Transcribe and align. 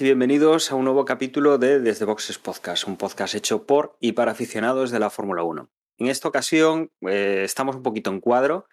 y 0.00 0.04
bienvenidos 0.04 0.70
a 0.70 0.76
un 0.76 0.84
nuevo 0.84 1.04
capítulo 1.04 1.58
de 1.58 1.80
Desde 1.80 2.04
Boxes 2.04 2.38
Podcast, 2.38 2.86
un 2.86 2.96
podcast 2.96 3.34
hecho 3.34 3.66
por 3.66 3.96
y 4.00 4.12
para 4.12 4.32
aficionados 4.32 4.90
de 4.90 5.00
la 5.00 5.10
Fórmula 5.10 5.42
1. 5.42 5.70
En 5.96 6.06
esta 6.06 6.28
ocasión 6.28 6.92
eh, 7.08 7.42
estamos 7.44 7.74
un 7.74 7.82
poquito 7.82 8.10
en 8.10 8.20
cuadro, 8.20 8.68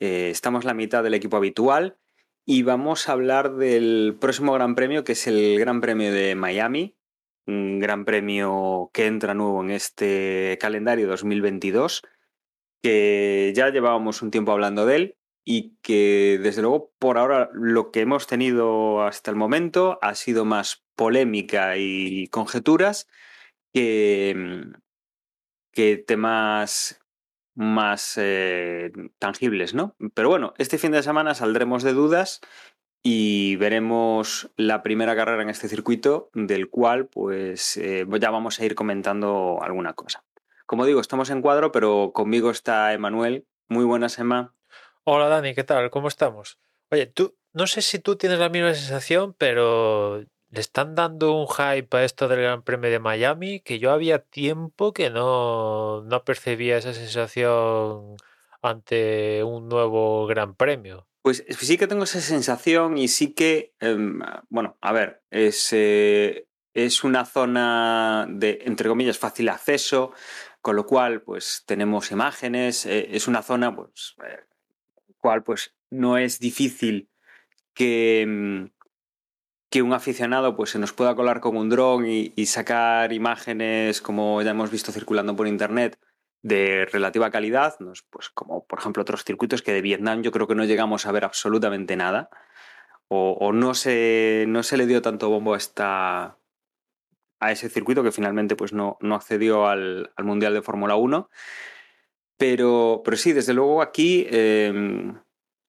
eh, 0.00 0.30
estamos 0.30 0.64
la 0.64 0.74
mitad 0.74 1.04
del 1.04 1.14
equipo 1.14 1.36
habitual 1.36 1.98
y 2.44 2.62
vamos 2.62 3.08
a 3.08 3.12
hablar 3.12 3.54
del 3.54 4.16
próximo 4.20 4.54
Gran 4.54 4.74
Premio 4.74 5.04
que 5.04 5.12
es 5.12 5.26
el 5.26 5.58
Gran 5.58 5.80
Premio 5.80 6.12
de 6.12 6.34
Miami, 6.34 6.96
un 7.46 7.78
Gran 7.78 8.04
Premio 8.04 8.90
que 8.92 9.06
entra 9.06 9.34
nuevo 9.34 9.62
en 9.62 9.70
este 9.70 10.58
calendario 10.60 11.06
2022, 11.06 12.02
que 12.82 13.52
ya 13.54 13.70
llevábamos 13.70 14.20
un 14.22 14.30
tiempo 14.30 14.52
hablando 14.52 14.84
de 14.84 14.96
él 14.96 15.15
y 15.48 15.76
que 15.80 16.40
desde 16.42 16.60
luego 16.60 16.92
por 16.98 17.18
ahora 17.18 17.48
lo 17.52 17.92
que 17.92 18.00
hemos 18.00 18.26
tenido 18.26 19.02
hasta 19.02 19.30
el 19.30 19.36
momento 19.36 19.98
ha 20.02 20.16
sido 20.16 20.44
más 20.44 20.84
polémica 20.96 21.76
y 21.76 22.26
conjeturas 22.28 23.06
que, 23.72 24.34
mm, 24.36 24.72
que 25.72 25.98
temas 25.98 27.00
más 27.54 28.18
eh, 28.18 28.90
tangibles, 29.20 29.72
¿no? 29.72 29.94
Pero 30.14 30.28
bueno, 30.28 30.52
este 30.58 30.78
fin 30.78 30.90
de 30.90 31.02
semana 31.04 31.34
saldremos 31.34 31.84
de 31.84 31.92
dudas 31.92 32.40
y 33.04 33.54
veremos 33.54 34.50
la 34.56 34.82
primera 34.82 35.14
carrera 35.14 35.42
en 35.42 35.48
este 35.48 35.68
circuito, 35.68 36.28
del 36.34 36.68
cual 36.68 37.06
pues 37.06 37.76
eh, 37.76 38.04
ya 38.20 38.30
vamos 38.30 38.58
a 38.58 38.64
ir 38.64 38.74
comentando 38.74 39.60
alguna 39.62 39.94
cosa. 39.94 40.24
Como 40.66 40.84
digo, 40.86 41.00
estamos 41.00 41.30
en 41.30 41.40
cuadro, 41.40 41.70
pero 41.70 42.10
conmigo 42.12 42.50
está 42.50 42.92
Emanuel. 42.92 43.46
Muy 43.68 43.84
buenas, 43.84 44.18
Emma. 44.18 44.55
Hola 45.08 45.28
Dani, 45.28 45.54
¿qué 45.54 45.62
tal? 45.62 45.88
¿Cómo 45.90 46.08
estamos? 46.08 46.58
Oye, 46.90 47.06
tú, 47.06 47.36
no 47.52 47.68
sé 47.68 47.80
si 47.80 48.00
tú 48.00 48.16
tienes 48.16 48.40
la 48.40 48.48
misma 48.48 48.74
sensación, 48.74 49.36
pero 49.38 50.18
le 50.18 50.60
están 50.60 50.96
dando 50.96 51.30
un 51.30 51.46
hype 51.46 51.96
a 51.96 52.02
esto 52.02 52.26
del 52.26 52.40
Gran 52.40 52.64
Premio 52.64 52.90
de 52.90 52.98
Miami 52.98 53.60
que 53.60 53.78
yo 53.78 53.92
había 53.92 54.18
tiempo 54.18 54.92
que 54.92 55.10
no, 55.10 56.02
no 56.02 56.24
percibía 56.24 56.76
esa 56.76 56.92
sensación 56.92 58.16
ante 58.62 59.44
un 59.44 59.68
nuevo 59.68 60.26
Gran 60.26 60.56
Premio. 60.56 61.06
Pues 61.22 61.44
sí 61.50 61.78
que 61.78 61.86
tengo 61.86 62.02
esa 62.02 62.20
sensación 62.20 62.98
y 62.98 63.06
sí 63.06 63.32
que, 63.32 63.74
em, 63.78 64.18
bueno, 64.48 64.76
a 64.80 64.90
ver, 64.90 65.22
es, 65.30 65.68
eh, 65.70 66.48
es 66.74 67.04
una 67.04 67.26
zona 67.26 68.26
de, 68.28 68.58
entre 68.64 68.88
comillas, 68.88 69.18
fácil 69.18 69.50
acceso, 69.50 70.10
con 70.60 70.74
lo 70.74 70.84
cual, 70.84 71.22
pues 71.22 71.62
tenemos 71.64 72.10
imágenes, 72.10 72.86
eh, 72.86 73.06
es 73.12 73.28
una 73.28 73.42
zona, 73.42 73.72
pues, 73.72 74.16
eh, 74.24 74.40
pues 75.44 75.74
no 75.90 76.18
es 76.18 76.38
difícil 76.40 77.08
que, 77.74 78.24
mm, 78.26 78.76
que 79.70 79.82
un 79.82 79.92
aficionado 79.92 80.56
pues 80.56 80.70
se 80.70 80.78
nos 80.78 80.92
pueda 80.92 81.14
colar 81.14 81.40
con 81.40 81.56
un 81.56 81.68
dron 81.68 82.06
y, 82.06 82.46
sacar 82.46 83.12
imágenes 83.12 84.00
como 84.00 84.40
ya 84.42 84.50
hemos 84.50 84.70
visto 84.70 84.92
circulando 84.92 85.36
por 85.36 85.46
internet 85.46 85.98
de 86.42 86.86
relativa 86.86 87.30
calidad, 87.30 87.76
pues 88.10 88.30
como 88.30 88.66
por 88.66 88.78
ejemplo 88.78 89.02
otros 89.02 89.24
circuitos 89.24 89.62
que 89.62 89.72
de 89.72 89.82
Vietnam 89.82 90.22
yo 90.22 90.32
creo 90.32 90.46
que 90.46 90.54
no 90.54 90.64
llegamos 90.64 91.06
a 91.06 91.12
ver 91.12 91.24
absolutamente 91.24 91.96
nada 91.96 92.30
o, 93.08 93.32
o 93.40 93.52
no, 93.52 93.74
se, 93.74 94.44
no 94.48 94.62
se 94.62 94.76
le 94.76 94.86
dio 94.86 95.02
tanto 95.02 95.28
bombo 95.28 95.54
a, 95.54 95.56
esta, 95.56 96.38
a 97.40 97.52
ese 97.52 97.68
circuito 97.68 98.02
que 98.02 98.12
finalmente 98.12 98.56
pues 98.56 98.72
no, 98.72 98.96
no 99.00 99.14
accedió 99.14 99.66
al, 99.66 100.12
al 100.16 100.24
Mundial 100.24 100.54
de 100.54 100.62
Fórmula 100.62 100.96
1 100.96 101.28
pero, 102.36 103.02
pero 103.04 103.16
sí, 103.16 103.32
desde 103.32 103.54
luego 103.54 103.82
aquí 103.82 104.26
eh, 104.30 104.72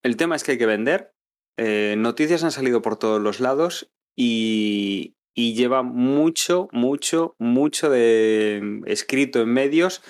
el 0.03 0.17
tema 0.17 0.35
es 0.35 0.44
que 0.44 0.53
hay 0.53 0.57
que 0.57 0.66
vender. 0.66 1.13
Eh, 1.57 1.95
noticias 1.97 2.44
han 2.44 2.51
salido 2.51 2.81
por 2.81 2.97
todos 2.97 3.22
los 3.22 3.39
lados 3.39 3.91
y, 4.16 5.16
lleva 5.35 5.83
mucho, 5.83 6.67
mucho, 6.72 7.35
mucho 7.39 7.89
de 7.89 8.81
escrito 8.85 9.41
en 9.41 9.53
medios 9.53 10.03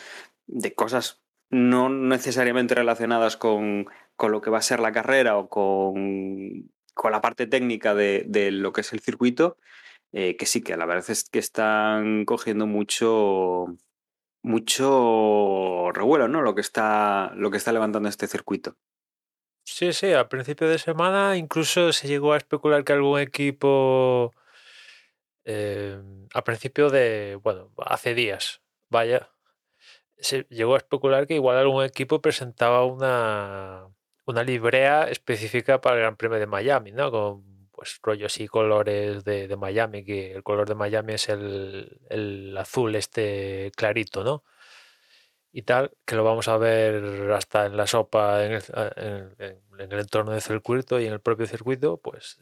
de 0.46 0.74
cosas 0.74 1.22
no 1.50 1.90
necesariamente 1.90 2.76
relacionadas 2.76 3.38
con, 3.38 3.88
con 4.16 4.32
lo 4.32 4.42
que 4.42 4.50
va 4.50 4.58
a 4.58 4.62
ser 4.62 4.80
la 4.80 4.92
carrera 4.92 5.38
o 5.38 5.50
con, 5.50 6.72
con 6.94 7.12
la 7.12 7.22
parte 7.22 7.48
técnica 7.48 7.96
de, 7.96 8.26
de, 8.28 8.52
lo 8.52 8.74
que 8.74 8.82
es 8.82 8.94
el 8.94 9.00
circuito, 9.00 9.58
eh, 10.12 10.36
que 10.38 10.46
sí, 10.46 10.62
que 10.62 10.76
la 10.78 10.86
verdad 10.86 11.10
es 11.10 11.30
que 11.30 11.40
están 11.40 12.26
cogiendo 12.26 12.68
mucho, 12.68 13.68
mucho 14.48 15.92
revuelo, 15.94 16.28
¿no? 16.28 16.42
Lo 16.42 16.56
que 16.56 16.62
está, 16.62 17.32
lo 17.36 17.52
que 17.52 17.58
está 17.58 17.72
levantando 17.72 18.10
este 18.10 18.28
circuito. 18.28 18.76
Sí, 19.64 19.92
sí, 19.94 20.14
a 20.14 20.30
principio 20.30 20.70
de 20.70 20.80
semana 20.80 21.36
incluso 21.36 21.92
se 21.92 22.08
llegó 22.08 22.34
a 22.34 22.38
especular 22.38 22.84
que 22.84 22.94
algún 22.94 23.20
equipo, 23.20 24.34
eh, 25.44 26.02
a 26.34 26.44
principio 26.44 26.90
de, 26.90 27.38
bueno, 27.44 27.72
hace 27.86 28.14
días, 28.16 28.62
vaya, 28.90 29.30
se 30.18 30.48
llegó 30.50 30.76
a 30.76 30.78
especular 30.78 31.28
que 31.28 31.36
igual 31.36 31.58
algún 31.58 31.84
equipo 31.84 32.22
presentaba 32.22 32.86
una, 32.86 33.88
una 34.26 34.44
librea 34.44 35.10
específica 35.10 35.82
para 35.82 35.98
el 35.98 36.02
Gran 36.02 36.16
Premio 36.16 36.40
de 36.40 36.48
Miami, 36.48 36.92
¿no? 36.92 37.12
Con 37.12 37.57
pues 37.78 38.00
rollos 38.02 38.40
y 38.40 38.48
colores 38.48 39.24
de, 39.24 39.48
de, 39.48 39.56
Miami, 39.56 40.04
que 40.04 40.32
el 40.34 40.42
color 40.42 40.68
de 40.68 40.74
Miami 40.74 41.14
es 41.14 41.30
el, 41.30 42.02
el, 42.10 42.58
azul 42.58 42.96
este 42.96 43.72
clarito, 43.76 44.24
¿no? 44.24 44.44
Y 45.52 45.62
tal, 45.62 45.92
que 46.04 46.16
lo 46.16 46.24
vamos 46.24 46.48
a 46.48 46.58
ver 46.58 47.32
hasta 47.32 47.68
en 47.68 47.78
la 47.78 47.86
sopa, 47.86 48.44
en 48.44 48.54
el, 48.54 48.64
en, 48.96 49.80
en 49.80 49.94
entorno 49.94 50.32
del 50.32 50.42
circuito 50.42 51.00
y 51.00 51.06
en 51.06 51.14
el 51.14 51.20
propio 51.22 51.46
circuito, 51.46 51.98
pues 51.98 52.40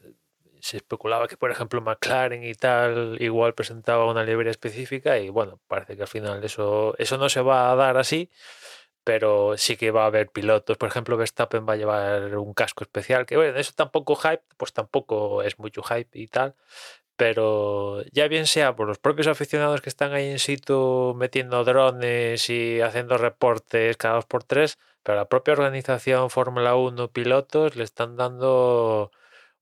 se 0.60 0.78
especulaba 0.78 1.28
que, 1.28 1.36
por 1.36 1.50
ejemplo, 1.50 1.82
McLaren 1.82 2.42
y 2.42 2.54
tal 2.54 3.18
igual 3.20 3.52
presentaba 3.52 4.10
una 4.10 4.24
librería 4.24 4.50
específica 4.50 5.18
y 5.18 5.28
bueno, 5.28 5.60
parece 5.68 5.96
que 5.96 6.02
al 6.02 6.08
final 6.08 6.42
eso, 6.44 6.94
eso 6.96 7.18
no 7.18 7.28
se 7.28 7.42
va 7.42 7.70
a 7.70 7.76
dar 7.76 7.98
así, 7.98 8.30
pero 9.06 9.56
sí 9.56 9.76
que 9.76 9.92
va 9.92 10.02
a 10.02 10.06
haber 10.06 10.30
pilotos. 10.30 10.76
Por 10.78 10.88
ejemplo, 10.88 11.16
Verstappen 11.16 11.64
va 11.64 11.74
a 11.74 11.76
llevar 11.76 12.36
un 12.38 12.52
casco 12.54 12.82
especial, 12.82 13.24
que 13.24 13.36
bueno, 13.36 13.56
eso 13.56 13.72
tampoco 13.76 14.16
hype, 14.16 14.42
pues 14.56 14.72
tampoco 14.72 15.44
es 15.44 15.60
mucho 15.60 15.84
hype 15.84 16.18
y 16.18 16.26
tal. 16.26 16.56
Pero 17.14 18.02
ya 18.12 18.26
bien 18.26 18.46
sea 18.48 18.74
por 18.74 18.88
los 18.88 18.98
propios 18.98 19.28
aficionados 19.28 19.80
que 19.80 19.90
están 19.90 20.12
ahí 20.12 20.28
en 20.28 20.40
situ 20.40 21.14
metiendo 21.16 21.62
drones 21.62 22.50
y 22.50 22.80
haciendo 22.80 23.16
reportes 23.16 23.96
cada 23.96 24.16
dos 24.16 24.26
por 24.26 24.42
tres, 24.42 24.76
pero 25.04 25.14
la 25.18 25.28
propia 25.28 25.52
organización 25.52 26.28
Fórmula 26.28 26.74
1 26.74 27.12
pilotos 27.12 27.76
le 27.76 27.84
están 27.84 28.16
dando 28.16 29.12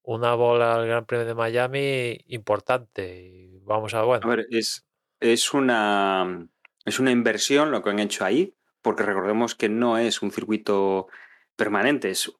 una 0.03 0.35
bola 0.35 0.75
al 0.77 0.87
Gran 0.87 1.05
Premio 1.05 1.27
de 1.27 1.35
Miami 1.35 2.19
importante. 2.29 3.27
Y 3.27 3.59
vamos 3.65 3.93
a 3.93 4.05
bueno. 4.05 4.27
A 4.27 4.37
ver, 4.37 4.47
es, 4.51 4.87
es 5.21 5.53
una 5.53 6.49
es 6.87 6.99
una 6.99 7.11
inversión 7.11 7.71
lo 7.71 7.83
que 7.83 7.91
han 7.91 7.99
hecho 7.99 8.25
ahí 8.25 8.55
porque 8.85 9.03
recordemos 9.03 9.55
que 9.55 9.69
no 9.69 9.99
es 9.99 10.23
un 10.23 10.31
circuito 10.31 11.09
permanente, 11.57 12.11
es 12.11 12.31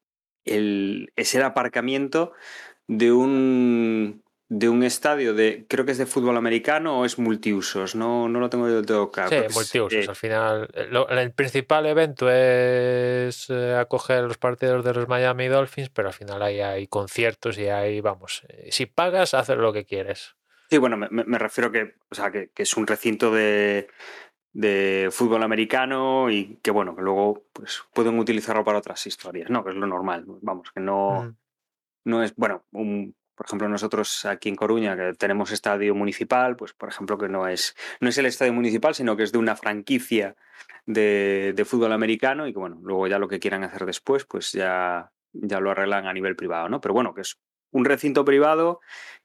el, 0.45 1.11
es 1.15 1.33
el 1.33 1.41
aparcamiento 1.41 2.33
de 2.87 3.11
un, 3.11 4.23
de 4.47 4.69
un 4.69 4.83
estadio 4.83 5.33
de, 5.33 5.65
creo 5.67 5.85
que 5.85 5.91
es 5.91 5.97
de 5.97 6.05
fútbol 6.05 6.37
americano 6.37 6.99
o 6.99 7.05
es 7.05 7.17
multiusos, 7.17 7.95
no, 7.95 8.29
no 8.29 8.39
lo 8.39 8.49
tengo 8.51 8.69
yo 8.69 8.83
todo 8.83 9.11
claro. 9.11 9.31
Sí, 9.31 9.53
multiusos, 9.55 9.93
es, 9.93 10.05
eh, 10.05 10.09
al 10.09 10.15
final. 10.15 10.69
Lo, 10.91 11.09
el 11.09 11.31
principal 11.31 11.87
evento 11.87 12.29
es 12.29 13.49
eh, 13.49 13.75
acoger 13.75 14.23
los 14.23 14.37
partidos 14.37 14.85
de 14.85 14.93
los 14.93 15.07
Miami 15.07 15.47
Dolphins, 15.47 15.89
pero 15.89 16.09
al 16.09 16.13
final 16.13 16.43
ahí 16.43 16.61
hay 16.61 16.85
conciertos 16.85 17.57
y 17.57 17.69
hay, 17.69 18.01
vamos, 18.01 18.43
eh, 18.49 18.69
si 18.71 18.85
pagas, 18.85 19.33
haces 19.33 19.57
lo 19.57 19.73
que 19.73 19.85
quieres. 19.85 20.35
Sí, 20.69 20.77
bueno, 20.77 20.97
me, 20.97 21.09
me 21.09 21.37
refiero 21.39 21.71
que, 21.71 21.95
o 22.09 22.15
sea, 22.15 22.31
que, 22.31 22.49
que 22.49 22.63
es 22.63 22.77
un 22.77 22.87
recinto 22.87 23.31
de, 23.31 23.87
de 24.55 25.09
fútbol 25.11 25.43
americano 25.43 26.31
y 26.31 26.57
que 26.63 26.71
bueno, 26.71 26.95
que 26.95 27.01
luego 27.01 27.43
pues 27.51 27.83
pueden 27.93 28.17
utilizarlo 28.17 28.63
para 28.63 28.77
otras 28.77 29.05
historias, 29.05 29.49
¿no? 29.49 29.65
Que 29.65 29.71
es 29.71 29.75
lo 29.75 29.85
normal, 29.85 30.23
vamos, 30.41 30.71
que 30.71 30.79
no, 30.79 31.23
mm. 31.23 31.35
no 32.05 32.23
es, 32.23 32.33
bueno, 32.37 32.63
un, 32.71 33.13
por 33.35 33.47
ejemplo, 33.47 33.67
nosotros 33.67 34.23
aquí 34.23 34.47
en 34.47 34.55
Coruña, 34.55 34.95
que 34.95 35.13
tenemos 35.13 35.51
estadio 35.51 35.93
municipal, 35.93 36.55
pues 36.55 36.71
por 36.71 36.87
ejemplo 36.87 37.17
que 37.17 37.27
no 37.27 37.49
es, 37.49 37.75
no 37.99 38.07
es 38.07 38.17
el 38.17 38.27
estadio 38.27 38.53
municipal, 38.53 38.95
sino 38.95 39.17
que 39.17 39.23
es 39.23 39.33
de 39.33 39.39
una 39.39 39.57
franquicia 39.57 40.37
de, 40.85 41.51
de 41.53 41.65
fútbol 41.65 41.91
americano 41.91 42.47
y 42.47 42.53
que 42.53 42.59
bueno, 42.59 42.79
luego 42.81 43.07
ya 43.07 43.19
lo 43.19 43.27
que 43.27 43.41
quieran 43.41 43.65
hacer 43.65 43.85
después, 43.85 44.23
pues 44.23 44.53
ya, 44.53 45.11
ya 45.33 45.59
lo 45.59 45.71
arreglan 45.71 46.07
a 46.07 46.13
nivel 46.13 46.37
privado, 46.37 46.69
¿no? 46.69 46.79
Pero 46.79 46.93
bueno, 46.93 47.13
que 47.13 47.21
es 47.21 47.37
un 47.71 47.83
recinto 47.83 48.23
privado 48.23 48.79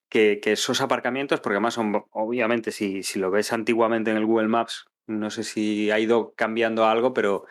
que, 0.09 0.41
que, 0.43 0.53
esos 0.53 0.81
aparcamientos, 0.81 1.38
porque 1.38 1.55
además 1.55 1.75
son, 1.75 2.05
obviamente, 2.11 2.73
si, 2.73 3.05
si, 3.05 3.21
lo 3.21 3.31
ves 3.31 3.53
antiguamente 3.53 4.11
en 4.11 4.17
el 4.17 4.27
Google 4.27 4.49
Maps, 4.49 4.91
no 5.10 5.30
sé 5.30 5.44
si 5.44 5.90
ha 5.90 5.98
ido 5.98 6.32
cambiando 6.34 6.86
algo, 6.86 7.12
pero 7.12 7.44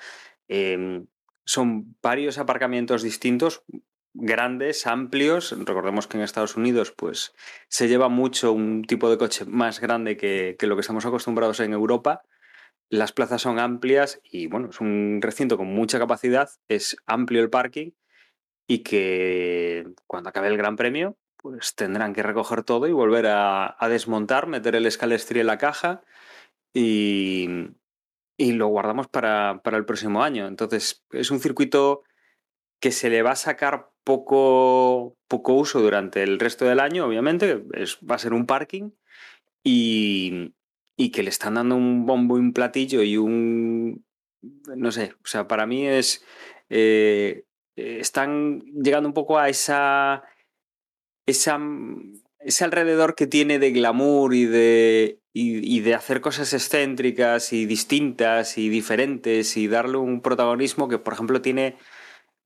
eh, 0.48 1.04
son 1.46 1.96
varios 2.02 2.38
aparcamientos 2.38 3.02
distintos, 3.02 3.64
grandes, 4.14 4.86
amplios. 4.86 5.56
Recordemos 5.66 6.08
que 6.08 6.18
en 6.18 6.24
Estados 6.24 6.56
Unidos 6.56 6.92
pues, 6.92 7.34
se 7.68 7.88
lleva 7.88 8.10
mucho 8.10 8.54
un 8.54 8.84
tipo 8.84 9.10
de 9.10 9.18
coche 9.18 9.46
más 9.46 9.80
grande 9.80 10.16
que, 10.16 10.56
que 10.60 10.68
lo 10.68 10.76
que 10.76 10.82
estamos 10.82 11.06
acostumbrados 11.06 11.60
en 11.60 11.74
Europa. 11.74 12.22
Las 12.90 13.12
plazas 13.14 13.42
son 13.42 13.60
amplias 13.60 14.20
y 14.24 14.48
bueno, 14.48 14.70
es 14.70 14.80
un 14.80 15.20
recinto 15.22 15.58
con 15.58 15.68
mucha 15.68 16.00
capacidad, 16.00 16.50
es 16.68 16.98
amplio 17.06 17.42
el 17.42 17.50
parking 17.50 17.92
y 18.68 18.80
que 18.84 19.88
cuando 20.06 20.30
acabe 20.30 20.48
el 20.48 20.58
Gran 20.58 20.76
Premio 20.76 21.18
pues 21.38 21.74
tendrán 21.74 22.14
que 22.14 22.22
recoger 22.22 22.64
todo 22.64 22.88
y 22.88 22.92
volver 22.92 23.28
a, 23.28 23.76
a 23.80 23.90
desmontar, 23.90 24.48
meter 24.48 24.76
el 24.76 24.86
escalestri 24.86 25.40
en 25.40 25.48
la 25.48 25.58
caja 25.58 26.04
y, 26.74 27.48
y 28.38 28.52
lo 28.54 28.68
guardamos 28.68 29.08
para, 29.08 29.62
para, 29.64 29.78
el 29.78 29.86
próximo 29.86 30.24
año. 30.24 30.48
Entonces 30.48 31.04
es 31.12 31.32
un 31.32 31.40
circuito 31.40 32.04
que 32.80 32.92
se 32.92 33.10
le 33.10 33.22
va 33.22 33.32
a 33.32 33.36
sacar 33.36 33.90
poco, 34.04 35.18
poco 35.28 35.54
uso 35.54 35.82
durante 35.82 36.24
el 36.24 36.40
resto 36.40 36.66
del 36.66 36.80
año, 36.80 37.06
obviamente, 37.06 37.64
es, 37.74 38.00
va 38.00 38.16
a 38.16 38.20
ser 38.20 38.34
un 38.34 38.46
parking 38.46 38.92
y, 39.64 40.54
y 40.98 41.12
que 41.12 41.24
le 41.24 41.30
están 41.30 41.56
dando 41.56 41.76
un 41.76 42.06
bombo 42.06 42.38
y 42.38 42.42
un 42.42 42.54
platillo 42.54 43.04
y 43.04 43.18
un... 43.18 44.06
No 44.76 44.92
sé, 44.92 45.14
o 45.24 45.28
sea, 45.28 45.48
para 45.48 45.66
mí 45.66 45.86
es... 45.86 46.26
Eh, 46.70 47.44
están 47.76 48.62
llegando 48.62 49.08
un 49.08 49.14
poco 49.14 49.38
a 49.38 49.50
esa, 49.50 50.24
esa, 51.26 51.60
ese 52.40 52.64
alrededor 52.64 53.16
que 53.16 53.28
tiene 53.28 53.60
de 53.60 53.72
glamour 53.72 54.34
y 54.34 54.46
de, 54.46 55.19
y, 55.34 55.80
de 55.82 55.94
hacer 55.94 56.22
cosas 56.22 56.54
excéntricas 56.54 57.54
y 57.54 57.66
distintas 57.66 58.58
y 58.58 58.70
diferentes 58.70 59.58
y 59.58 59.68
darle 59.68 59.98
un 59.98 60.22
protagonismo 60.22 60.88
que, 60.88 60.98
por 60.98 61.14
ejemplo, 61.14 61.42
tiene 61.42 61.78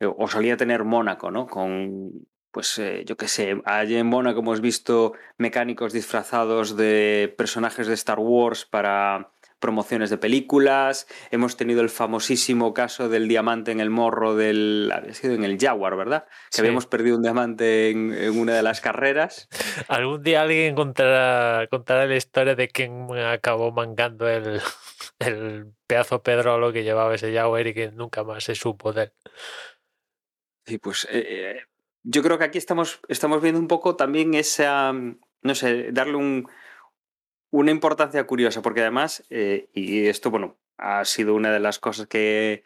o 0.02 0.28
solía 0.28 0.58
tener 0.58 0.84
Mónaco, 0.84 1.32
¿no? 1.32 1.48
Con, 1.48 2.28
pues 2.52 2.78
eh, 2.78 3.04
yo 3.06 3.18
qué 3.18 3.28
sé, 3.28 3.62
allí 3.66 3.96
en 3.96 4.08
Mónaco 4.08 4.42
hemos 4.42 4.62
visto 4.62 5.14
mecánicos 5.38 5.94
disfrazados 5.94 6.76
de 6.76 7.34
personajes 7.38 7.88
de 7.88 7.94
Star 7.94 8.20
Wars 8.20 8.66
para 8.66 9.32
promociones 9.64 10.10
de 10.10 10.18
películas, 10.18 11.08
hemos 11.32 11.56
tenido 11.56 11.80
el 11.80 11.90
famosísimo 11.90 12.74
caso 12.74 13.08
del 13.08 13.30
diamante 13.30 13.72
en 13.72 13.80
el 13.80 13.90
morro 13.90 14.36
del... 14.36 14.92
había 14.94 15.14
sido 15.14 15.36
en 15.36 15.46
el 15.46 15.58
Jaguar, 15.58 15.96
¿verdad? 15.96 16.26
Que 16.26 16.58
sí. 16.58 16.62
habíamos 16.64 16.86
perdido 16.86 17.16
un 17.16 17.22
diamante 17.22 17.90
en, 17.90 18.14
en, 18.14 18.38
una 18.38 18.56
de 18.56 18.62
las 18.62 18.82
carreras. 18.82 19.48
Algún 19.88 20.22
día 20.22 20.42
alguien 20.42 20.76
contará, 20.76 21.66
contará 21.70 22.06
la 22.06 22.18
historia 22.18 22.56
de 22.56 22.68
quién 22.68 23.08
acabó 23.18 23.72
mangando 23.72 24.28
el, 24.28 24.60
el 25.20 25.68
pedazo 25.88 26.22
pedrolo 26.22 26.74
que 26.74 26.84
llevaba 26.84 27.16
ese 27.16 27.34
Jaguar 27.34 27.66
y 27.68 27.74
que 27.74 27.90
nunca 27.90 28.26
más 28.26 28.44
se 28.44 28.56
supo 28.56 28.92
de 28.92 29.04
él. 29.04 29.14
Sí, 30.66 30.78
pues 30.78 31.08
eh, 31.10 31.62
yo 32.04 32.22
creo 32.22 32.38
que 32.38 32.44
aquí 32.44 32.58
estamos, 32.58 33.00
estamos 33.08 33.42
viendo 33.42 33.62
un 33.62 33.70
poco 33.70 33.96
también 33.96 34.34
esa, 34.34 34.92
no 34.92 35.56
sé, 35.56 35.94
darle 35.94 36.18
un, 36.18 36.50
una 37.54 37.70
importancia 37.70 38.26
curiosa, 38.26 38.64
porque 38.64 38.82
además, 38.82 39.24
eh, 39.30 39.70
y 39.74 40.08
esto, 40.08 40.32
bueno, 40.32 40.58
ha 40.78 41.06
sido 41.06 41.36
una 41.36 41.52
de 41.52 41.60
las 41.60 41.78
cosas 41.78 42.08
que, 42.08 42.66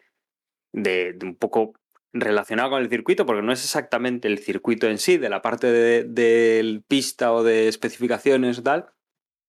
de, 0.72 1.12
de, 1.12 1.26
un 1.26 1.36
poco 1.36 1.74
relacionado 2.14 2.70
con 2.70 2.80
el 2.80 2.88
circuito, 2.88 3.26
porque 3.26 3.42
no 3.42 3.52
es 3.52 3.62
exactamente 3.62 4.28
el 4.28 4.38
circuito 4.38 4.88
en 4.88 4.96
sí, 4.96 5.18
de 5.18 5.28
la 5.28 5.42
parte 5.42 5.70
del 5.70 6.14
de, 6.14 6.82
pista 6.88 7.34
o 7.34 7.42
de 7.42 7.68
especificaciones 7.68 8.60
o 8.60 8.62
tal, 8.62 8.86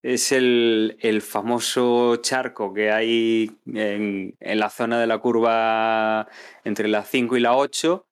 es 0.04 0.34
el, 0.34 0.98
el, 1.00 1.22
famoso 1.22 2.18
charco 2.18 2.74
que 2.74 2.92
hay 2.92 3.50
en, 3.66 4.36
la 4.42 4.70
zona 4.70 5.00
de 5.00 5.08
la 5.08 5.20
curva 5.20 6.28
entre 6.66 6.90
la 6.90 7.04
5 7.04 7.38
y 7.38 7.40
la 7.40 7.56
8, 7.56 8.08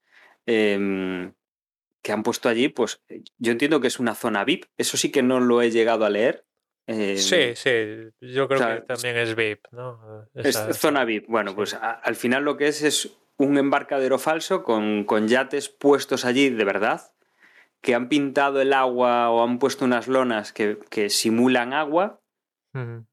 eh, 0.46 1.32
que 2.02 2.12
han 2.14 2.24
puesto 2.24 2.48
allí, 2.48 2.70
pues 2.70 3.02
yo 3.38 3.52
entiendo 3.52 3.82
que 3.82 3.88
es 3.88 4.00
una 4.00 4.16
zona 4.16 4.46
VIP. 4.46 4.64
Eso 4.78 4.96
sí 4.96 5.12
que 5.12 5.24
no 5.24 5.42
lo 5.42 5.62
he 5.62 5.72
llegado 5.72 6.06
a 6.06 6.10
leer. 6.10 6.47
Eh, 6.88 7.18
sí, 7.18 7.54
sí, 7.56 8.12
yo 8.22 8.48
creo 8.48 8.60
o 8.60 8.64
sea, 8.64 8.76
que 8.76 8.82
también 8.82 9.18
es 9.18 9.36
VIP, 9.36 9.66
¿no? 9.72 10.26
Esa, 10.34 10.70
es 10.70 10.78
zona 10.78 11.04
VIP. 11.04 11.28
Bueno, 11.28 11.52
sí. 11.52 11.56
pues 11.58 11.74
a, 11.74 11.92
al 11.92 12.16
final 12.16 12.44
lo 12.46 12.56
que 12.56 12.68
es 12.68 12.82
es 12.82 13.18
un 13.38 13.58
embarcadero 13.58 14.18
falso 14.18 14.64
con, 14.64 15.04
con 15.04 15.28
yates 15.28 15.68
puestos 15.68 16.24
allí 16.24 16.50
de 16.50 16.64
verdad, 16.64 17.14
que 17.82 17.94
han 17.94 18.08
pintado 18.08 18.62
el 18.62 18.72
agua 18.72 19.30
o 19.30 19.44
han 19.44 19.60
puesto 19.60 19.84
unas 19.84 20.08
lonas 20.08 20.54
que, 20.54 20.80
que 20.90 21.10
simulan 21.10 21.74
agua 21.74 22.22
uh 22.74 22.80
-huh. 22.80 23.06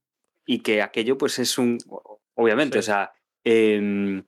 y 0.46 0.60
que 0.60 0.80
aquello 0.80 1.18
pues 1.18 1.38
es 1.40 1.58
un... 1.58 1.78
Obviamente, 2.34 2.74
sí. 2.74 2.78
o 2.78 2.82
sea... 2.82 3.12
Eh, 3.44 4.22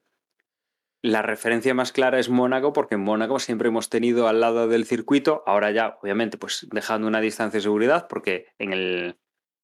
la 1.02 1.22
referencia 1.22 1.72
más 1.72 1.92
clara 1.92 2.18
es 2.18 2.28
Mónaco, 2.28 2.72
porque 2.72 2.96
en 2.96 3.02
Mónaco 3.02 3.38
siempre 3.38 3.68
hemos 3.68 3.88
tenido 3.88 4.26
al 4.26 4.40
lado 4.40 4.66
del 4.66 4.86
circuito, 4.86 5.44
ahora 5.46 5.70
ya, 5.70 5.98
obviamente, 6.02 6.36
pues 6.36 6.66
dejando 6.72 7.06
una 7.06 7.20
distancia 7.20 7.58
de 7.58 7.62
seguridad, 7.62 8.08
porque 8.08 8.48
en 8.58 8.72
el 8.72 9.16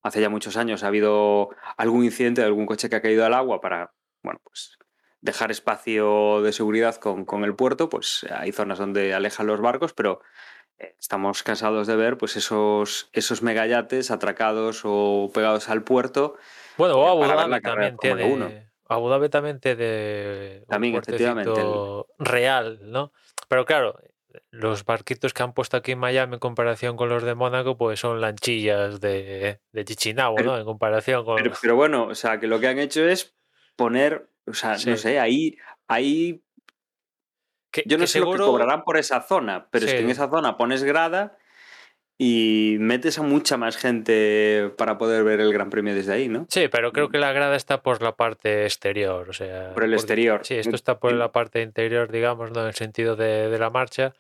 hace 0.03 0.21
ya 0.21 0.29
muchos 0.29 0.57
años 0.57 0.83
ha 0.83 0.89
habido 0.89 1.51
algún 1.77 2.05
incidente 2.05 2.41
de 2.41 2.47
algún 2.47 2.67
coche 2.67 2.89
que 2.89 2.97
ha 2.97 3.03
caído 3.03 3.25
al 3.25 3.35
agua 3.35 3.61
para, 3.61 3.93
bueno, 4.23 4.41
pues 4.45 4.79
dejar 5.21 5.51
espacio 5.51 6.43
de 6.43 6.53
seguridad 6.53 6.97
con, 6.97 7.25
con 7.25 7.45
el 7.45 7.55
puerto, 7.55 7.89
pues 7.89 8.27
hay 8.31 8.53
zonas 8.53 8.79
donde 8.79 9.15
alejan 9.15 9.47
los 9.47 9.61
barcos, 9.61 9.93
pero 9.93 10.21
eh, 10.79 10.97
estamos 10.99 11.43
cansados 11.45 11.87
de 11.87 11.97
ver 11.97 12.19
pues 12.19 12.37
esos, 12.37 13.09
esos 13.13 13.43
megayates 13.43 14.11
atracados 14.11 14.83
o 14.85 15.31
pegados 15.33 15.69
al 15.69 15.85
puerto. 15.85 16.37
Bueno, 16.77 16.97
o 16.97 17.09
Abu 17.09 17.25
Dhabi 17.25 17.61
también 17.61 17.97
tiene... 17.99 18.33
Uno 18.33 18.51
Abu 18.89 19.09
Dhabi 19.09 19.29
también 19.29 19.59
de 19.61 20.65
también 20.69 20.97
efectivamente 20.97 21.59
el... 21.59 22.03
real, 22.19 22.79
¿no? 22.83 23.13
Pero 23.49 23.65
claro, 23.65 23.99
los 24.51 24.85
barquitos 24.85 25.33
que 25.33 25.43
han 25.43 25.53
puesto 25.53 25.77
aquí 25.77 25.93
en 25.93 25.99
Miami 25.99 26.35
en 26.35 26.41
comparación 26.41 26.97
con 26.97 27.09
los 27.09 27.23
de 27.23 27.35
Mónaco, 27.35 27.77
pues 27.77 28.01
son 28.01 28.21
lanchillas 28.21 29.01
de, 29.01 29.61
de 29.73 29.85
Chichinabo, 29.85 30.37
pero, 30.37 30.53
¿no? 30.53 30.59
En 30.59 30.65
comparación 30.65 31.25
con. 31.25 31.37
Pero, 31.37 31.53
pero, 31.61 31.77
bueno, 31.77 32.07
o 32.07 32.15
sea, 32.15 32.39
que 32.39 32.47
lo 32.47 32.61
que 32.61 32.69
han 32.69 32.79
hecho 32.79 33.05
es 33.07 33.35
poner, 33.77 34.29
o 34.47 34.55
sea, 34.55 34.79
sí. 34.79 34.91
no 34.91 34.97
sé, 34.97 35.19
ahí, 35.19 35.57
ahí. 35.89 36.43
Que, 37.71 37.83
Yo 37.87 37.97
no 37.97 38.03
que 38.03 38.09
sé 38.09 38.19
seguro... 38.19 38.39
lo 38.39 38.45
que 38.45 38.51
cobrarán 38.51 38.85
por 38.85 38.99
esa 38.99 39.23
zona, 39.23 39.69
pero 39.71 39.87
sí. 39.87 39.91
es 39.91 39.95
que 39.97 40.05
en 40.05 40.11
esa 40.11 40.29
zona 40.29 40.57
pones 40.57 40.85
grada 40.85 41.39
y 42.25 42.77
metes 42.79 43.19
a 43.19 43.23
mucha 43.23 43.57
más 43.57 43.77
gente 43.77 44.71
para 44.79 44.97
poder 44.97 45.25
ver 45.25 45.41
el 45.41 45.53
Gran 45.53 45.71
Premio 45.71 45.93
desde 45.93 46.13
ahí, 46.13 46.29
¿no? 46.29 46.47
Sí, 46.49 46.69
pero 46.69 46.93
creo 46.93 47.09
que 47.09 47.19
la 47.19 47.33
grada 47.33 47.57
está 47.57 47.83
por 47.83 48.01
la 48.01 48.15
parte 48.15 48.63
exterior, 48.63 49.29
o 49.29 49.33
sea... 49.33 49.75
Por 49.75 49.83
el 49.83 49.91
porque, 49.91 49.95
exterior. 49.97 50.41
Sí, 50.45 50.55
esto 50.55 50.77
está 50.77 51.01
por 51.01 51.13
la 51.15 51.33
parte 51.33 51.63
interior, 51.63 52.13
digamos, 52.13 52.53
¿no? 52.53 52.61
En 52.61 52.69
el 52.69 52.75
sentido 52.75 53.17
de, 53.17 53.49
de 53.49 53.59
la 53.59 53.71
marcha 53.71 54.15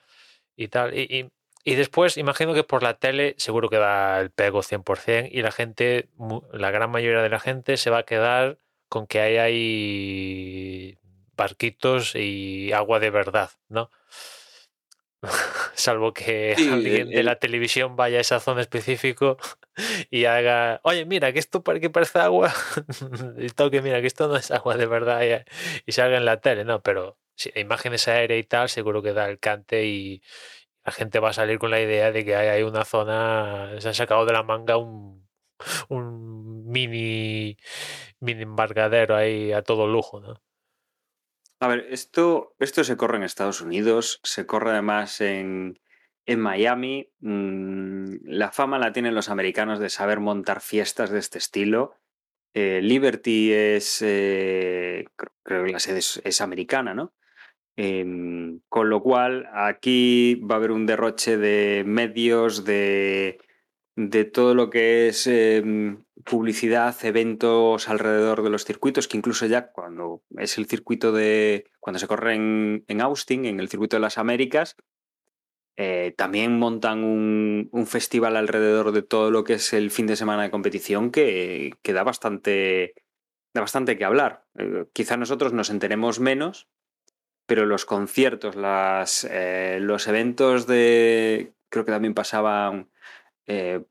y 0.56 0.66
tal. 0.66 0.98
Y, 0.98 1.02
y, 1.02 1.30
y, 1.62 1.76
después, 1.76 2.16
imagino 2.16 2.54
que 2.54 2.64
por 2.64 2.82
la 2.82 2.94
tele 2.94 3.36
seguro 3.38 3.68
que 3.68 3.76
da 3.76 4.18
el 4.18 4.30
pego 4.30 4.62
100% 4.62 5.28
y 5.30 5.40
la 5.40 5.52
gente, 5.52 6.08
la 6.52 6.72
gran 6.72 6.90
mayoría 6.90 7.22
de 7.22 7.28
la 7.28 7.38
gente 7.38 7.76
se 7.76 7.90
va 7.90 7.98
a 7.98 8.02
quedar 8.02 8.58
con 8.88 9.06
que 9.06 9.20
hay 9.20 9.36
ahí 9.36 10.98
barquitos 11.36 12.16
y 12.16 12.72
agua 12.72 12.98
de 12.98 13.10
verdad, 13.10 13.50
¿no? 13.68 13.90
Salvo 15.74 16.12
que 16.12 16.54
sí, 16.56 16.68
alguien 16.68 17.08
el, 17.08 17.14
de 17.14 17.22
la 17.22 17.36
televisión 17.36 17.96
vaya 17.96 18.18
a 18.18 18.20
esa 18.20 18.40
zona 18.40 18.60
específico 18.60 19.36
y 20.10 20.24
haga, 20.24 20.80
oye, 20.84 21.04
mira, 21.06 21.32
que 21.32 21.38
esto 21.38 21.62
que 21.62 21.90
parece 21.90 22.18
agua, 22.18 22.52
y 23.38 23.48
toque, 23.50 23.82
mira, 23.82 24.00
que 24.00 24.06
esto 24.06 24.28
no 24.28 24.36
es 24.36 24.50
agua 24.50 24.76
de 24.76 24.86
verdad, 24.86 25.22
y, 25.22 25.44
y 25.86 25.92
salga 25.92 26.16
en 26.16 26.24
la 26.24 26.40
tele, 26.40 26.64
¿no? 26.64 26.82
Pero 26.82 27.18
si 27.36 27.50
imágenes 27.56 28.08
aéreas 28.08 28.40
y 28.40 28.44
tal, 28.44 28.68
seguro 28.68 29.02
que 29.02 29.12
da 29.12 29.28
el 29.28 29.38
cante 29.38 29.86
y 29.86 30.22
la 30.84 30.92
gente 30.92 31.20
va 31.20 31.30
a 31.30 31.32
salir 31.32 31.58
con 31.58 31.70
la 31.70 31.80
idea 31.80 32.12
de 32.12 32.24
que 32.24 32.36
hay, 32.36 32.48
hay 32.48 32.62
una 32.62 32.84
zona, 32.84 33.70
se 33.78 33.88
ha 33.88 33.94
sacado 33.94 34.26
de 34.26 34.32
la 34.32 34.42
manga 34.42 34.76
un, 34.76 35.28
un 35.88 36.66
mini, 36.66 37.56
mini 38.20 38.42
embargadero 38.42 39.16
ahí 39.16 39.52
a 39.52 39.62
todo 39.62 39.86
lujo, 39.86 40.20
¿no? 40.20 40.40
A 41.62 41.68
ver, 41.68 41.86
esto, 41.90 42.56
esto 42.58 42.82
se 42.82 42.96
corre 42.96 43.18
en 43.18 43.22
Estados 43.22 43.60
Unidos, 43.60 44.18
se 44.24 44.46
corre 44.46 44.70
además 44.72 45.20
en, 45.20 45.78
en 46.26 46.40
Miami. 46.40 47.12
Mmm, 47.20 48.16
la 48.24 48.50
fama 48.50 48.80
la 48.80 48.92
tienen 48.92 49.14
los 49.14 49.28
americanos 49.28 49.78
de 49.78 49.88
saber 49.88 50.18
montar 50.18 50.60
fiestas 50.60 51.10
de 51.10 51.20
este 51.20 51.38
estilo. 51.38 51.94
Eh, 52.52 52.80
Liberty 52.82 53.52
es, 53.52 54.02
eh, 54.04 55.04
creo 55.44 55.64
que 55.64 55.70
la 55.70 55.78
sede 55.78 56.00
es, 56.00 56.40
americana, 56.40 56.94
¿no? 56.94 57.14
Eh, 57.76 58.58
con 58.68 58.90
lo 58.90 59.00
cual, 59.00 59.48
aquí 59.54 60.34
va 60.34 60.56
a 60.56 60.58
haber 60.58 60.72
un 60.72 60.84
derroche 60.84 61.36
de 61.36 61.84
medios, 61.86 62.64
de, 62.64 63.38
de 63.96 64.24
todo 64.24 64.54
lo 64.54 64.70
que 64.70 65.08
es 65.08 65.26
eh, 65.26 65.96
publicidad, 66.24 66.96
eventos 67.04 67.88
alrededor 67.88 68.42
de 68.42 68.50
los 68.50 68.64
circuitos, 68.64 69.08
que 69.08 69.16
incluso 69.16 69.46
ya 69.46 69.70
cuando 69.72 70.22
es 70.38 70.58
el 70.58 70.66
circuito 70.66 71.12
de. 71.12 71.66
cuando 71.80 71.98
se 71.98 72.06
corre 72.06 72.34
en, 72.34 72.84
en 72.88 73.00
Austin, 73.00 73.44
en 73.44 73.60
el 73.60 73.68
circuito 73.68 73.96
de 73.96 74.00
las 74.00 74.18
Américas, 74.18 74.76
eh, 75.76 76.14
también 76.16 76.58
montan 76.58 77.02
un, 77.02 77.68
un, 77.72 77.86
festival 77.86 78.36
alrededor 78.36 78.92
de 78.92 79.02
todo 79.02 79.30
lo 79.30 79.42
que 79.44 79.54
es 79.54 79.72
el 79.72 79.90
fin 79.90 80.06
de 80.06 80.16
semana 80.16 80.42
de 80.42 80.50
competición 80.50 81.10
que, 81.10 81.72
que 81.82 81.92
da 81.92 82.02
bastante. 82.02 82.94
da 83.54 83.62
bastante 83.62 83.96
que 83.96 84.04
hablar. 84.04 84.44
Eh, 84.58 84.86
quizá 84.92 85.16
nosotros 85.16 85.52
nos 85.52 85.70
enteremos 85.70 86.20
menos, 86.20 86.68
pero 87.46 87.66
los 87.66 87.84
conciertos, 87.84 88.54
las, 88.56 89.24
eh, 89.30 89.78
los 89.80 90.06
eventos 90.08 90.66
de, 90.66 91.54
creo 91.70 91.84
que 91.84 91.92
también 91.92 92.14
pasaban 92.14 92.91
eh, 93.46 93.82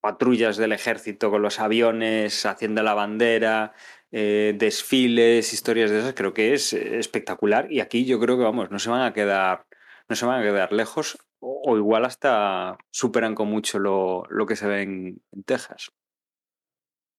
patrullas 0.00 0.56
del 0.56 0.72
ejército 0.72 1.30
con 1.30 1.42
los 1.42 1.60
aviones 1.60 2.46
haciendo 2.46 2.82
la 2.82 2.94
bandera, 2.94 3.74
eh, 4.10 4.54
desfiles, 4.56 5.52
historias 5.52 5.90
de 5.90 6.00
esas, 6.00 6.14
creo 6.14 6.34
que 6.34 6.54
es 6.54 6.72
espectacular 6.72 7.70
y 7.70 7.80
aquí 7.80 8.04
yo 8.04 8.20
creo 8.20 8.36
que 8.36 8.44
vamos, 8.44 8.70
no 8.70 8.78
se 8.78 8.90
van 8.90 9.02
a 9.02 9.12
quedar, 9.12 9.66
no 10.08 10.16
se 10.16 10.26
van 10.26 10.40
a 10.40 10.42
quedar 10.42 10.72
lejos 10.72 11.18
o, 11.40 11.76
igual 11.76 12.04
hasta 12.04 12.78
superan 12.90 13.34
con 13.34 13.48
mucho 13.48 13.78
lo, 13.78 14.24
lo 14.30 14.46
que 14.46 14.56
se 14.56 14.66
ve 14.66 14.82
en, 14.82 15.22
en 15.32 15.42
Texas. 15.44 15.90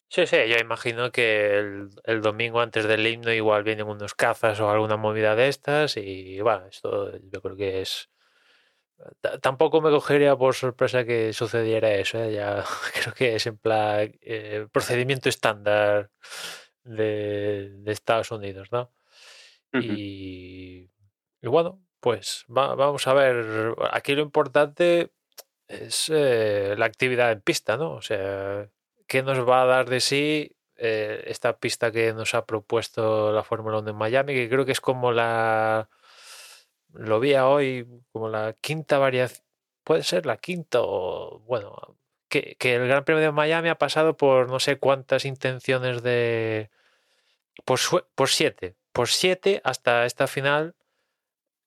Sí, 0.09 0.27
sí, 0.27 0.37
yo 0.47 0.57
imagino 0.57 1.11
que 1.11 1.57
el, 1.57 1.89
el, 2.03 2.21
domingo 2.21 2.61
antes 2.61 2.85
del 2.85 3.05
himno 3.07 3.33
igual 3.33 3.63
vienen 3.63 3.87
unos 3.87 4.13
cazas 4.13 4.59
o 4.59 4.69
alguna 4.69 4.95
movida 4.95 5.35
de 5.35 5.47
estas 5.47 5.97
y 5.97 6.39
bueno, 6.39 6.67
esto 6.67 7.17
yo 7.17 7.41
creo 7.41 7.55
que 7.55 7.81
es... 7.81 8.12
tampoco 9.41 9.81
me 9.81 9.89
cogería 9.89 10.35
por 10.35 10.55
sorpresa 10.55 11.05
que 11.05 11.33
sucediera 11.33 11.93
eso, 11.93 12.19
¿eh? 12.23 12.33
ya 12.33 12.63
creo 12.93 13.13
que 13.13 13.35
es 13.35 13.47
en 13.47 13.57
plan 13.57 14.11
eh, 14.21 14.67
procedimiento 14.71 15.29
estándar 15.29 16.09
de, 16.83 17.71
de, 17.77 17.91
Estados 17.91 18.31
Unidos, 18.31 18.71
¿no? 18.71 18.91
Uh 19.73 19.77
-huh. 19.77 19.83
y, 19.83 20.91
y, 21.41 21.47
bueno, 21.47 21.81
pues 21.99 22.45
va, 22.55 22.75
vamos 22.75 23.07
a 23.07 23.13
ver, 23.13 23.75
aquí 23.91 24.13
lo 24.15 24.21
importante 24.21 25.11
es 25.67 26.09
eh, 26.13 26.75
la 26.77 26.85
actividad 26.85 27.31
en 27.31 27.41
pista, 27.41 27.77
¿no? 27.77 27.93
O 27.93 28.01
sea, 28.01 28.69
¿qué 29.07 29.23
nos 29.23 29.47
va 29.47 29.63
a 29.63 29.65
dar 29.65 29.89
de 29.89 29.99
sí 29.99 30.55
esta 30.75 31.57
pista 31.59 31.91
que 31.91 32.11
nos 32.13 32.33
ha 32.33 32.45
propuesto 32.45 33.31
la 33.31 33.43
Fórmula 33.43 33.79
1 33.79 33.91
en 33.91 33.95
Miami? 33.95 34.33
Que 34.33 34.49
creo 34.49 34.65
que 34.65 34.73
es 34.73 34.81
como 34.81 35.11
la. 35.11 35.89
Lo 36.93 37.19
vi 37.19 37.35
hoy, 37.35 37.87
como 38.11 38.29
la 38.29 38.53
quinta 38.53 38.97
variación. 38.97 39.45
Puede 39.83 40.03
ser 40.03 40.25
la 40.25 40.37
quinta 40.37 40.79
o. 40.81 41.39
Bueno, 41.47 41.97
que, 42.29 42.55
que, 42.59 42.75
el 42.75 42.87
Gran 42.87 43.03
Premio 43.03 43.21
de 43.21 43.31
Miami 43.31 43.69
ha 43.69 43.77
pasado 43.77 44.17
por 44.17 44.49
no 44.49 44.59
sé 44.59 44.77
cuántas 44.77 45.25
intenciones 45.25 46.03
de. 46.03 46.69
Por, 47.65 47.79
por 48.15 48.29
siete. 48.29 48.75
Por 48.93 49.09
siete 49.09 49.61
hasta 49.63 50.05
esta 50.05 50.27
final 50.27 50.75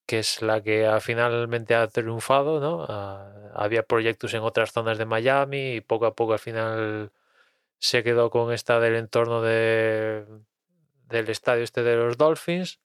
que 0.06 0.20
es 0.20 0.40
la 0.40 0.62
que 0.62 0.88
finalmente 1.00 1.74
ha 1.74 1.88
triunfado, 1.88 2.60
¿no? 2.60 2.84
Uh, 2.84 3.50
había 3.54 3.82
proyectos 3.82 4.32
en 4.34 4.42
otras 4.42 4.72
zonas 4.72 4.98
de 4.98 5.04
Miami 5.04 5.74
y 5.74 5.80
poco 5.80 6.06
a 6.06 6.14
poco 6.14 6.32
al 6.32 6.38
final 6.38 7.12
se 7.78 8.02
quedó 8.04 8.30
con 8.30 8.52
esta 8.52 8.80
del 8.80 8.94
entorno 8.94 9.42
de, 9.42 10.24
del 11.08 11.28
estadio 11.28 11.64
este 11.64 11.82
de 11.82 11.96
los 11.96 12.16
Dolphins, 12.16 12.80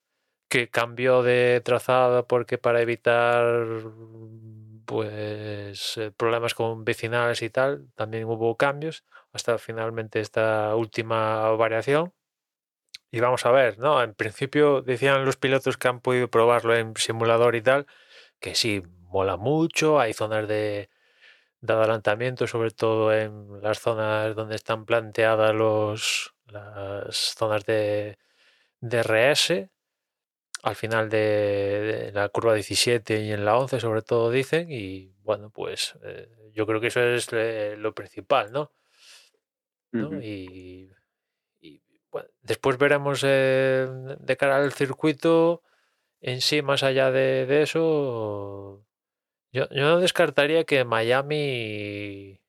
que 0.52 0.68
cambió 0.68 1.22
de 1.22 1.62
trazado 1.64 2.26
porque 2.26 2.58
para 2.58 2.82
evitar 2.82 3.66
pues 4.84 5.96
eh, 5.96 6.10
problemas 6.14 6.52
con 6.52 6.84
vecinales 6.84 7.40
y 7.40 7.48
tal, 7.48 7.88
también 7.94 8.24
hubo 8.26 8.54
cambios 8.58 9.02
hasta 9.32 9.56
finalmente 9.56 10.20
esta 10.20 10.76
última 10.76 11.48
variación. 11.52 12.12
Y 13.10 13.20
vamos 13.20 13.46
a 13.46 13.50
ver, 13.50 13.78
¿no? 13.78 14.02
En 14.02 14.12
principio 14.14 14.82
decían 14.82 15.24
los 15.24 15.38
pilotos 15.38 15.78
que 15.78 15.88
han 15.88 16.00
podido 16.00 16.28
probarlo 16.28 16.76
en 16.76 16.94
simulador 16.96 17.56
y 17.56 17.62
tal, 17.62 17.86
que 18.38 18.54
sí, 18.54 18.82
mola 19.08 19.38
mucho, 19.38 20.00
hay 20.00 20.12
zonas 20.12 20.46
de, 20.48 20.90
de 21.62 21.72
adelantamiento, 21.72 22.46
sobre 22.46 22.72
todo 22.72 23.10
en 23.14 23.62
las 23.62 23.78
zonas 23.80 24.36
donde 24.36 24.56
están 24.56 24.84
planteadas 24.84 25.54
los, 25.54 26.34
las 26.46 27.34
zonas 27.38 27.64
de, 27.64 28.18
de 28.80 29.02
RS, 29.02 29.70
al 30.62 30.76
final 30.76 31.10
de, 31.10 31.18
de, 31.18 32.12
la 32.12 32.28
curva 32.28 32.54
17 32.54 33.20
y 33.20 33.32
en 33.32 33.44
la 33.44 33.58
11 33.58 33.80
sobre 33.80 34.02
todo 34.02 34.30
dicen, 34.30 34.70
y 34.70 35.12
bueno, 35.22 35.50
pues 35.50 35.94
eh, 36.04 36.28
yo 36.54 36.66
creo 36.66 36.80
que 36.80 36.86
eso 36.86 37.00
es 37.00 37.32
le, 37.32 37.76
lo 37.76 37.94
principal, 37.94 38.52
¿no? 38.52 38.72
¿no? 39.90 40.08
Uh 40.08 40.12
-huh. 40.12 40.24
Y 40.24 40.90
bueno, 42.10 42.28
después 42.42 42.78
veremos 42.78 43.22
eh, 43.24 43.88
de 44.20 44.36
cara 44.36 44.56
al 44.56 44.72
circuito 44.72 45.62
en 46.20 46.40
sí, 46.40 46.62
más 46.62 46.82
allá 46.82 47.10
de, 47.10 47.46
de 47.46 47.62
eso, 47.62 48.84
yo, 49.50 49.68
yo, 49.70 49.82
no 49.82 49.98
descartaría 49.98 50.64
que 50.64 50.84
Miami, 50.84 52.40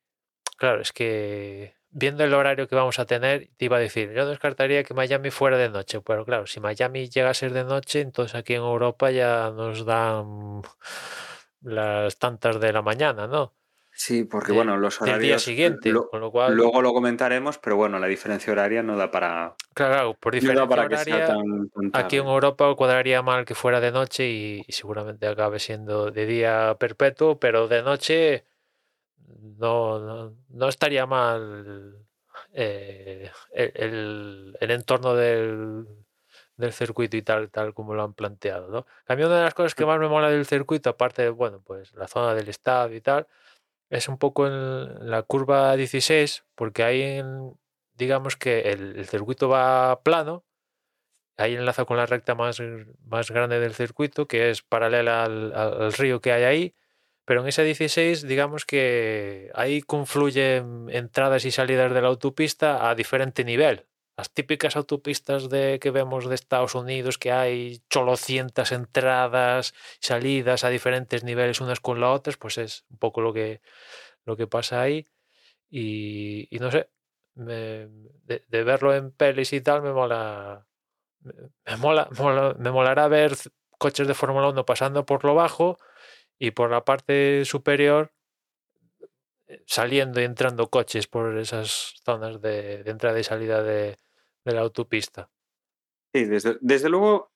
claro, 0.58 0.82
es 0.82 0.92
que 0.92 1.76
viendo 1.94 2.24
el 2.24 2.34
horario 2.34 2.68
que 2.68 2.76
vamos 2.76 3.00
a 3.00 3.06
tener, 3.06 3.50
te 3.56 3.66
iba 3.66 3.78
a 3.78 3.80
decir, 3.80 4.12
yo 4.14 4.28
descartaría 4.28 4.84
que 4.84 4.94
Miami 4.94 5.30
fuera 5.30 5.58
de 5.58 5.70
noche, 5.70 6.02
pero 6.02 6.26
claro, 6.26 6.48
si 6.48 6.60
Miami 6.60 7.08
llega 7.08 7.30
a 7.30 7.34
ser 7.34 7.54
de 7.54 7.64
noche, 7.64 8.02
entonces 8.02 8.36
aquí 8.36 8.56
en 8.56 8.62
Europa 8.62 9.12
ya 9.12 9.52
nos 9.52 9.86
dan 9.86 10.64
las 11.62 12.18
tantas 12.18 12.60
de 12.60 12.74
la 12.74 12.82
mañana, 12.82 13.28
¿no? 13.28 13.54
Sí, 13.96 14.24
porque 14.24 14.52
de, 14.52 14.58
bueno, 14.58 14.76
los 14.78 15.00
horarios. 15.00 15.20
Del 15.20 15.28
día 15.28 15.40
siguiente, 15.40 15.90
lo, 15.92 16.10
con 16.10 16.20
lo 16.20 16.32
cual. 16.32 16.56
Luego 16.56 16.82
lo 16.82 16.94
comentaremos, 16.94 17.60
pero 17.60 17.76
bueno, 17.76 18.00
la 18.00 18.08
diferencia 18.08 18.52
horaria 18.52 18.82
no 18.82 18.98
da 18.98 19.12
para. 19.12 19.54
Claro, 19.76 20.16
por 20.20 20.34
diferencia 20.34 20.64
no 20.64 20.70
para 20.70 20.86
horaria, 20.86 21.28
tan, 21.28 21.70
tan 21.70 21.92
aquí 21.94 22.18
en 22.18 22.26
Europa 22.26 22.74
cuadraría 22.76 23.22
mal 23.22 23.46
que 23.46 23.54
fuera 23.54 23.80
de 23.80 23.92
noche 23.92 24.28
y, 24.28 24.64
y, 24.68 24.72
seguramente 24.72 25.28
acabe 25.28 25.60
siendo 25.60 26.10
de 26.10 26.26
día 26.26 26.76
perpetuo, 26.80 27.38
pero 27.38 27.68
de 27.68 27.84
noche 27.84 28.46
no, 29.42 30.00
no, 30.00 30.36
no 30.50 30.68
estaría 30.68 31.06
mal 31.06 32.06
eh, 32.54 33.32
el, 33.54 34.58
el, 34.60 34.72
entorno 34.72 35.16
del, 35.16 35.88
del 36.58 36.74
circuito 36.74 37.18
y 37.18 37.22
tal, 37.22 37.50
tal 37.52 37.74
como 37.74 37.94
lo 37.94 38.04
han 38.04 38.14
planteado, 38.14 38.70
¿no? 38.70 38.86
También 39.06 39.28
una 39.28 39.38
de 39.40 39.44
las 39.46 39.54
cosas 39.54 39.76
que 39.76 39.86
más 39.86 40.00
me 40.00 40.08
mola 40.08 40.30
del 40.30 40.46
circuito, 40.46 40.90
aparte 40.90 41.24
de, 41.24 41.30
bueno, 41.30 41.62
pues 41.62 41.94
la 41.94 42.08
zona 42.08 42.34
del 42.34 42.50
estadio 42.50 42.96
y 42.98 43.02
tal, 43.02 43.28
es 43.90 44.08
un 44.10 44.18
poco 44.18 44.48
en 44.48 45.10
la 45.10 45.24
curva 45.24 45.76
16, 45.76 46.46
porque 46.56 46.84
ahí 46.84 47.22
digamos 47.94 48.36
que 48.38 48.62
el, 48.72 48.98
el, 48.98 49.08
circuito 49.08 49.50
va 49.50 50.02
plano, 50.04 50.44
ahí 51.38 51.56
enlaza 51.56 51.86
con 51.86 51.98
la 51.98 52.06
recta 52.06 52.36
más, 52.36 52.62
más 53.06 53.32
grande 53.32 53.60
del 53.60 53.74
circuito, 53.74 54.28
que 54.28 54.50
es 54.50 54.62
paralela 54.62 55.24
al, 55.24 55.54
al, 55.54 55.82
al, 55.84 55.94
río 55.94 56.22
que 56.22 56.32
hay 56.32 56.44
ahí, 56.44 56.76
pero 57.26 57.42
en 57.42 57.48
ese 57.48 57.64
16, 57.64 58.28
digamos 58.28 58.66
que 58.66 59.50
ahí 59.54 59.82
confluyen 59.82 60.90
entradas 60.90 61.46
y 61.46 61.52
salidas 61.52 61.94
de 61.94 62.02
la 62.02 62.10
autopista 62.10 62.90
a 62.90 62.96
diferente 62.96 63.46
nivel. 63.46 63.86
Las 64.18 64.32
típicas 64.32 64.76
autopistas 64.76 65.50
de, 65.50 65.80
que 65.80 65.90
vemos 65.90 66.28
de 66.28 66.36
Estados 66.36 66.76
Unidos, 66.76 67.18
que 67.18 67.32
hay 67.32 67.82
cholocientas 67.90 68.72
entradas, 68.72 69.74
salidas 70.00 70.64
a 70.64 70.70
diferentes 70.70 71.24
niveles 71.24 71.62
unas 71.62 71.80
con 71.80 72.00
las 72.00 72.12
otras, 72.12 72.38
pues 72.38 72.58
es 72.58 72.86
un 72.90 72.98
poco 72.98 73.22
lo 73.22 73.34
que, 73.34 73.62
lo 74.26 74.38
que 74.38 74.48
pasa 74.48 74.82
ahí. 74.82 75.08
Y, 75.70 76.48
y 76.56 76.60
no 76.60 76.70
sé, 76.72 76.90
me, 77.36 77.88
de, 78.26 78.44
de, 78.48 78.64
verlo 78.64 78.94
en 78.94 79.12
pelis 79.12 79.54
y 79.54 79.62
tal, 79.62 79.82
me 79.82 79.92
mola. 79.94 80.68
Me, 81.22 81.78
mola, 81.78 82.10
mola, 82.20 82.56
me 82.60 82.72
molará 82.72 83.08
ver 83.08 83.34
coches 83.80 84.08
de 84.08 84.14
Fórmula 84.14 84.50
1 84.50 84.66
pasando 84.66 85.06
por 85.06 85.26
lo 85.26 85.36
bajo 85.36 85.78
y 86.40 86.52
por 86.52 86.72
la 86.72 86.84
parte 86.84 87.46
superior 87.46 88.12
saliendo 89.66 90.22
y 90.22 90.24
entrando 90.24 90.70
coches 90.70 91.08
por 91.08 91.38
esas 91.38 91.96
zonas 92.04 92.42
de, 92.42 92.82
entrada 92.86 93.20
y 93.20 93.24
salida 93.24 93.62
de, 93.62 93.98
de, 94.46 94.54
la 94.54 94.62
autopista. 94.62 95.30
Sí, 96.14 96.26
desde, 96.26 96.58
desde 96.62 96.90
luego, 96.90 97.32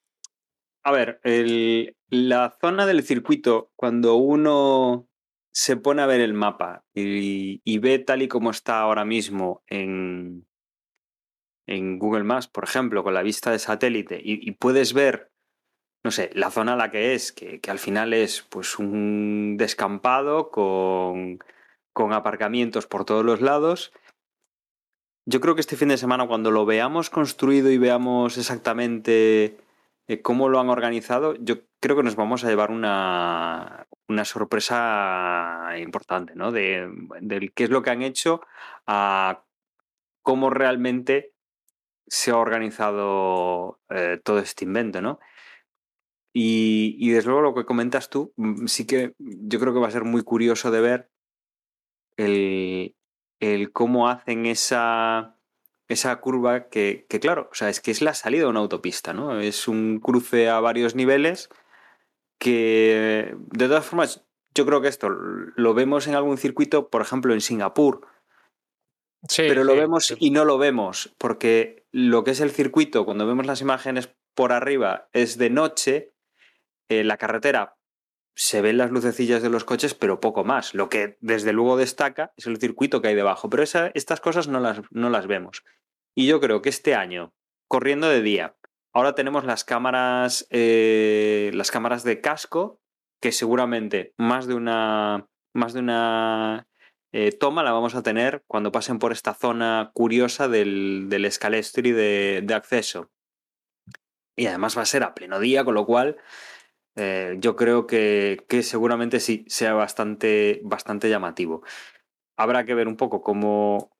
a 0.83 0.91
ver, 0.91 1.19
el, 1.23 1.95
la 2.09 2.57
zona 2.61 2.85
del 2.85 3.03
circuito, 3.03 3.71
cuando 3.75 4.15
uno 4.15 5.07
se 5.51 5.77
pone 5.77 6.01
a 6.01 6.05
ver 6.05 6.21
el 6.21 6.33
mapa 6.33 6.85
y, 6.93 7.61
y 7.63 7.79
ve 7.79 7.99
tal 7.99 8.21
y 8.21 8.27
como 8.27 8.51
está 8.51 8.79
ahora 8.79 9.05
mismo 9.05 9.63
en, 9.67 10.47
en, 11.65 11.97
Google 11.97 12.23
Maps, 12.23 12.47
por 12.47 12.63
ejemplo, 12.63 13.03
con 13.03 13.13
la 13.13 13.23
vista 13.23 13.51
de 13.51 13.59
satélite, 13.59 14.19
y 14.23 14.51
puedes 14.51 14.93
ver 14.93 15.31
no 16.07 16.11
sé, 16.11 16.29
la 16.33 16.51
zona 16.51 16.75
la 16.75 16.89
que 16.89 17.13
es, 17.13 17.31
que, 17.31 17.59
que, 17.59 17.69
al 17.69 17.79
final 17.79 18.13
es 18.13 18.41
pues 18.49 18.79
un 18.79 19.57
descampado 19.57 20.49
con 20.51 21.39
con 21.97 22.13
aparcamientos 22.13 22.85
por 22.85 23.05
todos 23.05 23.25
los 23.25 23.41
lados. 23.41 23.91
Yo 25.25 25.41
creo 25.41 25.55
que 25.55 25.61
este 25.61 25.75
fin 25.75 25.87
de 25.87 25.97
semana, 25.97 26.27
cuando 26.27 26.51
lo 26.51 26.63
veamos 26.63 27.09
construido 27.09 27.71
y 27.71 27.79
veamos 27.79 28.37
exactamente 28.37 29.57
eh, 30.07 30.21
cómo 30.21 30.47
lo 30.47 30.59
han 30.59 30.69
organizado, 30.69 31.33
yo 31.39 31.55
creo 31.79 31.95
que 31.95 32.03
nos 32.03 32.15
vamos 32.15 32.43
a 32.43 32.49
llevar 32.49 32.69
una, 32.69 33.87
una 34.07 34.25
sorpresa 34.25 35.71
importante, 35.79 36.35
¿no? 36.35 36.51
De, 36.51 36.87
de, 37.19 37.49
qué 37.49 37.63
es 37.63 37.71
lo 37.71 37.81
que 37.81 37.89
han 37.89 38.03
hecho 38.03 38.41
a 38.85 39.43
cómo 40.21 40.51
realmente 40.51 41.33
se 42.05 42.29
ha 42.29 42.37
organizado 42.37 43.79
eh, 43.89 44.21
todo 44.23 44.37
este 44.37 44.65
invento, 44.65 45.01
¿no? 45.01 45.19
Y, 46.39 46.95
y, 46.99 47.09
desde 47.09 47.29
luego 47.29 47.41
lo 47.41 47.55
que 47.55 47.65
comentas 47.65 48.11
tú, 48.11 48.31
mm, 48.35 48.67
sí 48.67 48.85
que 48.85 49.15
yo 49.17 49.59
creo 49.59 49.73
que 49.73 49.79
va 49.79 49.87
a 49.87 49.91
ser 49.91 50.03
muy 50.03 50.21
curioso 50.21 50.69
de 50.69 50.81
ver 50.81 51.09
el, 52.15 52.95
el 53.39 53.71
cómo 53.71 54.07
hacen 54.07 54.45
esa 54.45 55.35
esa 55.87 56.15
curva 56.17 56.69
que, 56.69 57.07
que, 57.09 57.19
claro, 57.19 57.49
o 57.51 57.55
sea, 57.55 57.69
es 57.69 57.81
que 57.81 57.89
es 57.89 58.03
la 58.03 58.13
salida 58.13 58.43
de 58.43 58.49
una 58.49 58.59
autopista, 58.59 59.13
¿no? 59.13 59.39
Es 59.39 59.67
un 59.67 59.99
cruce 59.99 60.47
a 60.47 60.59
varios 60.59 60.93
niveles 60.93 61.49
que, 62.37 63.33
de 63.35 63.67
todas 63.67 63.87
formas, 63.87 64.23
yo 64.53 64.67
creo 64.67 64.81
que 64.81 64.89
esto 64.89 65.09
lo 65.09 65.73
vemos 65.73 66.05
en 66.05 66.13
algún 66.13 66.37
circuito, 66.37 66.89
por 66.89 67.01
ejemplo, 67.01 67.33
en 67.33 67.41
Singapur, 67.41 68.05
Sí, 69.27 69.43
pero 69.47 69.63
lo 69.63 69.73
sí, 69.73 69.79
vemos 69.79 70.05
sí. 70.05 70.15
y 70.19 70.29
no 70.29 70.45
lo 70.45 70.59
vemos, 70.59 71.15
porque 71.17 71.87
lo 71.91 72.23
que 72.23 72.31
es 72.31 72.41
el 72.41 72.51
circuito, 72.51 73.05
cuando 73.05 73.25
vemos 73.25 73.47
las 73.47 73.61
imágenes 73.61 74.13
por 74.35 74.51
arriba, 74.51 75.09
es 75.13 75.39
de 75.39 75.49
noche, 75.49 76.13
eh, 76.89 77.03
la 77.03 77.17
carretera 77.17 77.75
se 78.35 78.61
ven 78.61 78.77
las 78.77 78.91
lucecillas 78.91 79.41
de 79.41 79.49
los 79.49 79.63
coches, 79.63 79.93
pero 79.95 80.19
poco 80.19 80.43
más. 80.43 80.73
Lo 80.75 80.89
que 80.89 81.17
desde 81.21 81.53
luego 81.53 81.75
destaca 81.77 82.33
es 82.37 82.45
el 82.45 82.57
circuito 82.59 83.01
que 83.01 83.07
hay 83.07 83.15
debajo, 83.15 83.49
pero 83.49 83.63
esa- 83.63 83.91
estas 83.95 84.19
cosas 84.21 84.47
no 84.47 84.59
las, 84.59 84.81
no 84.91 85.09
las 85.09 85.25
vemos. 85.27 85.63
Y 86.15 86.27
yo 86.27 86.39
creo 86.39 86.61
que 86.61 86.69
este 86.69 86.93
año, 86.93 87.33
corriendo 87.67 88.07
de 88.09 88.21
día, 88.21 88.55
ahora 88.93 89.15
tenemos 89.15 89.43
las 89.43 89.63
cámaras, 89.63 90.47
eh, 90.51 91.49
las 91.55 91.71
cámaras 91.71 92.03
de 92.03 92.21
casco, 92.21 92.79
que 93.19 93.31
seguramente 93.31 94.13
más 94.17 94.45
de 94.45 94.53
una, 94.53 95.27
más 95.55 95.73
de 95.73 95.79
una 95.79 96.67
eh, 97.11 97.31
toma 97.31 97.63
la 97.63 97.71
vamos 97.71 97.95
a 97.95 98.03
tener 98.03 98.43
cuando 98.45 98.71
pasen 98.71 98.99
por 98.99 99.11
esta 99.11 99.33
zona 99.33 99.89
curiosa 99.95 100.47
del, 100.47 101.07
del 101.09 101.25
escalestri 101.25 101.91
de, 101.91 102.41
de 102.43 102.53
acceso. 102.53 103.09
Y 104.35 104.45
además 104.45 104.77
va 104.77 104.83
a 104.83 104.85
ser 104.85 105.01
a 105.01 105.15
pleno 105.15 105.39
día, 105.39 105.63
con 105.65 105.73
lo 105.73 105.87
cual 105.87 106.17
eh, 106.97 107.35
yo 107.39 107.55
creo 107.55 107.87
que, 107.87 108.45
que 108.49 108.63
seguramente 108.63 109.19
sí 109.19 109.45
sea 109.47 109.73
bastante, 109.73 110.61
bastante 110.63 111.09
llamativo. 111.09 111.63
Habrá 112.37 112.65
que 112.65 112.75
ver 112.75 112.87
un 112.87 112.97
poco 112.97 113.21
cómo, 113.21 113.91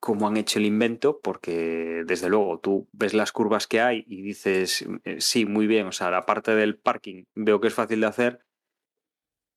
cómo 0.00 0.28
han 0.28 0.36
hecho 0.36 0.58
el 0.58 0.66
invento, 0.66 1.20
porque 1.22 2.04
desde 2.06 2.28
luego 2.30 2.58
tú 2.60 2.88
ves 2.92 3.14
las 3.14 3.32
curvas 3.32 3.66
que 3.66 3.80
hay 3.80 4.04
y 4.08 4.22
dices, 4.22 4.86
eh, 5.04 5.20
sí, 5.20 5.46
muy 5.46 5.66
bien, 5.66 5.86
o 5.88 5.92
sea, 5.92 6.10
la 6.10 6.26
parte 6.26 6.54
del 6.54 6.78
parking 6.78 7.24
veo 7.34 7.60
que 7.60 7.68
es 7.68 7.74
fácil 7.74 8.00
de 8.00 8.06
hacer, 8.06 8.40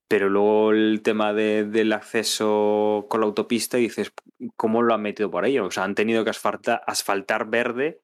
pero 0.08 0.30
luego 0.30 0.72
el 0.72 1.02
tema 1.04 1.34
de- 1.34 1.66
del 1.66 1.92
acceso 1.94 3.08
con 3.10 3.22
la 3.22 3.26
autopista 3.28 3.78
dices, 3.78 4.12
¿cómo 4.56 4.82
lo 4.84 4.94
han 4.94 5.02
metido 5.02 5.32
por 5.32 5.44
ahí? 5.46 5.58
O 5.60 5.72
sea, 5.72 5.84
han 5.86 5.96
tenido 5.96 6.24
que 6.24 6.30
asfalta- 6.32 6.82
asfaltar 6.86 7.50
verde, 7.50 8.02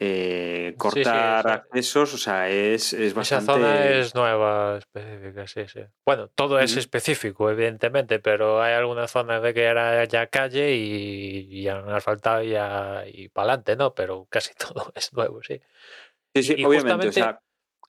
eh, 0.00 0.68
sí, 0.72 0.76
cortar 0.78 1.40
esa- 1.46 1.54
accesos, 1.54 2.14
o 2.14 2.18
sea, 2.18 2.48
es, 2.48 2.92
es 2.92 3.12
Esa 3.12 3.14
bastante... 3.14 3.52
zona 3.52 3.84
es 3.90 4.14
nueva, 4.14 4.78
específica, 4.78 5.46
sí, 5.48 5.62
sí. 5.66 5.80
Bueno, 6.06 6.28
todo 6.28 6.60
es 6.60 6.76
específico, 6.76 7.50
evidentemente, 7.50 8.20
pero 8.20 8.62
hay 8.62 8.74
algunas 8.74 9.10
zonas 9.10 9.42
de 9.42 9.52
que 9.54 9.64
era 9.64 10.04
ya 10.04 10.26
calle 10.28 10.74
y, 10.74 11.48
y 11.50 11.68
han 11.68 11.88
asfaltado 11.90 12.42
ya 12.44 13.02
y 13.06 13.28
para 13.28 13.48
adelante, 13.54 13.76
¿no? 13.76 13.92
Pero 13.94 14.26
casi 14.30 14.52
todo 14.58 14.92
es 14.94 15.12
nuevo, 15.12 15.42
sí. 15.42 15.60
Sí, 16.34 16.42
sí, 16.42 16.54
y 16.58 16.64
obviamente, 16.64 17.08
o 17.08 17.10
justamente- 17.10 17.12
sea, 17.12 17.40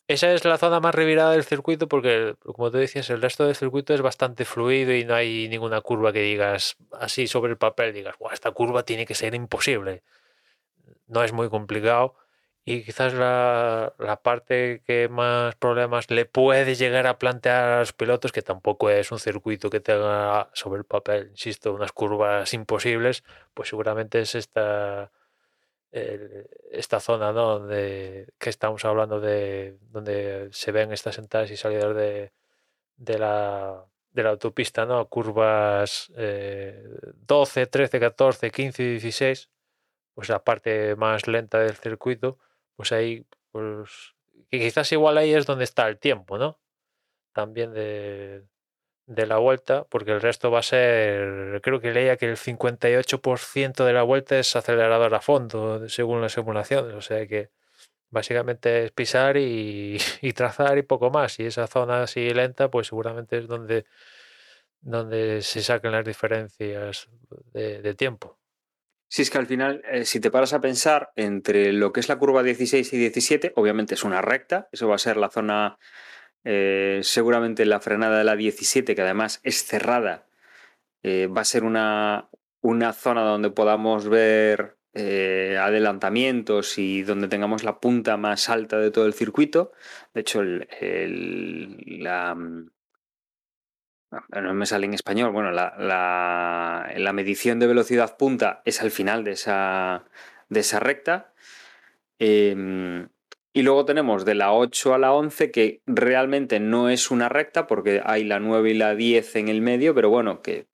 Esa 0.08 0.34
es 0.34 0.44
la 0.46 0.58
zona 0.58 0.80
más 0.80 0.96
revirada 0.96 1.34
del 1.34 1.44
circuito 1.44 1.88
porque, 1.88 2.34
como 2.44 2.72
tú 2.72 2.78
decías, 2.80 3.08
el 3.12 3.22
resto 3.22 3.46
del 3.46 3.56
circuito 3.56 3.94
es 3.94 4.02
bastante 4.02 4.44
fluido 4.46 4.92
y 4.96 5.06
no 5.06 5.14
hay 5.14 5.48
ninguna 5.48 5.82
curva 5.82 6.12
que 6.12 6.22
digas 6.24 6.76
así 7.00 7.28
sobre 7.28 7.52
el 7.52 7.58
papel, 7.60 7.94
digas, 7.94 8.16
"Buah, 8.18 8.34
esta 8.34 8.50
curva 8.50 8.82
tiene 8.82 9.06
que 9.06 9.14
ser 9.14 9.36
imposible. 9.36 10.02
No 11.10 11.24
es 11.24 11.34
muy 11.34 11.50
complicado 11.50 12.16
y 12.66 12.84
quizás 12.84 13.14
la, 13.14 13.94
la 14.00 14.22
parte 14.22 14.84
que 14.86 15.10
más 15.10 15.56
problemas 15.56 16.10
le 16.12 16.26
puede 16.26 16.76
llegar 16.76 17.08
a 17.08 17.18
plantear 17.20 17.64
a 17.70 17.80
los 17.80 17.94
pilotos, 17.94 18.32
que 18.32 18.42
tampoco 18.44 18.90
es 18.92 19.12
un 19.12 19.20
circuito 19.20 19.70
que 19.72 19.80
tenga 19.82 20.50
sobre 20.54 20.80
el 20.80 20.86
papel, 20.86 21.30
insisto, 21.32 21.74
unas 21.74 21.92
curvas 21.94 22.54
imposibles, 22.54 23.24
pues 23.56 23.70
seguramente 23.70 24.22
es 24.22 24.36
esta 24.36 25.12
el- 25.92 26.48
esta 26.72 27.00
zona 27.00 27.32
¿no? 27.34 27.68
que 27.68 28.28
estamos 28.42 28.86
hablando 28.86 29.20
de 29.20 29.78
donde 29.92 30.50
se 30.52 30.72
ven 30.72 30.92
estas 30.94 31.18
entradas 31.18 31.52
y 31.52 31.58
salidas 31.58 31.96
de, 31.96 32.32
de 32.98 33.20
la 33.20 33.86
de 34.12 34.24
la 34.24 34.30
autopista, 34.32 34.86
¿no? 34.86 35.08
Curvas 35.10 36.12
eh, 36.18 36.84
12, 37.28 37.68
13, 37.68 38.00
14, 38.00 38.52
15 38.52 38.84
y 38.84 38.88
16, 38.94 39.50
pues 40.14 40.30
la 40.30 40.44
parte 40.44 40.96
más 40.96 41.28
lenta 41.28 41.60
del 41.60 41.76
circuito, 41.76 42.38
pues 42.76 42.92
ahí, 42.92 43.26
pues 43.52 44.16
quizás 44.50 44.92
igual 44.92 45.18
ahí 45.18 45.34
es 45.34 45.46
donde 45.46 45.64
está 45.64 45.88
el 45.88 46.00
tiempo, 46.00 46.38
¿no? 46.38 46.60
También 47.34 47.74
de, 47.74 48.44
de 49.10 49.26
la 49.26 49.38
vuelta, 49.40 49.86
porque 49.86 50.12
el 50.12 50.22
resto 50.22 50.52
va 50.52 50.60
a 50.60 50.64
ser, 50.64 51.62
creo 51.64 51.82
que 51.82 51.92
leía 51.92 52.18
que 52.18 52.28
el 52.28 52.38
58% 52.38 53.84
de 53.86 53.94
la 53.94 54.04
vuelta 54.04 54.38
es 54.38 54.56
acelerador 54.56 55.16
a 55.16 55.22
fondo, 55.22 55.90
según 55.90 56.22
las 56.22 56.34
simulaciones, 56.34 56.94
o 56.94 57.02
sea 57.02 57.26
que 57.28 57.50
básicamente 58.12 58.86
es 58.86 58.92
pisar 58.92 59.38
y, 59.38 59.98
trazar 60.36 60.78
y 60.78 60.84
poco 60.84 61.10
más, 61.12 61.40
y 61.40 61.46
esa 61.46 61.68
zona 61.68 62.04
así 62.04 62.30
lenta, 62.32 62.70
pues 62.70 62.88
seguramente 62.88 63.40
es 63.40 63.48
donde, 63.48 63.86
donde 64.82 65.42
se 65.42 65.64
saquen 65.64 65.92
las 65.92 66.06
diferencias 66.06 67.10
de 67.54 67.96
tiempo. 67.96 68.39
Si 69.10 69.24
es 69.24 69.30
que 69.32 69.38
al 69.40 69.48
final, 69.48 69.82
eh, 69.92 70.06
si 70.06 70.20
te 70.20 70.32
paras 70.32 70.54
a 70.54 70.62
pensar 70.62 71.12
entre 71.16 71.74
lo 71.74 71.92
que 71.92 72.00
es 72.00 72.10
la 72.10 72.18
curva 72.20 72.44
16 72.44 72.94
y 72.94 72.98
17, 72.98 73.54
obviamente 73.56 73.96
es 73.96 74.04
una 74.04 74.22
recta, 74.22 74.70
eso 74.72 74.88
va 74.88 74.96
a 74.96 75.00
ser 75.00 75.18
la 75.18 75.30
zona, 75.30 75.80
eh, 76.44 77.00
seguramente 77.04 77.66
la 77.66 77.80
frenada 77.82 78.20
de 78.20 78.24
la 78.24 78.36
17, 78.36 78.96
que 78.96 79.02
además 79.02 79.42
es 79.44 79.66
cerrada, 79.66 80.28
eh, 81.04 81.28
va 81.28 81.42
a 81.42 81.46
ser 81.46 81.64
una, 81.64 82.30
una 82.62 82.94
zona 82.94 83.24
donde 83.24 83.52
podamos 83.52 84.10
ver 84.10 84.78
adelantamientos 85.60 86.78
y 86.78 87.04
donde 87.04 87.28
tengamos 87.28 87.64
la 87.64 87.80
punta 87.80 88.18
más 88.18 88.50
alta 88.50 88.78
de 88.80 88.92
todo 88.92 89.06
el 89.06 89.14
circuito. 89.14 89.72
De 90.14 90.22
hecho, 90.22 90.42
el, 90.42 90.68
el- 90.82 92.04
la, 92.04 92.36
mm, 92.36 92.70
no 94.12 94.54
me 94.54 94.66
sale 94.66 94.86
en 94.86 94.94
español, 94.94 95.32
bueno, 95.32 95.52
la, 95.52 95.76
la- 95.78 97.14
medición 97.14 97.60
de 97.60 97.68
velocidad 97.68 98.18
punta 98.18 98.62
es 98.66 98.82
al 98.82 98.92
final 98.92 99.24
de 99.24 99.32
esa, 99.32 100.06
de 100.50 100.60
esa 100.62 100.80
recta. 100.80 101.34
Em, 102.20 103.10
y 103.54 103.62
luego 103.64 103.86
tenemos 103.86 104.26
de 104.26 104.36
la 104.36 104.52
8 104.54 104.94
a 104.94 104.98
la 104.98 105.12
11, 105.14 105.52
que 105.52 105.82
realmente 105.86 106.60
no 106.60 106.90
es 106.90 107.12
una 107.12 107.30
recta, 107.30 107.68
porque 107.68 108.02
hay 108.06 108.24
la 108.24 108.40
9 108.40 108.72
y 108.72 108.74
la 108.76 108.96
10 108.96 109.36
en 109.38 109.50
el 109.50 109.62
medio, 109.62 109.94
pero 109.96 110.10
bueno, 110.10 110.42
que 110.42 110.68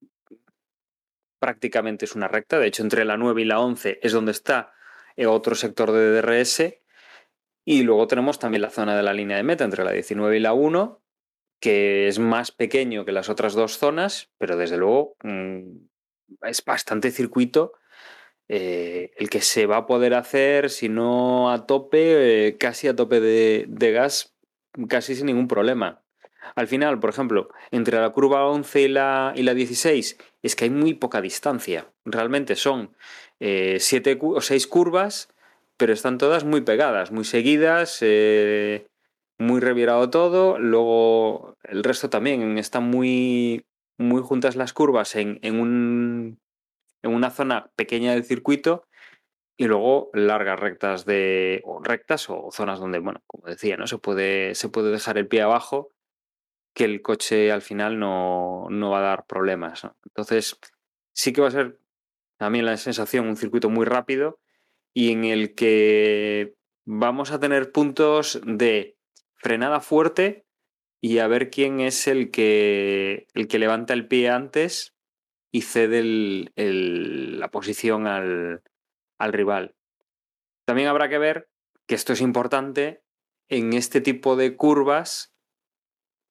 prácticamente 1.39 2.05
es 2.05 2.15
una 2.15 2.27
recta. 2.27 2.59
De 2.59 2.67
hecho, 2.67 2.83
entre 2.83 3.05
la 3.05 3.17
9 3.17 3.41
y 3.41 3.45
la 3.45 3.59
11 3.59 3.99
es 4.01 4.11
donde 4.11 4.31
está 4.31 4.73
eh, 5.15 5.25
otro 5.25 5.55
sector 5.55 5.91
de 5.91 6.21
DRS. 6.21 6.75
Y 7.65 7.83
luego 7.83 8.07
tenemos 8.07 8.39
también 8.39 8.61
la 8.61 8.69
zona 8.69 8.95
de 8.95 9.03
la 9.03 9.13
línea 9.13 9.37
de 9.37 9.43
meta 9.43 9.63
entre 9.63 9.83
la 9.83 9.91
19 9.91 10.37
y 10.37 10.39
la 10.39 10.53
1, 10.53 11.01
que 11.65 12.07
es 12.07 12.19
más 12.19 12.51
pequeño 12.51 13.05
que 13.05 13.11
las 13.11 13.27
otras 13.27 13.55
dos 13.55 13.79
zonas, 13.79 14.29
pero 14.37 14.55
desde 14.55 14.77
luego 14.77 15.15
mm, 15.23 15.61
es 16.43 16.63
bastante 16.63 17.09
circuito 17.09 17.73
eh, 18.47 19.11
el 19.17 19.31
que 19.31 19.41
se 19.41 19.65
va 19.65 19.77
a 19.77 19.85
poder 19.87 20.13
hacer, 20.13 20.69
si 20.69 20.89
no 20.89 21.51
a 21.51 21.65
tope, 21.65 22.47
eh, 22.49 22.57
casi 22.59 22.87
a 22.87 22.95
tope 22.95 23.19
de, 23.19 23.91
gas, 23.91 24.35
casi 24.87 25.15
sin 25.15 25.25
ningún 25.25 25.47
problema. 25.47 26.03
Al 26.55 26.67
final, 26.67 26.99
por 26.99 27.09
ejemplo, 27.09 27.49
entre 27.71 27.99
la 27.99 28.11
curva 28.11 28.45
11 28.47 28.81
y 28.81 28.87
la, 28.87 29.33
y 29.35 29.41
la 29.41 29.55
16 29.55 30.17
es 30.43 30.55
que 30.55 30.65
hay 30.65 30.69
muy 30.69 30.93
poca 30.93 31.19
distancia. 31.19 31.87
Realmente 32.05 32.55
son 32.55 32.95
eh, 33.39 33.77
siete 33.79 34.19
cu- 34.19 34.35
o 34.35 34.41
seis 34.41 34.67
curvas, 34.67 35.29
pero 35.77 35.91
están 35.93 36.19
todas 36.19 36.43
muy 36.43 36.61
pegadas, 36.61 37.11
muy 37.11 37.23
seguidas, 37.25 37.97
eh, 38.01 38.85
muy 39.37 39.59
revirado 39.59 40.09
todo. 40.09 40.59
Luego 40.59 41.57
el 41.63 41.83
resto 41.83 42.09
también 42.09 42.57
están 42.57 42.89
muy, 42.89 43.65
muy 43.97 44.21
juntas 44.21 44.55
las 44.55 44.73
curvas 44.73 45.15
en, 45.15 45.39
en 45.41 45.59
un, 45.59 46.39
en 47.03 47.13
una 47.13 47.29
zona 47.29 47.71
pequeña 47.75 48.13
del 48.13 48.23
circuito 48.23 48.87
y 49.57 49.65
luego 49.65 50.09
largas 50.13 50.59
rectas 50.59 51.05
de 51.05 51.61
o 51.65 51.81
rectas 51.81 52.29
o 52.29 52.49
zonas 52.51 52.79
donde, 52.79 52.99
bueno, 52.99 53.21
como 53.27 53.47
decía, 53.47 53.77
¿no? 53.77 53.87
Se 53.87 53.97
puede, 53.97 54.55
se 54.55 54.69
puede 54.69 54.91
dejar 54.91 55.17
el 55.17 55.27
pie 55.27 55.41
abajo 55.41 55.91
que 56.73 56.83
el 56.83 57.01
coche 57.01 57.51
al 57.51 57.61
final 57.61 57.99
no, 57.99 58.67
no 58.69 58.91
va 58.91 58.99
a 58.99 59.03
dar 59.09 59.25
problemas. 59.25 59.87
Entonces, 60.03 60.59
sí 61.13 61.31
que 61.31 61.41
va 61.41 61.47
a 61.47 61.51
ser 61.51 61.79
también 62.37 62.65
la 62.65 62.75
sensación 62.75 63.27
un 63.27 63.37
circuito 63.37 63.69
muy 63.69 63.85
rápido 63.85 64.39
y 64.93 65.11
en 65.11 65.23
el 65.23 65.55
que 65.55 66.55
vamos 66.85 67.31
a 67.31 67.39
tener 67.39 67.71
puntos 67.71 68.41
de 68.45 68.94
frenada 69.37 69.79
fuerte 69.79 70.45
y 71.01 71.19
a 71.19 71.27
ver 71.27 71.49
quién 71.49 71.79
es 71.79 72.07
el 72.07 72.31
que, 72.31 73.27
el 73.33 73.47
que 73.47 73.59
levanta 73.59 73.93
el 73.93 74.07
pie 74.07 74.29
antes 74.29 74.95
y 75.51 75.61
cede 75.61 75.99
el- 75.99 77.39
la 77.39 77.49
posición 77.51 78.07
al, 78.07 78.63
al 79.19 79.33
rival. 79.33 79.75
También 80.65 80.87
habrá 80.87 81.09
que 81.09 81.17
ver, 81.19 81.49
que 81.87 81.95
esto 81.95 82.13
es 82.13 82.21
importante, 82.21 83.03
en 83.49 83.73
este 83.73 84.01
tipo 84.01 84.35
de 84.35 84.55
curvas, 84.55 85.33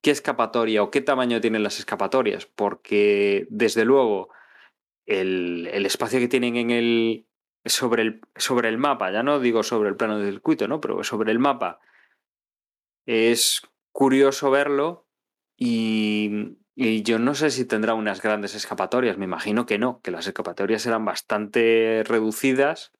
qué 0.03 0.11
escapatoria 0.11 0.83
o 0.83 0.90
qué 0.90 1.01
tamaño 1.01 1.40
tienen 1.40 1.62
las 1.62 1.79
escapatorias, 1.79 2.47
porque 2.47 3.47
desde 3.49 3.85
luego 3.85 4.29
el, 5.07 5.69
el 5.73 5.87
espacio 5.87 6.19
que 6.19 6.29
tienen 6.29 6.57
en 6.57 6.71
el, 6.71 7.27
sobre 7.64 8.03
el, 8.03 8.21
sobre 8.37 8.69
el 8.69 8.79
mapa, 8.79 9.12
ya 9.12 9.23
no 9.23 9.38
digo 9.38 9.62
sobre 9.62 9.88
el 9.88 9.97
plano 9.97 10.19
del 10.19 10.35
circuito, 10.35 10.67
¿no? 10.69 10.81
Pero 10.81 11.05
sobre 11.05 11.31
el 11.31 11.38
mapa 11.38 11.81
es 13.07 13.62
curioso 13.93 14.51
verlo 14.51 15.07
y, 15.57 16.57
y 16.75 17.03
yo 17.03 17.19
no 17.19 17.35
sé 17.35 17.51
si 17.51 17.64
tendrá 17.64 17.95
unas 17.95 18.21
grandes 18.23 18.55
escapatorias, 18.55 19.19
me 19.19 19.25
imagino 19.25 19.67
que 19.67 19.79
no, 19.79 20.01
que 20.01 20.11
las 20.11 20.27
escapatorias 20.27 20.85
eran 20.87 21.05
bastante 21.05 22.03
reducidas 22.07 22.93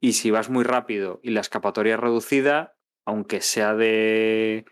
y 0.00 0.12
si 0.12 0.30
vas 0.30 0.50
muy 0.50 0.64
rápido 0.64 1.20
y 1.22 1.30
la 1.30 1.40
escapatoria 1.40 1.94
es 1.94 2.00
reducida, 2.00 2.76
aunque 3.04 3.40
sea 3.40 3.74
de, 3.74 4.64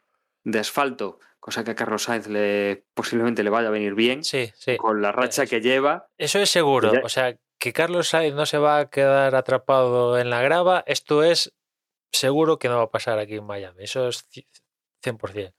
de 0.44 0.59
asfalto, 0.59 1.18
cosa 1.40 1.64
que 1.64 1.72
a 1.72 1.75
Carlos 1.75 2.05
Sainz 2.05 2.29
le, 2.29 2.85
posiblemente 2.94 3.42
le 3.42 3.51
vaya 3.51 3.68
a 3.68 3.72
venir 3.72 3.94
bien, 3.94 4.22
Sí, 4.22 4.51
sí. 4.55 4.77
con 4.77 5.03
la 5.03 5.11
racha 5.12 5.46
que 5.46 5.61
lleva, 5.61 6.09
Eso 6.18 6.38
es 6.38 6.51
seguro. 6.51 6.92
Ya- 6.92 7.01
O 7.03 7.09
sea, 7.09 7.37
que 7.59 7.72
Carlos 7.72 8.09
Sainz 8.09 8.35
no 8.37 8.46
se 8.46 8.59
va 8.59 8.79
a 8.79 8.90
quedar 8.90 9.35
atrapado 9.35 10.18
en 10.18 10.31
la 10.31 10.42
grava, 10.42 10.85
esto 10.87 11.25
es 11.25 11.56
seguro 12.12 12.59
que 12.59 12.69
no 12.69 12.79
va 12.79 12.85
a 12.85 12.90
pasar 12.90 13.19
aquí 13.19 13.35
en 13.35 13.45
Miami. 13.45 13.85
Eso 13.85 14.09
es 14.09 14.29
ci- 14.31 14.47
100%. 15.03 15.55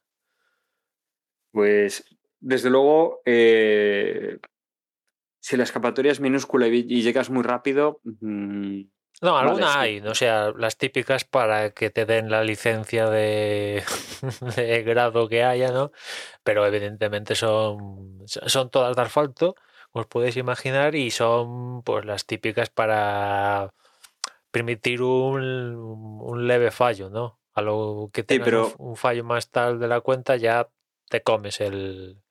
pues 1.51 2.03
desde 2.39 2.69
luego, 2.69 3.21
eh, 3.25 4.37
si 5.39 5.57
la 5.57 5.63
escapatoria 5.63 6.11
es 6.11 6.19
minúscula 6.19 6.67
y, 6.67 6.83
llegas 7.01 7.29
muy 7.29 7.43
rápido, 7.43 7.99
mm, 8.03 8.81
No, 9.21 9.33
Vale, 9.33 9.49
alguna 9.49 9.73
sí. 9.73 9.79
hay, 9.79 10.01
¿no? 10.01 10.11
o 10.11 10.15
sea, 10.15 10.51
las 10.55 10.77
típicas 10.77 11.23
para 11.25 11.71
que 11.71 11.89
te 11.89 12.05
den 12.05 12.29
la 12.29 12.43
licencia 12.43 13.09
de, 13.09 13.83
de 14.55 14.83
grado 14.83 15.27
que 15.27 15.43
haya, 15.43 15.71
¿no? 15.71 15.91
Pero 16.43 16.65
evidentemente 16.67 17.33
son, 17.35 18.19
son 18.27 18.69
todas 18.69 18.95
de 18.95 19.01
asfalto, 19.01 19.55
os 19.91 20.05
podéis 20.05 20.37
imaginar, 20.37 20.93
y 20.93 21.09
son 21.09 21.81
pues 21.83 22.05
las 22.05 22.27
típicas 22.27 22.69
para 22.69 23.73
permitir 24.51 25.01
un, 25.01 25.75
un 26.21 26.47
leve 26.47 26.71
fallo, 26.71 27.09
¿no? 27.09 27.39
A 27.53 27.61
lo 27.61 28.09
que 28.13 28.23
tengas 28.23 28.45
pero- 28.45 28.67
un, 28.77 28.89
un 28.89 28.95
fallo 28.95 29.23
más 29.23 29.49
tal 29.49 29.79
de 29.79 29.87
la 29.87 30.01
cuenta, 30.01 30.35
ya 30.35 30.67
te 31.09 31.21
comes 31.21 31.59
el. 31.61 32.21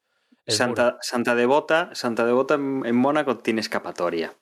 Santa, 0.47 0.97
Santa 1.01 1.35
Devota, 1.35 1.91
Santa 1.93 2.25
Devota 2.25 2.55
en, 2.55 2.83
en 2.87 2.95
Mónaco 2.95 3.39
tiene 3.39 3.61
escapatoria. 3.61 4.35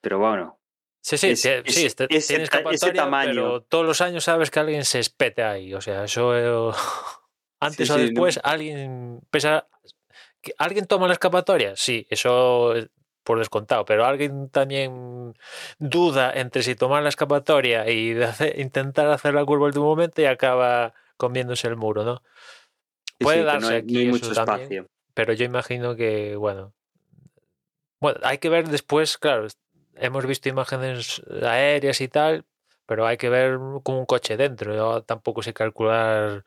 Pero 0.00 0.18
bueno, 0.18 0.56
Sí, 1.00 1.16
sí, 1.16 1.30
es- 1.30 1.40
sí, 1.40 1.48
es- 1.48 1.76
este- 1.78 2.04
ese 2.10 2.28
tiene 2.28 2.42
ese 2.44 2.56
escapatoria, 2.56 3.02
tamaño. 3.04 3.30
pero 3.30 3.62
todos 3.62 3.86
los 3.86 4.00
años 4.02 4.24
sabes 4.24 4.50
que 4.50 4.60
alguien 4.60 4.84
se 4.84 4.98
espete 4.98 5.42
ahí. 5.42 5.72
O 5.72 5.80
sea, 5.80 6.04
eso 6.04 6.36
eh, 6.36 6.72
antes 7.60 7.86
Sí, 7.88 7.92
o 7.92 7.96
sí, 7.96 8.00
no- 8.02 8.06
después 8.08 8.40
alguien 8.44 9.20
pesa, 9.30 9.66
¿Alguien 10.58 10.86
toma 10.86 11.06
la 11.08 11.14
escapatoria? 11.14 11.74
Sí, 11.76 12.06
eso 12.10 12.74
es 12.74 12.88
por 13.28 13.38
descontado, 13.38 13.84
pero 13.84 14.06
alguien 14.06 14.48
también 14.48 15.34
duda 15.78 16.32
entre 16.34 16.62
si 16.62 16.74
tomar 16.74 17.02
la 17.02 17.10
escapatoria 17.10 17.88
y 17.90 18.14
de 18.14 18.24
hacer- 18.24 18.58
intentar 18.58 19.06
hacer 19.08 19.34
la 19.34 19.44
curva 19.44 19.66
al 19.66 19.68
último 19.68 19.84
momento 19.84 20.20
y 20.22 20.24
acaba 20.24 20.94
comiéndose 21.18 21.68
el 21.68 21.76
muro, 21.76 22.04
¿no? 22.04 22.22
Puede 23.18 23.38
sí, 23.38 23.40
que 23.40 23.44
no 23.46 23.52
darse 23.52 23.74
hay- 23.74 23.80
aquí 23.82 23.94
no 23.94 24.00
hay 24.00 24.06
eso 24.06 24.26
mucho 24.28 24.34
también. 24.34 24.60
espacio. 24.62 24.86
Pero 25.14 25.32
yo 25.34 25.44
imagino 25.44 25.94
que, 25.94 26.36
bueno. 26.36 26.72
Bueno, 28.00 28.18
hay 28.22 28.38
que 28.38 28.48
ver 28.48 28.68
después, 28.68 29.18
claro, 29.18 29.46
hemos 29.96 30.24
visto 30.24 30.48
imágenes 30.48 31.20
aéreas 31.42 32.00
y 32.00 32.08
tal, 32.08 32.44
pero 32.86 33.06
hay 33.06 33.16
que 33.16 33.28
ver 33.28 33.58
con 33.82 33.96
un 33.96 34.06
coche 34.06 34.36
dentro. 34.36 34.74
Yo 34.74 35.02
tampoco 35.02 35.42
sé 35.42 35.52
calcular 35.52 36.44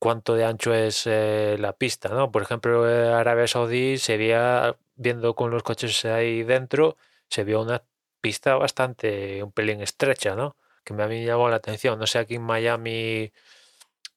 cuánto 0.00 0.34
de 0.34 0.44
ancho 0.46 0.74
es 0.74 1.06
eh, 1.06 1.56
la 1.60 1.74
pista, 1.74 2.08
¿no? 2.10 2.32
Por 2.32 2.42
ejemplo, 2.42 2.90
en 2.90 3.12
Arabia 3.12 3.46
Saudí 3.46 3.98
se 3.98 4.16
veía, 4.16 4.76
viendo 4.96 5.34
con 5.36 5.50
los 5.52 5.62
coches 5.62 6.04
ahí 6.06 6.42
dentro, 6.42 6.96
se 7.28 7.44
vio 7.44 7.62
una 7.62 7.84
pista 8.20 8.56
bastante, 8.56 9.42
un 9.42 9.52
pelín 9.52 9.82
estrecha, 9.82 10.34
¿no? 10.36 10.56
Que 10.84 10.94
me 10.94 11.04
a 11.04 11.08
mí 11.08 11.20
me 11.20 11.26
llamó 11.26 11.48
la 11.50 11.56
atención. 11.56 11.98
No 11.98 12.06
sé 12.06 12.18
aquí 12.18 12.36
en 12.36 12.42
Miami 12.42 13.32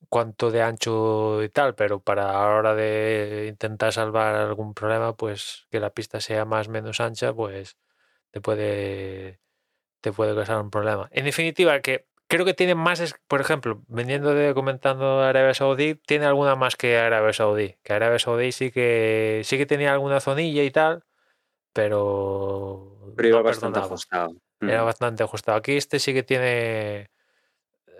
cuánto 0.09 0.51
de 0.51 0.61
ancho 0.61 1.43
y 1.43 1.49
tal, 1.49 1.75
pero 1.75 1.99
para 2.01 2.33
la 2.33 2.47
hora 2.47 2.75
de 2.75 3.47
intentar 3.49 3.93
salvar 3.93 4.35
algún 4.35 4.73
problema, 4.73 5.15
pues 5.15 5.67
que 5.71 5.79
la 5.79 5.91
pista 5.91 6.21
sea 6.21 6.45
más 6.45 6.67
o 6.67 6.71
menos 6.71 6.99
ancha, 7.01 7.33
pues 7.33 7.77
te 8.31 8.41
puede 8.41 9.41
te 10.01 10.13
puede 10.13 10.35
causar 10.35 10.61
un 10.61 10.71
problema. 10.71 11.09
En 11.11 11.25
definitiva, 11.25 11.81
que 11.81 12.07
creo 12.33 12.45
que 12.45 12.55
tiene 12.55 12.73
más, 12.73 13.13
por 13.27 13.41
ejemplo, 13.41 13.83
vendiendo 13.87 14.33
de 14.33 14.55
comentando 14.55 15.21
Arabia 15.21 15.53
Saudí, 15.53 15.93
tiene 15.93 16.25
alguna 16.25 16.55
más 16.55 16.75
que 16.75 16.97
Arabia 16.97 17.31
Saudí. 17.31 17.77
Que 17.83 17.93
Arabia 17.93 18.17
Saudí 18.17 18.51
sí 18.51 18.71
que 18.71 19.41
sí 19.43 19.55
que 19.59 19.67
tenía 19.67 19.93
alguna 19.93 20.19
zonilla 20.19 20.63
y 20.63 20.71
tal, 20.71 21.03
pero 21.73 23.13
Pero 23.15 23.27
iba 23.27 23.37
no 23.37 23.43
bastante 23.43 23.73
perdonaba. 23.73 23.85
ajustado. 23.85 24.33
Era 24.61 24.81
Mm. 24.81 24.85
bastante 24.85 25.21
ajustado. 25.23 25.57
Aquí 25.59 25.77
este 25.77 25.99
sí 25.99 26.11
que 26.11 26.23
tiene 26.23 27.11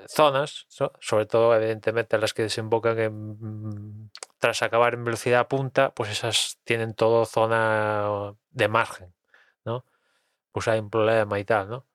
zonas, 0.07 0.65
so- 0.67 0.93
sobre 0.99 1.27
todo 1.27 1.55
evidentemente 1.55 2.17
las 2.17 2.33
que 2.33 2.41
desembocan 2.41 2.97
en 2.97 3.37
mm, 3.39 4.09
tras 4.39 4.63
acabar 4.63 4.95
en 4.95 5.03
velocidad 5.03 5.47
punta, 5.47 5.93
pues 5.93 6.09
esas 6.09 6.57
tienen 6.63 6.95
todo 6.95 7.25
zona 7.25 8.33
de 8.49 8.67
margen, 8.67 9.13
¿no? 9.63 9.85
Pues 10.51 10.67
hay 10.67 10.79
un 10.79 10.89
problema 10.89 11.37
y 11.39 11.45
tal, 11.45 11.69
¿no? 11.69 11.85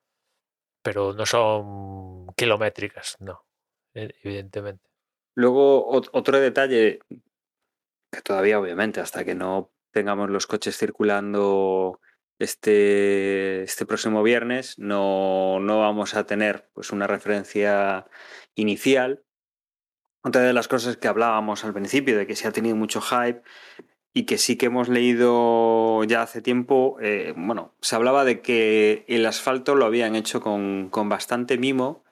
Pero 0.81 1.13
no 1.13 1.25
son 1.25 2.27
kilométricas, 2.35 3.17
no, 3.19 3.45
e- 3.93 4.13
evidentemente. 4.23 4.89
Luego, 5.35 5.89
ot- 5.91 6.09
otro 6.13 6.39
detalle 6.39 6.99
que 8.11 8.21
todavía, 8.21 8.59
obviamente, 8.59 8.99
hasta 9.01 9.23
que 9.23 9.35
no 9.35 9.71
tengamos 9.91 10.29
los 10.29 10.47
coches 10.47 10.77
circulando 10.77 11.99
este, 12.39 13.63
este 13.63 13.85
próximo 13.85 14.23
viernes, 14.23 14.79
no, 14.79 15.59
no 15.59 15.79
vamos 15.79 16.15
a 16.15 16.25
tener 16.25 16.69
pues, 16.73 16.91
una 16.91 17.07
referencia 17.07 18.07
inicial. 18.55 19.23
Otra 20.23 20.41
de 20.41 20.53
las 20.53 20.67
cosas 20.67 20.97
que 20.97 21.07
hablábamos 21.07 21.63
al 21.63 21.73
principio, 21.73 22.17
de 22.17 22.27
que 22.27 22.35
se 22.35 22.47
ha 22.47 22.51
tenido 22.51 22.75
mucho 22.75 23.01
hype 23.01 23.41
y 24.13 24.25
que 24.25 24.37
sí 24.37 24.57
que 24.57 24.67
hemos 24.67 24.89
leído 24.89 26.03
ya 26.05 26.21
hace 26.21 26.41
tiempo, 26.41 26.97
eh, 27.01 27.33
bueno, 27.37 27.73
se 27.81 27.95
hablaba 27.95 28.25
de 28.25 28.41
que 28.41 29.05
el 29.07 29.25
asfalto 29.25 29.75
lo 29.75 29.85
habían 29.85 30.15
hecho 30.15 30.41
con, 30.41 30.89
con 30.89 31.09
bastante 31.09 31.57
mimo, 31.57 32.03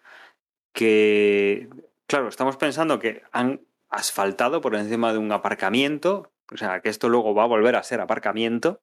que, 0.74 1.70
claro, 2.06 2.28
estamos 2.28 2.58
pensando 2.58 3.00
que 3.00 3.24
han 3.32 3.62
asfaltado 3.90 4.62
por 4.62 4.76
encima 4.76 5.12
de 5.12 5.20
un 5.20 5.32
aparcamiento, 5.32 6.32
o 6.52 6.58
sea, 6.58 6.82
que 6.82 6.90
esto 6.90 7.10
luego 7.10 7.34
va 7.34 7.44
a 7.44 7.48
volver 7.48 7.76
a 7.76 7.84
ser 7.84 8.00
aparcamiento, 8.00 8.82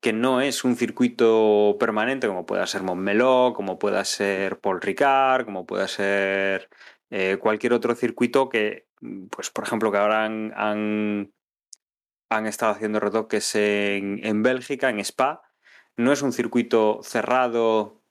que 0.00 0.12
no 0.12 0.42
es 0.42 0.64
un 0.64 0.76
circuito 0.76 1.76
permanente 1.80 2.26
como 2.26 2.44
pueda 2.44 2.66
ser 2.66 2.82
Montmeló, 2.82 3.54
como 3.56 3.78
pueda 3.78 4.04
ser 4.04 4.58
Paul 4.60 4.82
Ricard, 4.82 5.46
como 5.46 5.64
pueda 5.64 5.88
ser 5.88 6.68
eh, 7.10 7.38
cualquier 7.40 7.72
otro 7.72 7.94
circuito 7.94 8.50
que, 8.50 8.86
pues 9.30 9.50
por 9.50 9.64
ejemplo, 9.64 9.90
que 9.90 9.98
ahora 9.98 10.24
han, 10.24 10.52
han, 10.56 11.32
han 12.36 12.46
estado 12.46 12.72
haciendo 12.72 13.00
retoques 13.00 13.54
en, 13.54 14.20
en 14.24 14.42
Bélgica, 14.42 14.90
en 14.90 14.98
Spa. 15.00 15.42
No 15.96 16.12
es 16.12 16.22
un 16.22 16.32
circuito 16.32 17.00
cerrado 17.02 18.02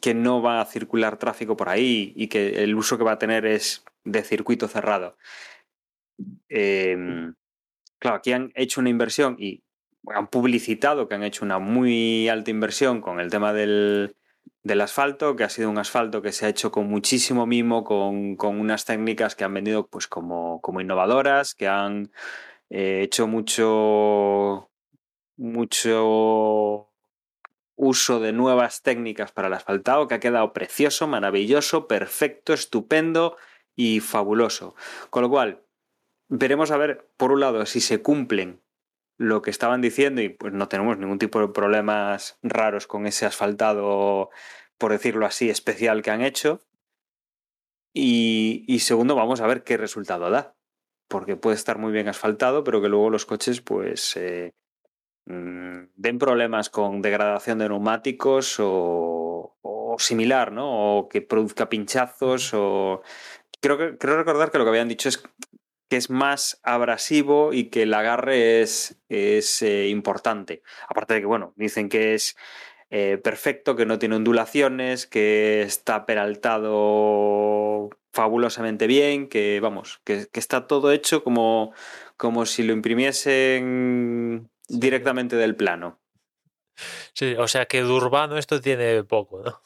que 0.00 0.14
no 0.14 0.42
va 0.42 0.60
a 0.60 0.66
circular 0.66 1.18
tráfico 1.18 1.56
por 1.56 1.68
ahí 1.68 2.12
y 2.16 2.28
que 2.28 2.62
el 2.62 2.74
uso 2.74 2.96
que 2.96 3.04
va 3.04 3.12
a 3.12 3.18
tener 3.18 3.44
es 3.46 3.84
de 4.04 4.22
circuito 4.22 4.68
cerrado. 4.68 5.16
Eh, 6.48 6.96
claro, 7.98 8.16
aquí 8.16 8.32
han 8.32 8.52
hecho 8.54 8.80
una 8.80 8.90
inversión 8.90 9.36
y 9.38 9.62
han 10.06 10.28
publicitado 10.28 11.08
que 11.08 11.14
han 11.14 11.24
hecho 11.24 11.44
una 11.44 11.58
muy 11.58 12.28
alta 12.28 12.50
inversión 12.50 13.00
con 13.00 13.20
el 13.20 13.30
tema 13.30 13.52
del, 13.52 14.16
del 14.62 14.80
asfalto, 14.80 15.36
que 15.36 15.44
ha 15.44 15.48
sido 15.48 15.68
un 15.68 15.78
asfalto 15.78 16.22
que 16.22 16.32
se 16.32 16.46
ha 16.46 16.48
hecho 16.48 16.70
con 16.70 16.86
muchísimo 16.86 17.46
mimo, 17.46 17.84
con, 17.84 18.36
con 18.36 18.60
unas 18.60 18.84
técnicas 18.84 19.34
que 19.34 19.44
han 19.44 19.54
vendido 19.54 19.88
pues, 19.88 20.06
como, 20.06 20.60
como 20.60 20.80
innovadoras, 20.80 21.54
que 21.54 21.68
han 21.68 22.12
eh, 22.70 23.02
hecho 23.02 23.26
mucho, 23.26 24.70
mucho 25.36 26.92
uso 27.76 28.20
de 28.20 28.32
nuevas 28.32 28.82
técnicas 28.82 29.32
para 29.32 29.48
el 29.48 29.54
asfaltado, 29.54 30.08
que 30.08 30.14
ha 30.14 30.20
quedado 30.20 30.52
precioso, 30.52 31.06
maravilloso, 31.06 31.86
perfecto, 31.86 32.54
estupendo 32.54 33.36
y 33.74 34.00
fabuloso. 34.00 34.74
Con 35.10 35.22
lo 35.22 35.30
cual, 35.30 35.62
veremos 36.28 36.70
a 36.70 36.78
ver, 36.78 37.08
por 37.16 37.32
un 37.32 37.40
lado, 37.40 37.66
si 37.66 37.80
se 37.80 38.02
cumplen 38.02 38.62
lo 39.18 39.42
que 39.42 39.50
estaban 39.50 39.80
diciendo 39.80 40.20
y 40.20 40.28
pues 40.28 40.52
no 40.52 40.68
tenemos 40.68 40.98
ningún 40.98 41.18
tipo 41.18 41.40
de 41.40 41.48
problemas 41.48 42.38
raros 42.42 42.86
con 42.86 43.06
ese 43.06 43.26
asfaltado, 43.26 44.30
por 44.78 44.92
decirlo 44.92 45.26
así, 45.26 45.48
especial 45.48 46.02
que 46.02 46.10
han 46.10 46.22
hecho. 46.22 46.60
Y, 47.92 48.64
y 48.66 48.80
segundo, 48.80 49.14
vamos 49.14 49.40
a 49.40 49.46
ver 49.46 49.64
qué 49.64 49.76
resultado 49.76 50.30
da. 50.30 50.54
Porque 51.08 51.36
puede 51.36 51.56
estar 51.56 51.78
muy 51.78 51.92
bien 51.92 52.08
asfaltado, 52.08 52.64
pero 52.64 52.82
que 52.82 52.88
luego 52.88 53.10
los 53.10 53.26
coches, 53.26 53.60
pues, 53.60 54.16
eh, 54.16 54.54
mm, 55.26 55.90
den 55.94 56.18
problemas 56.18 56.70
con 56.70 57.02
degradación 57.02 57.58
de 57.58 57.68
neumáticos 57.68 58.56
o, 58.58 59.56
o 59.62 59.96
similar, 59.98 60.52
¿no? 60.52 60.98
O 60.98 61.08
que 61.08 61.22
produzca 61.22 61.68
pinchazos 61.68 62.52
o... 62.54 63.02
Creo, 63.60 63.78
que, 63.78 63.96
creo 63.98 64.16
recordar 64.16 64.50
que 64.50 64.58
lo 64.58 64.64
que 64.64 64.70
habían 64.70 64.88
dicho 64.88 65.08
es 65.08 65.22
que 65.88 65.96
es 65.96 66.10
más 66.10 66.60
abrasivo 66.62 67.52
y 67.52 67.64
que 67.70 67.82
el 67.82 67.94
agarre 67.94 68.60
es, 68.62 69.00
es 69.08 69.62
eh, 69.62 69.88
importante. 69.88 70.62
Aparte 70.88 71.14
de 71.14 71.20
que, 71.20 71.26
bueno, 71.26 71.52
dicen 71.56 71.88
que 71.88 72.14
es 72.14 72.36
eh, 72.90 73.18
perfecto, 73.22 73.76
que 73.76 73.86
no 73.86 73.98
tiene 73.98 74.16
ondulaciones, 74.16 75.06
que 75.06 75.62
está 75.62 76.06
peraltado 76.06 77.90
fabulosamente 78.16 78.86
bien, 78.86 79.28
que 79.28 79.60
vamos, 79.60 80.00
que, 80.04 80.26
que 80.32 80.40
está 80.40 80.66
todo 80.66 80.90
hecho 80.90 81.22
como, 81.22 81.74
como 82.16 82.46
si 82.46 82.62
lo 82.62 82.72
imprimiesen 82.72 84.48
directamente 84.68 85.36
del 85.36 85.54
plano. 85.54 86.00
Sí, 87.12 87.34
o 87.38 87.46
sea 87.46 87.66
que 87.66 87.82
de 87.82 87.90
urbano 87.90 88.38
esto 88.38 88.60
tiene 88.60 89.04
poco, 89.04 89.42
¿no? 89.42 89.60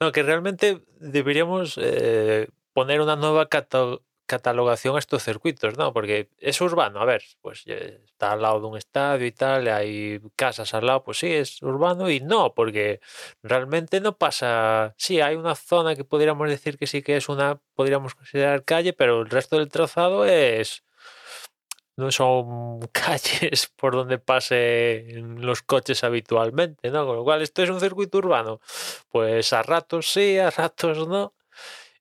No, 0.00 0.12
que 0.12 0.22
realmente 0.22 0.84
deberíamos 1.00 1.78
eh, 1.82 2.48
poner 2.72 3.00
una 3.00 3.16
nueva 3.16 3.48
cata- 3.48 3.98
catalogación 4.26 4.96
a 4.96 4.98
estos 4.98 5.22
circuitos, 5.24 5.76
¿no? 5.76 5.92
Porque 5.92 6.30
es 6.38 6.60
urbano, 6.60 7.00
a 7.00 7.04
ver, 7.04 7.22
pues 7.42 7.62
eh, 7.66 8.00
está 8.04 8.32
al 8.32 8.42
lado 8.42 8.60
de 8.60 8.66
un 8.66 8.76
estadio 8.76 9.26
y 9.26 9.32
tal, 9.32 9.68
hay 9.68 10.20
casas 10.36 10.74
al 10.74 10.86
lado, 10.86 11.04
pues 11.04 11.18
sí, 11.18 11.32
es 11.32 11.62
urbano 11.62 12.10
y 12.10 12.20
no, 12.20 12.54
porque 12.54 13.00
realmente 13.42 14.00
no 14.00 14.16
pasa. 14.16 14.94
Sí, 14.98 15.20
hay 15.20 15.36
una 15.36 15.54
zona 15.54 15.94
que 15.96 16.04
podríamos 16.04 16.48
decir 16.48 16.78
que 16.78 16.86
sí 16.86 17.02
que 17.02 17.16
es 17.16 17.28
una, 17.28 17.60
podríamos 17.74 18.14
considerar 18.14 18.64
calle, 18.64 18.92
pero 18.92 19.22
el 19.22 19.30
resto 19.30 19.58
del 19.58 19.68
trazado 19.68 20.24
es. 20.26 20.82
No 21.96 22.10
son 22.10 22.80
calles 22.92 23.70
por 23.76 23.94
donde 23.94 24.18
pasen 24.18 25.40
los 25.46 25.62
coches 25.62 26.02
habitualmente, 26.02 26.90
¿no? 26.90 27.06
Con 27.06 27.16
lo 27.16 27.24
cual, 27.24 27.42
esto 27.42 27.62
es 27.62 27.70
un 27.70 27.80
circuito 27.80 28.18
urbano. 28.18 28.60
Pues 29.10 29.52
a 29.52 29.62
ratos 29.62 30.10
sí, 30.10 30.38
a 30.38 30.50
ratos 30.50 31.06
no. 31.08 31.34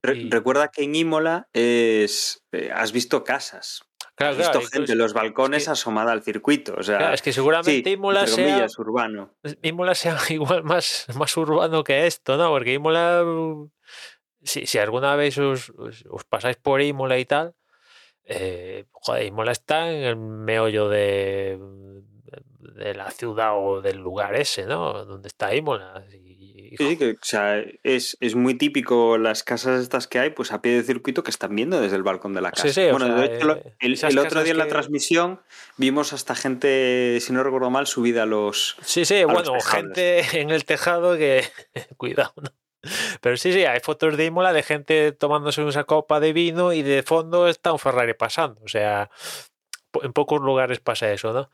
Re- 0.03 0.17
Y- 0.17 0.29
Recuerda 0.29 0.67
que 0.67 0.83
en 0.83 0.95
Imola 0.95 1.47
es, 1.53 2.43
eh, 2.51 2.69
has 2.73 2.91
visto 2.91 3.23
casas, 3.23 3.81
Claro, 4.15 4.33
has 4.33 4.37
visto 4.37 4.51
claro, 4.59 4.67
gente 4.71 4.91
en 4.91 4.97
los 4.99 5.13
balcones 5.13 5.63
que- 5.65 5.71
asomada 5.71 6.11
al 6.11 6.21
circuito. 6.21 6.75
O 6.77 6.83
sea, 6.83 6.97
claro, 6.99 7.13
es 7.15 7.21
que 7.23 7.33
seguramente 7.33 7.89
sí, 7.89 7.93
Imola 7.95 8.27
sea 8.27 8.67
urbano. 8.77 9.33
Imola 9.63 9.95
sea 9.95 10.17
igual 10.29 10.63
más, 10.63 11.07
más 11.15 11.35
urbano 11.37 11.83
que 11.83 12.05
esto, 12.05 12.37
¿no? 12.37 12.49
Porque 12.49 12.73
Imola, 12.73 13.23
uh, 13.25 13.71
si, 14.43 14.67
si 14.67 14.77
alguna 14.77 15.15
vez 15.15 15.37
os, 15.39 15.69
os- 15.71 16.03
os 16.09 16.23
pasáis 16.25 16.57
por 16.57 16.81
Imola 16.81 17.17
y 17.17 17.25
tal, 17.25 17.55
eh, 18.25 18.85
joder, 18.91 19.25
Imola 19.25 19.51
está 19.53 19.89
en 19.89 20.03
el 20.03 20.15
meollo 20.17 20.89
de, 20.89 21.57
de 22.59 22.93
la 22.93 23.11
ciudad 23.11 23.53
o 23.55 23.81
del 23.81 23.97
lugar 23.97 24.35
ese, 24.35 24.65
¿no? 24.65 25.05
Donde 25.05 25.27
está 25.27 25.53
Imola. 25.55 26.03
Y, 26.11 26.73
y, 26.73 26.77
Sí, 26.77 26.97
que, 26.97 27.11
o 27.11 27.15
sea, 27.21 27.63
es, 27.83 28.17
es 28.19 28.35
muy 28.35 28.55
típico 28.55 29.17
las 29.17 29.43
casas 29.43 29.81
estas 29.81 30.07
que 30.07 30.19
hay, 30.19 30.31
pues 30.31 30.51
a 30.51 30.61
pie 30.61 30.73
de 30.73 30.83
circuito 30.83 31.23
que 31.23 31.29
están 31.31 31.55
viendo 31.55 31.79
desde 31.79 31.95
el 31.97 32.03
balcón 32.03 32.33
de 32.33 32.41
la 32.41 32.51
casa. 32.51 32.67
Sí, 32.67 32.73
sí, 32.73 32.87
o 32.87 32.91
bueno, 32.91 33.05
sea, 33.05 33.15
de 33.15 33.25
hecho, 33.37 33.55
eh, 33.57 33.75
el, 33.79 34.19
otro 34.19 34.43
día 34.43 34.51
en 34.53 34.57
la 34.57 34.63
que- 34.65 34.71
transmisión 34.71 35.41
vimos 35.77 36.13
hasta 36.13 36.33
gente, 36.35 37.19
si 37.21 37.31
no 37.31 37.43
recuerdo 37.43 37.69
mal, 37.69 37.85
subida 37.85 38.23
a 38.23 38.25
los. 38.25 38.75
Sí, 38.81 39.05
sí, 39.05 39.23
bueno, 39.23 39.59
gente 39.59 40.21
en 40.41 40.49
el 40.49 40.65
tejado 40.65 41.15
que. 41.15 41.43
Cuidado, 41.97 42.33
¿no? 42.37 42.49
Pero 43.21 43.37
sí, 43.37 43.53
sí, 43.53 43.63
hay 43.65 43.79
fotos 43.79 44.17
de 44.17 44.25
Imola 44.25 44.51
de 44.51 44.63
gente 44.63 45.13
tomándose 45.13 45.61
una 45.61 45.85
copa 45.85 46.19
de 46.19 46.33
vino 46.33 46.73
y 46.73 46.81
de 46.81 47.01
fondo 47.03 47.47
está 47.47 47.71
un 47.71 47.79
Ferrari 47.79 48.13
pasando. 48.13 48.61
O 48.63 48.67
sea, 48.67 49.09
en 50.01 50.11
pocos 50.11 50.41
lugares 50.41 50.79
pasa 50.79 51.11
eso, 51.13 51.31
¿no? 51.31 51.49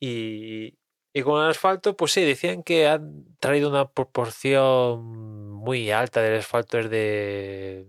Y, 0.00 0.78
y 1.12 1.22
con 1.22 1.42
el 1.44 1.50
asfalto, 1.50 1.96
pues 1.96 2.12
sí, 2.12 2.22
decían 2.24 2.62
que 2.62 2.88
han 2.88 3.26
traído 3.38 3.68
una 3.70 3.90
proporción 3.90 5.04
muy 5.52 5.90
alta 5.90 6.22
del 6.22 6.38
asfalto 6.40 6.78
de, 6.78 7.86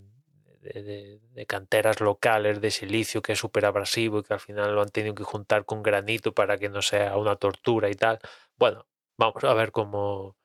de, 0.62 1.20
de- 1.34 1.46
canteras 1.48 2.00
locales 2.02 2.62
de 2.62 2.70
silicio 2.72 3.22
que 3.22 3.34
es 3.34 3.40
súper 3.40 3.66
abrasivo 3.66 4.20
y 4.20 4.24
que 4.24 4.34
al 4.34 4.40
final 4.40 4.76
lo 4.76 4.82
han 4.82 4.90
tenido 4.90 5.16
que 5.16 5.24
juntar 5.24 5.66
con 5.66 5.82
granito 5.84 6.34
para 6.34 6.58
que 6.58 6.70
no 6.70 6.82
sea 6.82 7.18
una 7.18 7.36
tortura 7.38 7.90
y 7.90 7.96
tal. 7.96 8.20
Bueno, 8.58 8.88
vamos 9.18 9.44
a 9.44 9.54
ver 9.54 9.72
cómo, 9.72 10.38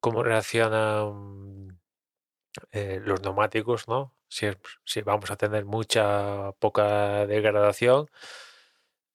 cómo 0.00 0.22
reaccionan 0.22 1.78
eh, 2.72 3.00
los 3.04 3.20
neumáticos, 3.22 3.88
¿no? 3.88 4.14
Si, 4.28 4.46
si 4.84 5.02
vamos 5.02 5.30
a 5.30 5.36
tener 5.36 5.64
mucha, 5.64 6.52
poca 6.58 7.26
degradación. 7.26 8.08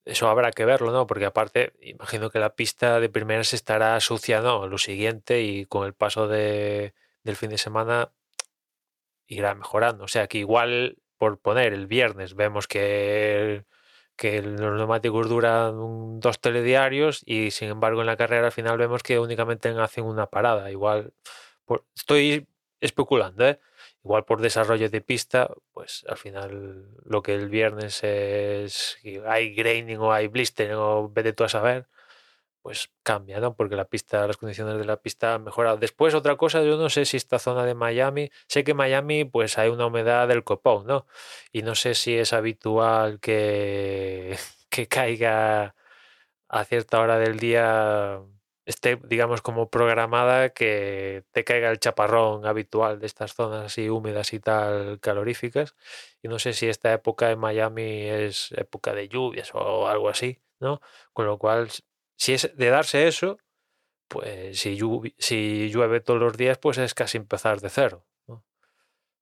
Eso 0.04 0.28
habrá 0.28 0.50
que 0.52 0.64
verlo, 0.66 0.92
¿no? 0.92 1.06
Porque 1.06 1.24
aparte, 1.24 1.72
imagino 1.80 2.30
que 2.30 2.38
la 2.38 2.54
pista 2.54 3.00
de 3.00 3.08
primeras 3.08 3.54
estará 3.54 3.98
sucia, 4.00 4.40
¿no? 4.42 4.66
Lo 4.66 4.78
siguiente 4.78 5.42
y 5.42 5.64
con 5.66 5.86
el 5.86 5.94
paso 5.94 6.28
de, 6.28 6.94
del 7.22 7.36
fin 7.36 7.50
de 7.50 7.58
semana 7.58 8.12
irá 9.26 9.54
mejorando. 9.54 10.04
O 10.04 10.08
sea 10.08 10.26
que 10.26 10.38
igual, 10.38 10.98
por 11.16 11.38
poner 11.40 11.72
el 11.72 11.86
viernes, 11.86 12.34
vemos 12.34 12.66
que, 12.68 13.64
que 14.16 14.42
los 14.42 14.76
neumáticos 14.76 15.28
duran 15.28 16.20
dos 16.20 16.40
telediarios 16.40 17.22
y 17.26 17.50
sin 17.50 17.70
embargo 17.70 18.00
en 18.00 18.06
la 18.06 18.16
carrera 18.16 18.46
al 18.46 18.52
final 18.52 18.78
vemos 18.78 19.02
que 19.02 19.18
únicamente 19.18 19.68
hacen 19.70 20.04
una 20.04 20.26
parada. 20.26 20.70
Igual, 20.70 21.14
estoy 21.96 22.46
especulando, 22.80 23.46
¿eh? 23.46 23.58
Igual 24.04 24.24
por 24.26 24.40
desarrollo 24.42 24.90
de 24.90 25.00
pista, 25.00 25.50
pues 25.72 26.04
al 26.08 26.18
final 26.18 26.88
lo 27.04 27.22
que 27.22 27.34
el 27.34 27.48
viernes 27.48 28.04
es 28.04 28.98
hay 29.26 29.54
graining 29.54 29.98
o 29.98 30.12
hay 30.12 30.28
blistering 30.28 30.74
o 30.76 31.08
vete 31.08 31.32
tú 31.32 31.44
a 31.44 31.48
saber, 31.48 31.88
pues 32.62 32.90
cambia, 33.02 33.40
¿no? 33.40 33.56
Porque 33.56 33.76
la 33.76 33.86
pista, 33.86 34.26
las 34.26 34.36
condiciones 34.38 34.78
de 34.78 34.84
la 34.86 34.98
pista 34.98 35.34
han 35.34 35.44
mejorado. 35.44 35.78
Después 35.78 36.14
otra 36.14 36.36
cosa, 36.36 36.62
yo 36.64 36.76
no 36.78 36.90
sé 36.90 37.04
si 37.06 37.16
esta 37.16 37.38
zona 37.38 37.64
de 37.66 37.74
Miami, 37.74 38.30
sé 38.48 38.64
que 38.64 38.72
en 38.72 38.78
Miami 38.78 39.24
pues 39.24 39.58
hay 39.58 39.70
una 39.70 39.86
humedad 39.86 40.28
del 40.28 40.44
copón, 40.44 40.86
¿no? 40.86 41.06
Y 41.52 41.62
no 41.62 41.74
sé 41.74 41.94
si 41.94 42.14
es 42.16 42.32
habitual 42.32 43.20
que, 43.20 44.36
que 44.70 44.88
caiga 44.88 45.74
a 46.48 46.64
cierta 46.66 47.00
hora 47.00 47.18
del 47.18 47.38
día 47.38 48.20
esté, 48.66 48.96
digamos, 49.04 49.42
como 49.42 49.70
programada 49.70 50.50
que 50.50 51.24
te 51.32 51.44
caiga 51.44 51.70
el 51.70 51.78
chaparrón 51.80 52.46
habitual 52.46 52.98
de 53.00 53.06
estas 53.06 53.34
zonas 53.34 53.66
así 53.66 53.88
húmedas 53.90 54.32
y 54.32 54.40
tal, 54.40 55.00
caloríficas. 55.00 55.74
Y 56.22 56.28
no 56.28 56.38
sé 56.38 56.52
si 56.54 56.68
esta 56.68 56.92
época 56.92 57.30
en 57.30 57.38
Miami 57.40 57.82
es 58.08 58.52
época 58.52 58.94
de 58.94 59.08
lluvias 59.08 59.50
o 59.54 59.88
algo 59.88 60.08
así, 60.08 60.40
¿no? 60.60 60.80
Con 61.12 61.26
lo 61.26 61.38
cual, 61.38 61.68
si 62.16 62.32
es 62.34 62.56
de 62.56 62.68
darse 62.70 63.06
eso, 63.08 63.38
pues 64.08 64.58
si 64.60 64.76
llueve, 64.76 65.14
si 65.18 65.70
llueve 65.70 66.00
todos 66.00 66.20
los 66.20 66.36
días, 66.36 66.58
pues 66.58 66.78
es 66.78 66.94
casi 66.94 67.18
empezar 67.18 67.60
de 67.60 67.70
cero. 67.70 68.06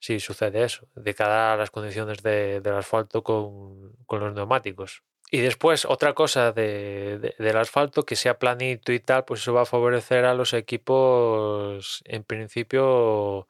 Si 0.00 0.20
sucede 0.20 0.64
eso, 0.64 0.86
de 0.96 1.14
cara 1.14 1.54
a 1.54 1.56
las 1.56 1.70
condiciones 1.70 2.22
de- 2.22 2.60
del 2.60 2.74
asfalto 2.74 3.22
con, 3.22 3.92
con 4.04 4.20
los 4.20 4.34
neumáticos. 4.34 5.02
Y 5.34 5.40
después, 5.40 5.86
otra 5.86 6.12
cosa 6.14 6.52
de- 6.52 7.18
de- 7.18 7.34
del 7.38 7.56
asfalto, 7.56 8.02
que 8.04 8.16
sea 8.16 8.38
planito 8.38 8.92
y 8.92 9.00
tal, 9.00 9.24
pues 9.24 9.40
eso 9.40 9.54
va 9.54 9.62
a 9.62 9.64
favorecer 9.64 10.26
a 10.26 10.34
los 10.34 10.52
equipos, 10.52 12.02
en 12.06 12.22
principio, 12.24 13.48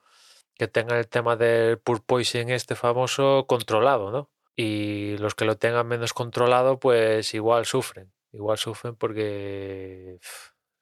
que 0.56 0.68
tengan 0.68 0.98
el 0.98 1.08
tema 1.08 1.36
del 1.36 1.78
porpoising 1.78 2.50
este 2.50 2.76
famoso 2.76 3.46
controlado, 3.48 4.10
¿no? 4.12 4.30
Y 4.56 5.16
los 5.18 5.34
que 5.34 5.44
lo 5.46 5.56
tengan 5.58 5.88
menos 5.88 6.12
controlado, 6.14 6.78
pues 6.78 7.34
igual 7.34 7.66
sufren. 7.66 8.12
Igual 8.32 8.58
sufren 8.58 8.94
porque, 8.96 10.18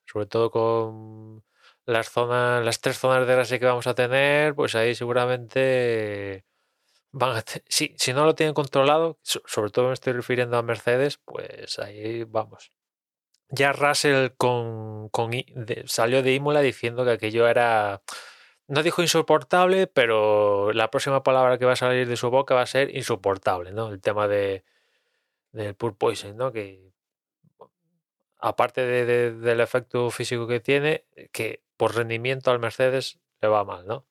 sobre 0.07 0.27
todo 0.27 0.51
con 0.51 1.45
las 1.87 2.11
zonas, 2.11 2.65
las 2.65 2.81
tres 2.81 2.99
zonas 2.99 3.27
de 3.27 3.35
grasa 3.35 3.59
que 3.59 3.65
vamos 3.67 3.87
a 3.87 3.95
tener, 3.95 4.55
pues 4.55 4.75
ahí 4.75 4.95
seguramente 4.95 6.45
van 7.12 7.37
a 7.38 7.44
si, 7.68 7.94
si 7.99 8.12
no 8.12 8.25
lo 8.25 8.35
tienen 8.35 8.55
controlado, 8.55 9.18
so- 9.23 9.42
sobre 9.46 9.70
todo 9.70 9.88
me 9.88 9.94
estoy 9.94 10.12
refiriendo 10.14 10.57
a 10.59 10.62
Mercedes, 10.62 11.18
pues 11.25 11.79
ahí 11.79 12.25
vamos. 12.25 12.73
Ya 13.51 13.73
Russell 13.73 14.31
con, 14.37 15.11
salió 15.87 16.23
de 16.23 16.35
Imola 16.35 16.61
diciendo 16.61 17.05
que 17.05 17.12
aquello 17.12 17.49
era, 17.49 18.03
no 18.68 18.83
dijo 18.83 19.03
insoportable, 19.03 19.87
pero 19.88 20.73
la 20.73 20.90
próxima 20.90 21.23
palabra 21.25 21.59
que 21.59 21.64
va 21.66 21.73
a 21.73 21.77
salir 21.77 22.09
de 22.09 22.16
su 22.16 22.31
boca 22.31 22.55
va 22.55 22.62
a 22.62 22.66
ser 22.66 22.94
insoportable, 22.96 23.73
¿no? 23.73 23.88
El 23.90 24.01
tema 24.01 24.29
de 24.29 24.64
del 25.53 25.75
porpoising, 25.77 26.37
¿no? 26.37 26.53
Que 26.53 26.92
aparte 28.38 28.81
de- 28.87 29.33
del 29.33 29.61
efecto 29.61 30.11
físico 30.11 30.46
que 30.46 30.61
tiene, 30.61 31.05
que 31.33 31.62
por 31.77 31.94
rendimiento 31.94 32.51
al 32.51 32.59
Mercedes 32.59 33.20
le 33.40 33.49
va 33.49 33.64
mal, 33.64 33.87
¿no? 33.87 34.07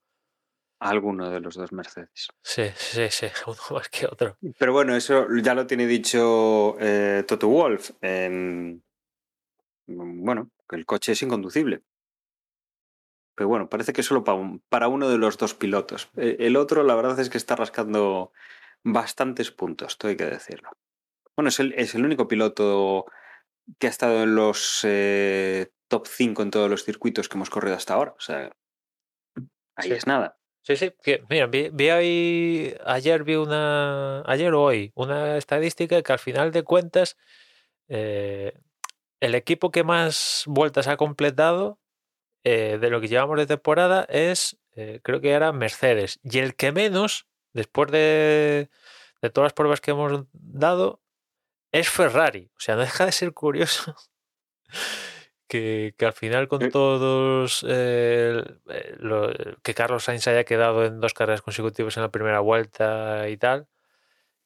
A 0.79 0.89
alguno 0.89 1.29
de 1.29 1.39
los 1.41 1.55
dos 1.55 1.71
Mercedes. 1.71 2.27
Sí, 2.43 2.63
sí, 2.75 3.09
sí, 3.09 3.27
uno 3.47 3.57
más 3.71 3.89
que 3.89 4.05
otro. 4.05 4.37
Pero 4.57 4.73
bueno, 4.73 4.95
eso 4.95 5.27
ya 5.41 5.53
lo 5.53 5.67
tiene 5.67 5.85
dicho 5.87 6.75
eh, 6.79 7.23
Toto 7.27 7.47
Wolf. 7.47 7.91
en- 8.01 8.83
bueno, 9.87 10.51
que 10.67 10.75
el 10.75 10.85
coche 10.85 11.13
es 11.13 11.21
inconducible. 11.23 11.81
Pero 13.35 13.47
bueno, 13.47 13.69
parece 13.69 13.93
que 13.93 14.03
solo 14.03 14.23
para, 14.23 14.37
un- 14.37 14.61
para 14.69 14.87
uno 14.87 15.09
de 15.09 15.17
los 15.17 15.37
dos 15.37 15.53
pilotos. 15.53 16.09
Eh, 16.17 16.37
El 16.39 16.55
otro, 16.57 16.83
la 16.83 16.95
verdad 16.95 17.19
es 17.19 17.29
que 17.29 17.37
está 17.37 17.55
rascando 17.55 18.31
bastantes 18.83 19.51
puntos, 19.51 19.97
todo 19.97 20.09
hay 20.09 20.17
que 20.17 20.25
decirlo. 20.25 20.69
Bueno, 21.35 21.49
es 21.49 21.59
el, 21.59 21.73
es 21.73 21.95
el 21.95 22.05
único 22.05 22.27
piloto 22.27 23.05
que 23.77 23.87
ha 23.87 23.89
estado 23.89 24.23
en 24.23 24.35
los 24.35 24.81
eh, 24.83 25.71
top 25.87 26.05
5 26.07 26.41
en 26.43 26.51
todos 26.51 26.69
los 26.69 26.83
circuitos 26.83 27.29
que 27.29 27.37
hemos 27.37 27.49
corrido 27.49 27.75
hasta 27.75 27.93
ahora. 27.93 28.13
O 28.17 28.19
sea, 28.21 28.51
ahí 29.75 29.89
Sí. 29.89 29.93
es 29.93 30.05
nada. 30.07 30.37
Sí, 30.61 30.75
sí, 30.75 30.91
que, 31.01 31.23
mira, 31.29 31.47
vi, 31.47 31.69
vi 31.71 31.89
ahí, 31.89 32.75
ayer 32.85 33.23
vi 33.23 33.35
una, 33.35 34.21
ayer 34.25 34.53
o 34.53 34.61
hoy, 34.63 34.91
una 34.95 35.37
estadística 35.37 36.01
que 36.03 36.13
al 36.13 36.19
final 36.19 36.51
de 36.51 36.63
cuentas, 36.63 37.17
eh, 37.87 38.53
el 39.21 39.35
equipo 39.35 39.71
que 39.71 39.83
más 39.83 40.43
vueltas 40.47 40.87
ha 40.87 40.97
completado 40.97 41.79
eh, 42.43 42.77
de 42.79 42.89
lo 42.89 43.01
que 43.01 43.07
llevamos 43.09 43.37
de 43.37 43.47
temporada 43.47 44.05
es, 44.09 44.57
eh, 44.75 44.99
creo 45.03 45.21
que 45.21 45.31
era 45.31 45.51
Mercedes. 45.53 46.19
Y 46.23 46.39
el 46.39 46.55
que 46.55 46.71
menos, 46.71 47.27
después 47.53 47.91
de, 47.91 48.69
de 49.21 49.29
todas 49.29 49.47
las 49.47 49.53
pruebas 49.53 49.81
que 49.81 49.91
hemos 49.91 50.25
dado, 50.33 51.01
es 51.71 51.89
Ferrari. 51.89 52.51
O 52.57 52.59
sea, 52.59 52.75
no 52.75 52.81
deja 52.81 53.05
de 53.05 53.11
ser 53.11 53.33
curioso 53.33 53.95
que, 55.49 55.93
que 55.97 56.05
al 56.05 56.13
final 56.13 56.47
con 56.47 56.61
Eh. 56.61 56.69
todos 56.69 57.65
eh, 57.67 58.41
eh, 58.69 58.95
lo- 58.99 59.33
que 59.63 59.73
Carlos 59.73 60.05
Sainz 60.05 60.27
haya 60.27 60.45
quedado 60.45 60.85
en 60.85 61.01
dos 61.01 61.13
carreras 61.13 61.41
consecutivas 61.41 61.97
en 61.97 62.03
la 62.03 62.11
primera 62.11 62.39
vuelta 62.39 63.27
y 63.27 63.35
tal, 63.35 63.67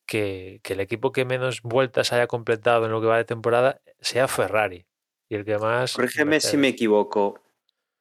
que, 0.08 0.60
que 0.64 0.74
el 0.74 0.80
equipo 0.80 1.12
que 1.12 1.26
menos 1.26 1.62
vueltas 1.62 2.12
haya 2.14 2.26
completado 2.26 2.86
en 2.86 2.92
lo 2.92 3.02
que 3.02 3.08
va 3.08 3.18
de 3.18 3.26
temporada 3.26 3.82
sea 4.00 4.28
Ferrari. 4.28 4.88
Y 5.30 5.36
el 5.36 5.46
que 5.46 5.58
más... 5.60 5.94
Corrígeme 5.94 6.40
si 6.40 6.58
me 6.58 6.70
equivoco. 6.70 7.42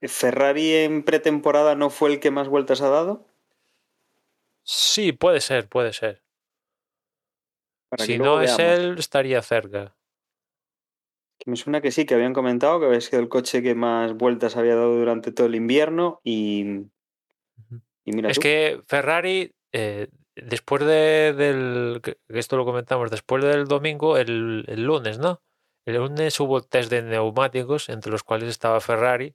¿Ferrari 0.00 0.74
en 0.76 1.02
pretemporada 1.02 1.74
no 1.74 1.90
fue 1.90 2.12
el 2.12 2.20
que 2.20 2.30
más 2.30 2.48
vueltas 2.48 2.80
ha 2.80 2.88
dado? 2.88 3.26
Sí, 4.62 5.12
puede 5.12 5.40
ser, 5.40 5.68
puede 5.68 5.92
ser. 5.92 6.22
Para 7.88 8.04
si 8.04 8.18
no 8.18 8.40
es 8.40 8.58
él, 8.58 8.96
estaría 8.98 9.42
cerca. 9.42 9.94
Que 11.42 11.50
me 11.50 11.57
suena 11.57 11.81
que 11.81 11.90
sí, 11.90 12.07
que 12.07 12.14
habían 12.14 12.35
comentado 12.35 12.78
que 12.78 12.87
había 12.87 13.00
sido 13.00 13.20
el 13.20 13.28
coche 13.28 13.62
que 13.62 13.74
más 13.74 14.14
vueltas 14.14 14.57
había 14.57 14.76
dado 14.76 14.96
durante 14.96 15.33
todo 15.33 15.48
el 15.48 15.57
invierno 15.57 16.20
y, 16.22 16.85
mira 18.05 18.31
Es 18.31 18.37
tú. 18.37 18.42
que 18.42 18.81
Ferrari, 18.87 19.52
eh, 19.72 20.07
después 20.37 20.85
de, 20.85 21.35
del. 21.37 22.00
que 22.00 22.16
esto 22.28 22.57
lo 22.57 22.64
comentamos, 22.64 23.11
después 23.11 23.42
del 23.42 23.66
domingo, 23.66 24.18
el, 24.18 24.64
el 24.68 24.85
lunes, 24.85 25.18
¿no? 25.18 25.42
El 25.85 25.96
lunes 25.96 26.38
hubo 26.38 26.62
test 26.62 26.90
de 26.90 27.02
neumáticos, 27.02 27.88
entre 27.88 28.12
los 28.12 28.22
cuales 28.22 28.48
estaba 28.48 28.81
Ferrari, 28.81 29.35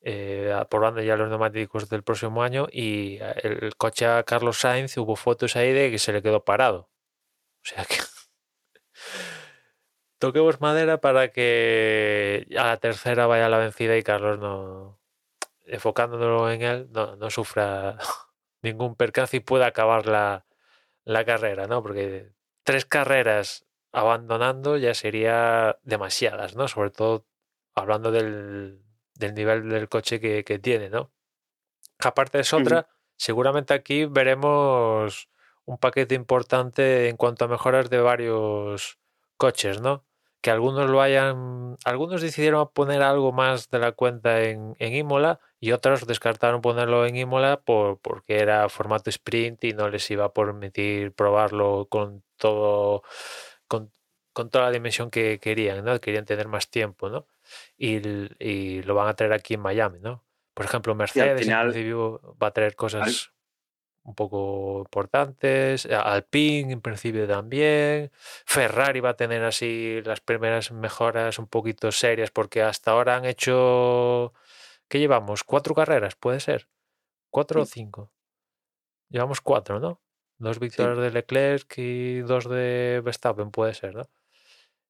eh, 0.00 0.52
aprobando 0.52 1.00
ya 1.02 1.14
los 1.16 1.28
neumáticos 1.28 1.88
del 1.88 2.02
próximo 2.02 2.42
año, 2.42 2.66
y 2.72 3.18
el, 3.44 3.62
el 3.64 3.76
coche 3.76 4.06
a 4.06 4.24
Carlos 4.24 4.58
Sainz 4.58 4.96
hubo 4.98 5.14
fotos 5.14 5.54
ahí 5.54 5.72
de 5.72 5.92
que 5.92 6.00
se 6.00 6.12
le 6.12 6.20
quedó 6.20 6.44
parado. 6.44 6.90
O 7.62 7.68
sea 7.68 7.84
que. 7.84 7.94
Toquemos 10.18 10.60
madera 10.60 11.00
para 11.00 11.28
que 11.30 12.46
a 12.58 12.66
la 12.66 12.76
tercera 12.78 13.26
vaya 13.26 13.48
la 13.48 13.58
vencida 13.58 13.96
y 13.96 14.02
Carlos 14.02 14.38
no, 14.38 14.98
enfocándolo 15.66 16.50
en 16.50 16.62
él, 16.62 16.88
no, 16.90 17.16
no 17.16 17.30
sufra 17.30 17.98
ningún 18.62 18.96
percance 18.96 19.36
y 19.36 19.40
pueda 19.40 19.66
acabar 19.66 20.06
la, 20.06 20.46
la 21.04 21.24
carrera, 21.24 21.66
¿no? 21.66 21.82
Porque 21.82 22.32
tres 22.62 22.86
carreras 22.86 23.66
abandonando 23.92 24.76
ya 24.76 24.94
sería 24.94 25.78
demasiadas, 25.82 26.56
¿no? 26.56 26.68
Sobre 26.68 26.90
todo 26.90 27.26
hablando 27.74 28.10
del, 28.10 28.82
del 29.14 29.34
nivel 29.34 29.68
del 29.68 29.88
coche 29.88 30.20
que, 30.20 30.44
que 30.44 30.58
tiene, 30.58 30.88
¿no? 30.90 31.12
Aparte 31.98 32.40
es 32.40 32.52
otra, 32.52 32.88
seguramente 33.16 33.74
aquí 33.74 34.04
veremos 34.04 35.28
un 35.64 35.78
paquete 35.78 36.14
importante 36.14 37.08
en 37.08 37.16
cuanto 37.16 37.44
a 37.44 37.48
mejoras 37.48 37.88
de 37.90 38.00
varios 38.00 38.98
coches, 39.36 39.80
¿no? 39.80 40.04
Que 40.40 40.50
algunos 40.50 40.88
lo 40.88 41.00
hayan, 41.00 41.76
algunos 41.84 42.22
decidieron 42.22 42.68
poner 42.72 43.02
algo 43.02 43.32
más 43.32 43.68
de 43.70 43.78
la 43.78 43.92
cuenta 43.92 44.42
en, 44.42 44.76
en 44.78 44.94
Imola 44.94 45.40
y 45.58 45.72
otros 45.72 46.06
descartaron 46.06 46.60
ponerlo 46.60 47.06
en 47.06 47.16
Imola 47.16 47.60
por, 47.60 47.98
porque 47.98 48.38
era 48.38 48.68
formato 48.68 49.10
sprint 49.10 49.64
y 49.64 49.72
no 49.72 49.88
les 49.88 50.08
iba 50.10 50.26
a 50.26 50.32
permitir 50.32 51.12
probarlo 51.12 51.86
con 51.90 52.22
todo, 52.36 53.02
con, 53.66 53.90
con 54.32 54.50
toda 54.50 54.66
la 54.66 54.70
dimensión 54.70 55.10
que 55.10 55.38
querían, 55.40 55.84
¿no? 55.84 55.98
Querían 56.00 56.26
tener 56.26 56.48
más 56.48 56.70
tiempo, 56.70 57.08
¿no? 57.08 57.26
Y, 57.76 58.82
lo 58.82 58.94
van 58.94 59.08
a 59.08 59.14
traer 59.14 59.32
aquí 59.32 59.54
en 59.54 59.60
Miami, 59.60 59.98
¿no? 60.00 60.24
Por 60.54 60.66
ejemplo, 60.66 60.94
Mercedes 60.94 61.40
final- 61.40 61.70
principio 61.70 62.36
va 62.40 62.48
a 62.48 62.52
traer 62.52 62.76
cosas 62.76 63.32
un 64.06 64.14
poco 64.14 64.80
importantes, 64.80 65.86
Alpine 65.86 66.72
en 66.72 66.80
principio 66.80 67.26
también, 67.28 68.10
Ferrari 68.46 69.00
va 69.00 69.10
a 69.10 69.16
tener 69.16 69.42
así 69.44 70.00
las 70.04 70.20
primeras 70.20 70.70
mejoras 70.72 71.38
un 71.38 71.48
poquito 71.48 71.90
serias 71.92 72.30
porque 72.30 72.62
hasta 72.62 72.92
ahora 72.92 73.16
han 73.16 73.24
hecho, 73.26 74.32
¿qué 74.88 74.98
llevamos? 75.00 75.44
¿Cuatro 75.44 75.74
carreras? 75.74 76.16
¿Puede 76.16 76.40
ser? 76.40 76.68
¿Cuatro 77.30 77.62
o 77.62 77.66
cinco? 77.66 78.12
Llevamos 79.10 79.40
cuatro, 79.40 79.80
¿no? 79.80 80.00
Dos 80.38 80.58
victorias 80.60 80.98
de 80.98 81.10
Leclerc 81.10 81.74
y 81.78 82.20
dos 82.20 82.48
de 82.48 83.00
Verstappen, 83.04 83.50
puede 83.50 83.74
ser, 83.74 83.94
¿no? 83.96 84.02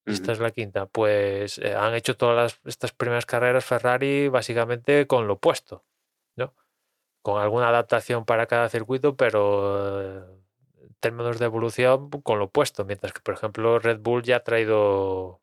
Esta 0.06 0.32
es 0.32 0.40
la 0.40 0.52
quinta. 0.52 0.86
Pues 0.86 1.58
eh, 1.58 1.74
han 1.74 1.94
hecho 1.94 2.16
todas 2.18 2.36
las- 2.36 2.60
estas 2.66 2.92
primeras 2.92 3.26
carreras 3.26 3.64
Ferrari 3.64 4.28
básicamente 4.28 5.06
con 5.08 5.28
lo 5.28 5.34
opuesto. 5.34 5.85
Con 7.26 7.42
alguna 7.42 7.70
adaptación 7.70 8.24
para 8.24 8.46
cada 8.46 8.68
circuito, 8.68 9.16
pero 9.16 9.40
eh, 10.00 10.22
en 10.80 10.94
términos 11.00 11.40
de 11.40 11.46
evolución 11.46 12.08
con 12.08 12.38
lo 12.38 12.44
opuesto. 12.44 12.84
Mientras 12.84 13.12
que, 13.12 13.20
por 13.20 13.34
ejemplo, 13.34 13.80
Red 13.80 13.98
Bull 13.98 14.22
ya 14.22 14.36
ha 14.36 14.44
traído 14.44 15.40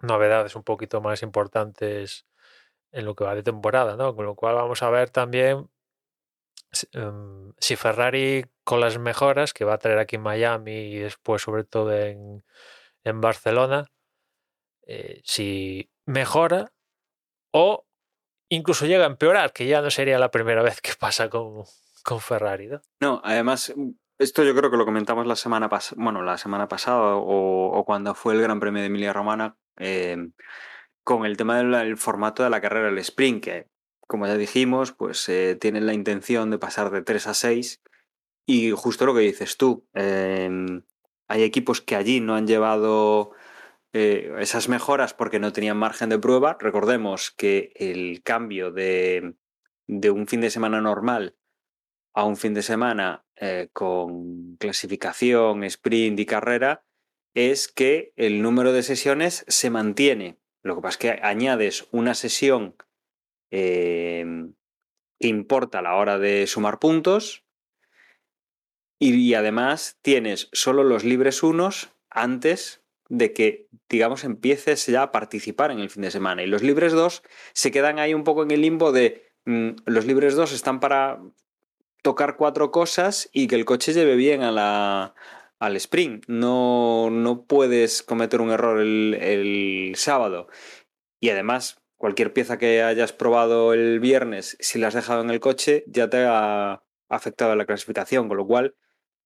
novedades 0.00 0.54
un 0.54 0.62
poquito 0.62 1.00
más 1.00 1.24
importantes 1.24 2.24
en 2.92 3.04
lo 3.04 3.16
que 3.16 3.24
va 3.24 3.34
de 3.34 3.42
temporada, 3.42 3.96
¿no? 3.96 4.14
Con 4.14 4.26
lo 4.26 4.36
cual 4.36 4.54
vamos 4.54 4.80
a 4.84 4.90
ver 4.90 5.10
también 5.10 5.68
si, 6.70 6.86
em, 6.92 7.52
Ferrari 7.76 8.44
con 8.62 8.78
las 8.78 8.96
mejoras 8.98 9.52
que 9.52 9.64
va 9.64 9.74
a 9.74 9.78
traer 9.78 9.98
aquí 9.98 10.14
en 10.14 10.22
Miami 10.22 10.72
y 10.72 10.98
después 10.98 11.42
sobre 11.42 11.64
todo 11.64 11.92
en, 11.92 12.44
en 13.02 13.20
Barcelona, 13.20 13.88
eh, 14.86 15.20
si 15.24 15.90
mejora 16.06 16.72
o 17.52 17.85
incluso 18.48 18.86
llega 18.86 19.04
a 19.04 19.08
empeorar, 19.08 19.52
que 19.52 19.66
ya 19.66 19.80
no 19.82 19.90
sería 19.90 20.18
la 20.18 20.30
primera 20.30 20.62
vez 20.62 20.80
que 20.80 20.92
pasa 20.98 21.28
con, 21.28 21.64
con 22.02 22.20
Ferrari, 22.20 22.68
¿no? 22.68 22.80
No, 23.00 23.20
además, 23.24 23.74
esto 24.18 24.44
yo 24.44 24.54
creo 24.54 24.70
que 24.70 24.76
lo 24.76 24.84
comentamos 24.84 25.26
la 25.26 25.36
semana 25.36 25.68
pasada, 25.68 26.02
bueno, 26.02 26.22
la 26.22 26.38
semana 26.38 26.68
pasada 26.68 27.16
o, 27.16 27.84
cuando 27.86 28.14
fue 28.14 28.34
el 28.34 28.42
Gran 28.42 28.60
Premio 28.60 28.80
de 28.80 28.86
Emilia 28.86 29.12
Romana, 29.12 29.56
eh, 29.78 30.30
con 31.04 31.26
el 31.26 31.36
tema 31.36 31.58
del 31.58 31.74
el 31.74 31.96
formato 31.96 32.42
de 32.42 32.50
la 32.50 32.60
carrera 32.60 32.86
del 32.86 32.98
sprint, 32.98 33.44
que 33.44 33.68
como 34.06 34.26
ya 34.26 34.36
dijimos, 34.36 34.92
pues 34.92 35.28
eh, 35.28 35.56
tienen 35.60 35.86
la 35.86 35.94
intención 35.94 36.50
de 36.50 36.58
pasar 36.58 36.90
de 36.90 37.02
3 37.02 37.26
a 37.26 37.34
6 37.34 37.82
y 38.46 38.70
justo 38.70 39.04
lo 39.04 39.14
que 39.14 39.20
dices 39.20 39.56
tú, 39.56 39.86
eh, 39.94 40.48
hay 41.28 41.42
equipos 41.42 41.80
que 41.80 41.96
allí 41.96 42.20
no 42.20 42.36
han 42.36 42.46
llevado 42.46 43.32
eh, 43.92 44.34
esas 44.38 44.68
mejoras 44.68 45.14
porque 45.14 45.38
no 45.38 45.52
tenían 45.52 45.76
margen 45.76 46.08
de 46.08 46.18
prueba. 46.18 46.56
Recordemos 46.60 47.30
que 47.30 47.72
el 47.76 48.22
cambio 48.22 48.70
de, 48.70 49.34
de 49.86 50.10
un 50.10 50.26
fin 50.26 50.40
de 50.40 50.50
semana 50.50 50.80
normal 50.80 51.36
a 52.14 52.24
un 52.24 52.36
fin 52.36 52.54
de 52.54 52.62
semana 52.62 53.26
eh, 53.36 53.68
con 53.72 54.56
clasificación, 54.56 55.64
sprint 55.64 56.18
y 56.18 56.26
carrera 56.26 56.84
es 57.34 57.68
que 57.68 58.14
el 58.16 58.40
número 58.40 58.72
de 58.72 58.82
sesiones 58.82 59.44
se 59.48 59.68
mantiene. 59.68 60.38
Lo 60.62 60.74
que 60.74 60.82
pasa 60.82 60.94
es 60.94 60.98
que 60.98 61.20
añades 61.22 61.86
una 61.92 62.14
sesión 62.14 62.74
eh, 63.50 64.24
que 65.20 65.28
importa 65.28 65.80
a 65.80 65.82
la 65.82 65.96
hora 65.96 66.18
de 66.18 66.46
sumar 66.46 66.78
puntos 66.78 67.44
y, 68.98 69.14
y 69.14 69.34
además 69.34 69.98
tienes 70.00 70.48
solo 70.52 70.82
los 70.82 71.04
libres 71.04 71.42
unos 71.42 71.94
antes 72.08 72.82
de 73.08 73.32
que, 73.32 73.68
digamos, 73.88 74.24
empieces 74.24 74.86
ya 74.86 75.02
a 75.02 75.12
participar 75.12 75.70
en 75.70 75.78
el 75.78 75.90
fin 75.90 76.02
de 76.02 76.10
semana. 76.10 76.42
Y 76.42 76.46
los 76.46 76.62
libres 76.62 76.92
dos 76.92 77.22
se 77.52 77.70
quedan 77.70 77.98
ahí 77.98 78.14
un 78.14 78.24
poco 78.24 78.42
en 78.42 78.50
el 78.50 78.62
limbo 78.62 78.92
de 78.92 79.32
mm, 79.44 79.70
los 79.86 80.06
libres 80.06 80.34
dos 80.34 80.52
están 80.52 80.80
para 80.80 81.20
tocar 82.02 82.36
cuatro 82.36 82.70
cosas 82.70 83.28
y 83.32 83.48
que 83.48 83.56
el 83.56 83.64
coche 83.64 83.92
lleve 83.92 84.16
bien 84.16 84.42
a 84.42 84.52
la, 84.52 85.14
al 85.58 85.76
sprint. 85.76 86.24
No, 86.28 87.10
no 87.10 87.44
puedes 87.46 88.02
cometer 88.02 88.40
un 88.40 88.50
error 88.50 88.80
el, 88.80 89.14
el 89.20 89.92
sábado. 89.96 90.48
Y 91.20 91.30
además, 91.30 91.82
cualquier 91.96 92.32
pieza 92.32 92.58
que 92.58 92.82
hayas 92.82 93.12
probado 93.12 93.72
el 93.72 94.00
viernes, 94.00 94.56
si 94.60 94.78
la 94.78 94.88
has 94.88 94.94
dejado 94.94 95.22
en 95.22 95.30
el 95.30 95.40
coche, 95.40 95.84
ya 95.86 96.08
te 96.10 96.24
ha 96.24 96.82
afectado 97.08 97.56
la 97.56 97.66
clasificación. 97.66 98.28
Con 98.28 98.36
lo 98.36 98.46
cual, 98.46 98.76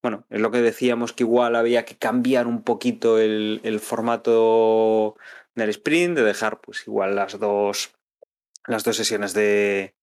bueno, 0.03 0.27
es 0.31 0.41
lo 0.41 0.51
que 0.51 0.63
decíamos 0.63 1.13
que 1.13 1.25
igual 1.25 1.57
había 1.57 1.85
que 1.85 1.97
cambiar 1.97 2.47
un 2.47 2.63
poquito 2.63 3.19
el, 3.19 3.81
formato 3.81 5.17
del 5.55 5.69
sprint, 5.71 6.17
de 6.17 6.25
dejar 6.25 6.61
pues 6.61 6.87
igual 6.87 7.15
las 7.15 7.39
dos, 7.39 7.95
las 8.67 8.85
dos 8.85 8.97
sesiones 8.97 9.35
de, 9.35 9.95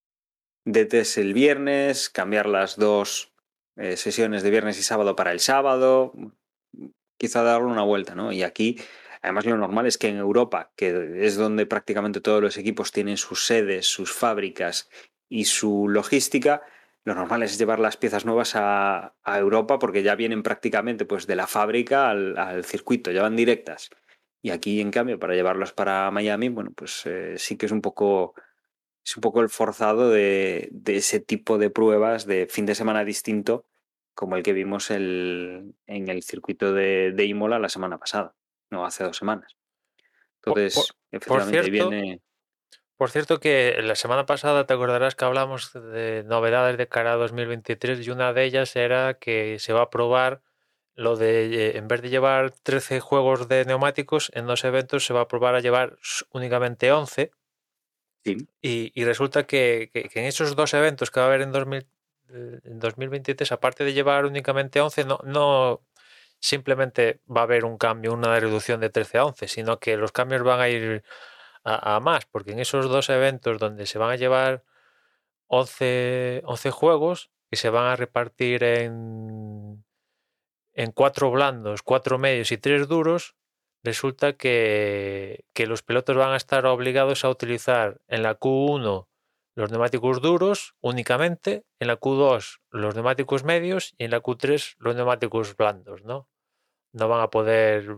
de 0.66 0.86
test 0.86 1.18
el 1.18 1.34
viernes, 1.34 2.10
cambiar 2.10 2.46
las 2.46 2.76
dos 2.76 3.34
eh, 3.76 3.98
sesiones 3.98 4.44
de 4.44 4.52
viernes 4.52 4.78
y 4.78 4.84
sábado 4.84 5.16
para 5.16 5.32
el 5.32 5.40
sábado, 5.40 6.14
quizá 7.18 7.42
darle 7.42 7.68
una 7.68 7.84
vuelta, 7.84 8.14
¿no? 8.14 8.32
Y 8.32 8.44
aquí, 8.44 8.80
además, 9.22 9.46
lo 9.46 9.58
normal 9.58 9.88
es 9.88 9.98
que 9.98 10.10
en 10.10 10.18
Europa, 10.18 10.72
que 10.76 11.26
es 11.26 11.38
donde 11.38 11.66
prácticamente 11.66 12.22
todos 12.22 12.42
los 12.42 12.58
equipos 12.58 12.92
tienen 12.92 13.18
sus 13.18 13.46
sedes, 13.46 13.88
sus 13.88 14.12
fábricas 14.12 14.90
y 15.28 15.46
su 15.46 15.90
logística, 15.90 16.62
lo 17.06 17.16
normal 17.16 17.44
es 17.44 17.58
llevar 17.58 17.80
las 17.80 17.98
piezas 17.98 18.26
nuevas 18.26 18.56
a, 18.56 19.16
a 19.24 19.40
Europa 19.40 19.80
porque 19.80 20.04
ya 20.04 20.16
vienen 20.16 20.44
prácticamente 20.44 21.06
pues, 21.06 21.26
de 21.26 21.36
la 21.36 21.48
fábrica 21.48 22.10
al, 22.10 22.38
al, 22.38 22.66
circuito, 22.66 23.12
ya 23.12 23.22
van 23.22 23.36
directas. 23.36 23.90
Y 24.42 24.52
aquí, 24.52 24.82
en 24.82 24.92
cambio, 24.92 25.18
para 25.18 25.34
llevarlas 25.34 25.72
para 25.72 26.12
Miami, 26.12 26.50
bueno, 26.50 26.72
pues 26.76 27.06
eh, 27.06 27.36
sí 27.38 27.58
que 27.58 27.66
es 27.66 27.72
un 27.72 27.82
poco 27.82 28.34
es 29.04 29.16
un 29.16 29.22
poco 29.22 29.40
el 29.40 29.48
forzado 29.48 30.10
de, 30.10 30.68
de, 30.72 30.98
ese 30.98 31.22
tipo 31.22 31.58
de 31.58 31.70
pruebas 31.70 32.26
de 32.26 32.46
fin 32.50 32.66
de 32.66 32.76
semana 32.76 33.06
distinto 33.06 33.66
como 34.14 34.36
el 34.36 34.44
que 34.44 34.52
vimos 34.52 34.92
el, 34.92 35.76
en 35.86 36.10
el 36.10 36.24
circuito 36.24 36.74
de, 36.74 37.14
de, 37.14 37.26
Imola 37.26 37.60
la 37.60 37.70
semana 37.70 38.00
pasada, 38.00 38.36
no 38.72 38.84
hace 38.84 39.04
dos 39.04 39.16
semanas. 39.16 39.56
Entonces, 40.38 40.74
por, 40.74 40.86
por, 40.86 40.96
efectivamente, 41.12 41.58
por 41.58 41.66
cierto, 41.72 41.90
viene. 41.90 42.22
Por 42.98 43.12
cierto, 43.12 43.40
que 43.40 43.80
la 43.84 43.96
semana 43.96 44.26
pasada 44.26 44.66
te 44.66 44.74
acordarás 44.74 45.14
que 45.14 45.24
hablamos 45.24 45.72
de 45.72 46.24
novedades 46.26 46.78
de 46.78 46.88
cara 46.88 47.14
a 47.14 47.16
2023 47.16 48.06
y 48.06 48.10
una 48.10 48.34
de 48.34 48.44
ellas 48.44 48.76
era 48.76 49.14
que 49.14 49.60
se 49.60 49.72
va 49.72 49.84
a 49.84 49.90
probar 49.92 50.42
lo 50.96 51.16
de, 51.16 51.46
eh, 51.46 51.78
en 51.78 51.88
vez 51.88 52.02
de 52.02 52.10
llevar 52.10 52.52
13 52.52 53.00
juegos 53.00 53.48
de 53.48 53.66
neumáticos, 53.66 54.32
en 54.34 54.48
dos 54.48 54.64
eventos 54.64 55.06
se 55.06 55.14
va 55.14 55.22
a 55.22 55.28
probar 55.28 55.54
a 55.54 55.60
llevar 55.60 55.98
únicamente 56.32 56.92
11. 56.92 57.32
Sí. 58.26 58.38
Y, 58.64 58.92
y, 59.00 59.06
resulta 59.06 59.46
que, 59.46 59.92
que, 59.94 60.10
que, 60.10 60.20
en 60.20 60.26
esos 60.26 60.56
dos 60.56 60.74
eventos 60.74 61.12
que 61.12 61.20
va 61.20 61.28
a 61.28 61.30
haber 61.30 61.42
en, 61.42 61.52
2000, 61.52 61.88
eh, 62.30 62.60
en 62.64 62.80
2023, 62.80 63.52
aparte 63.52 63.84
de 63.84 63.94
llevar 63.94 64.26
únicamente 64.26 64.82
11, 64.82 65.06
no, 65.06 65.20
no 65.24 65.84
simplemente 66.40 67.22
va 67.30 67.42
a 67.42 67.44
haber 67.44 67.64
un 67.64 67.78
cambio, 67.78 68.12
una 68.14 68.40
reducción 68.40 68.80
de 68.82 68.90
13 68.90 69.20
a 69.20 69.26
11, 69.26 69.48
sino 69.48 69.80
que 69.80 69.98
los 69.98 70.12
cambios 70.12 70.42
van 70.42 70.60
a 70.62 70.70
ir 70.70 71.04
a, 71.70 72.00
más, 72.00 72.26
porque 72.26 72.52
en 72.54 72.60
esos 72.60 72.90
dos 72.90 73.10
eventos 73.10 73.60
donde 73.60 73.86
se 73.86 74.00
van 74.00 74.12
a 74.12 74.16
llevar 74.16 74.64
11, 75.48 76.44
11 76.46 76.72
juegos 76.72 77.32
y 77.52 77.58
se 77.58 77.70
van 77.70 77.86
a 77.86 77.96
repartir 77.96 78.64
en 78.64 79.84
en 80.78 80.92
cuatro 80.92 81.32
blandos, 81.32 81.82
cuatro 81.82 82.20
medios 82.20 82.52
y 82.52 82.58
tres 82.58 82.88
duros, 82.88 83.36
resulta 83.84 84.34
que, 84.34 85.44
que, 85.54 85.66
los 85.66 85.82
pilotos 85.82 86.16
van 86.16 86.34
a 86.34 86.38
estar 86.38 86.68
obligados 86.68 87.26
a 87.26 87.30
utilizar 87.30 88.00
en 88.08 88.22
la 88.22 88.40
Q1 88.40 89.08
los 89.56 89.72
neumáticos 89.72 90.22
duros 90.22 90.76
únicamente, 90.80 91.66
en 91.80 91.88
la 91.88 92.00
Q2 92.00 92.60
los 92.70 92.94
neumáticos 92.94 93.44
medios 93.44 93.96
y 93.98 94.04
en 94.04 94.12
la 94.12 94.22
Q3 94.22 94.76
los 94.78 94.96
neumáticos 94.96 95.58
blandos, 95.58 96.04
¿no? 96.04 96.30
No 96.94 97.08
van 97.08 97.22
a 97.22 97.32
poder 97.32 97.98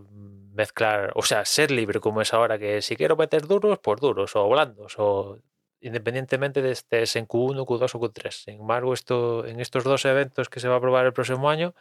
mezclar, 0.60 1.14
o 1.16 1.24
sea, 1.24 1.46
ser 1.46 1.72
libre 1.72 2.02
como 2.02 2.22
es 2.22 2.34
ahora, 2.34 2.60
que 2.60 2.82
si 2.82 2.98
quiero 2.98 3.16
meter 3.16 3.48
duros, 3.48 3.80
pues 3.82 4.02
duros 4.02 4.36
o 4.36 4.50
blandos, 4.50 4.96
o 4.98 5.40
independientemente 5.80 6.62
de 6.62 6.72
estés 6.72 7.16
en 7.16 7.26
Q1, 7.26 7.66
Q2 7.66 7.96
o 7.96 8.00
Q3. 8.02 8.32
Sin 8.32 8.56
embargo, 8.60 8.94
esto, 8.94 9.46
en 9.46 9.62
estos 9.62 9.86
dos 9.86 10.04
eventos 10.04 10.50
que 10.50 10.60
se 10.60 10.68
va 10.68 10.76
a 10.76 10.82
probar 10.82 11.06
el 11.06 11.14
próximo 11.14 11.50
año, 11.50 11.74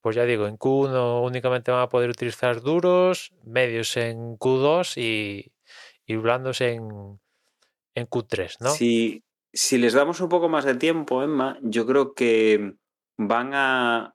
pues 0.00 0.14
ya 0.14 0.24
digo, 0.24 0.46
en 0.46 0.56
Q1 0.58 1.24
únicamente 1.24 1.72
van 1.72 1.82
a 1.82 1.88
poder 1.88 2.10
utilizar 2.10 2.60
duros, 2.60 3.32
medios 3.42 3.96
en 3.96 4.38
Q2 4.38 4.96
y, 4.96 5.52
y 6.06 6.16
blandos 6.16 6.60
en, 6.60 7.18
en, 7.96 8.06
Q3, 8.06 8.58
¿no? 8.60 8.70
Si, 8.70 9.24
si 9.52 9.76
les 9.76 9.92
damos 9.92 10.20
un 10.20 10.28
poco 10.28 10.48
más 10.48 10.64
de 10.64 10.76
tiempo, 10.76 11.24
Emma, 11.24 11.58
yo 11.62 11.84
creo 11.84 12.14
que 12.14 12.74
van 13.16 13.50
a, 13.54 14.14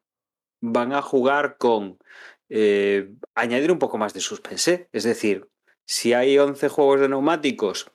van 0.62 0.94
a 0.94 1.02
jugar 1.02 1.58
con 1.58 1.98
eh, 2.56 3.16
añadir 3.34 3.72
un 3.72 3.80
poco 3.80 3.97
más 3.97 4.14
de 4.14 4.20
suspense. 4.20 4.88
Es 4.91 5.04
decir, 5.04 5.49
si 5.86 6.14
hay 6.14 6.38
11 6.38 6.70
juegos 6.70 6.99
de 6.99 7.10
neumáticos, 7.10 7.91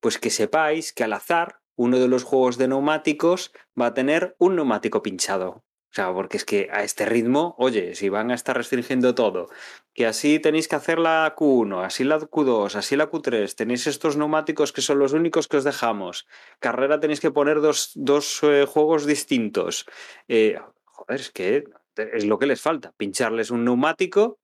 pues 0.00 0.18
que 0.18 0.30
sepáis 0.30 0.92
que 0.92 1.04
al 1.04 1.12
azar 1.12 1.60
uno 1.76 2.00
de 2.00 2.08
los 2.08 2.24
juegos 2.24 2.58
de 2.58 2.66
neumáticos 2.66 3.52
va 3.80 3.86
a 3.86 3.94
tener 3.94 4.34
un 4.38 4.56
neumático 4.56 5.00
pinchado. 5.02 5.62
O 5.92 5.92
sea, 5.92 6.12
porque 6.12 6.38
es 6.38 6.44
que 6.44 6.68
a 6.72 6.82
este 6.82 7.04
ritmo, 7.04 7.54
oye, 7.56 7.94
si 7.94 8.08
van 8.08 8.32
a 8.32 8.34
estar 8.34 8.56
restringiendo 8.56 9.14
todo, 9.14 9.48
que 9.94 10.06
así 10.06 10.40
tenéis 10.40 10.66
que 10.66 10.76
hacer 10.76 10.98
la 10.98 11.34
Q1, 11.36 11.84
así 11.84 12.02
la 12.02 12.18
Q2, 12.18 12.74
así 12.74 12.96
la 12.96 13.10
Q3, 13.10 13.54
tenéis 13.54 13.86
estos 13.86 14.16
neumáticos 14.16 14.72
que 14.72 14.82
son 14.82 14.98
los 14.98 15.12
únicos 15.12 15.46
que 15.46 15.56
os 15.56 15.64
dejamos, 15.64 16.26
carrera 16.58 16.98
tenéis 16.98 17.20
que 17.20 17.30
poner 17.30 17.60
dos, 17.60 17.92
dos 17.94 18.40
eh, 18.42 18.66
juegos 18.68 19.06
distintos. 19.06 19.86
Eh, 20.28 20.58
joder, 20.84 21.20
es 21.20 21.30
que 21.30 21.64
es 22.00 22.24
lo 22.24 22.38
que 22.38 22.46
les 22.46 22.60
falta, 22.60 22.92
pincharles 22.96 23.50
un 23.50 23.64
neumático 23.64 24.38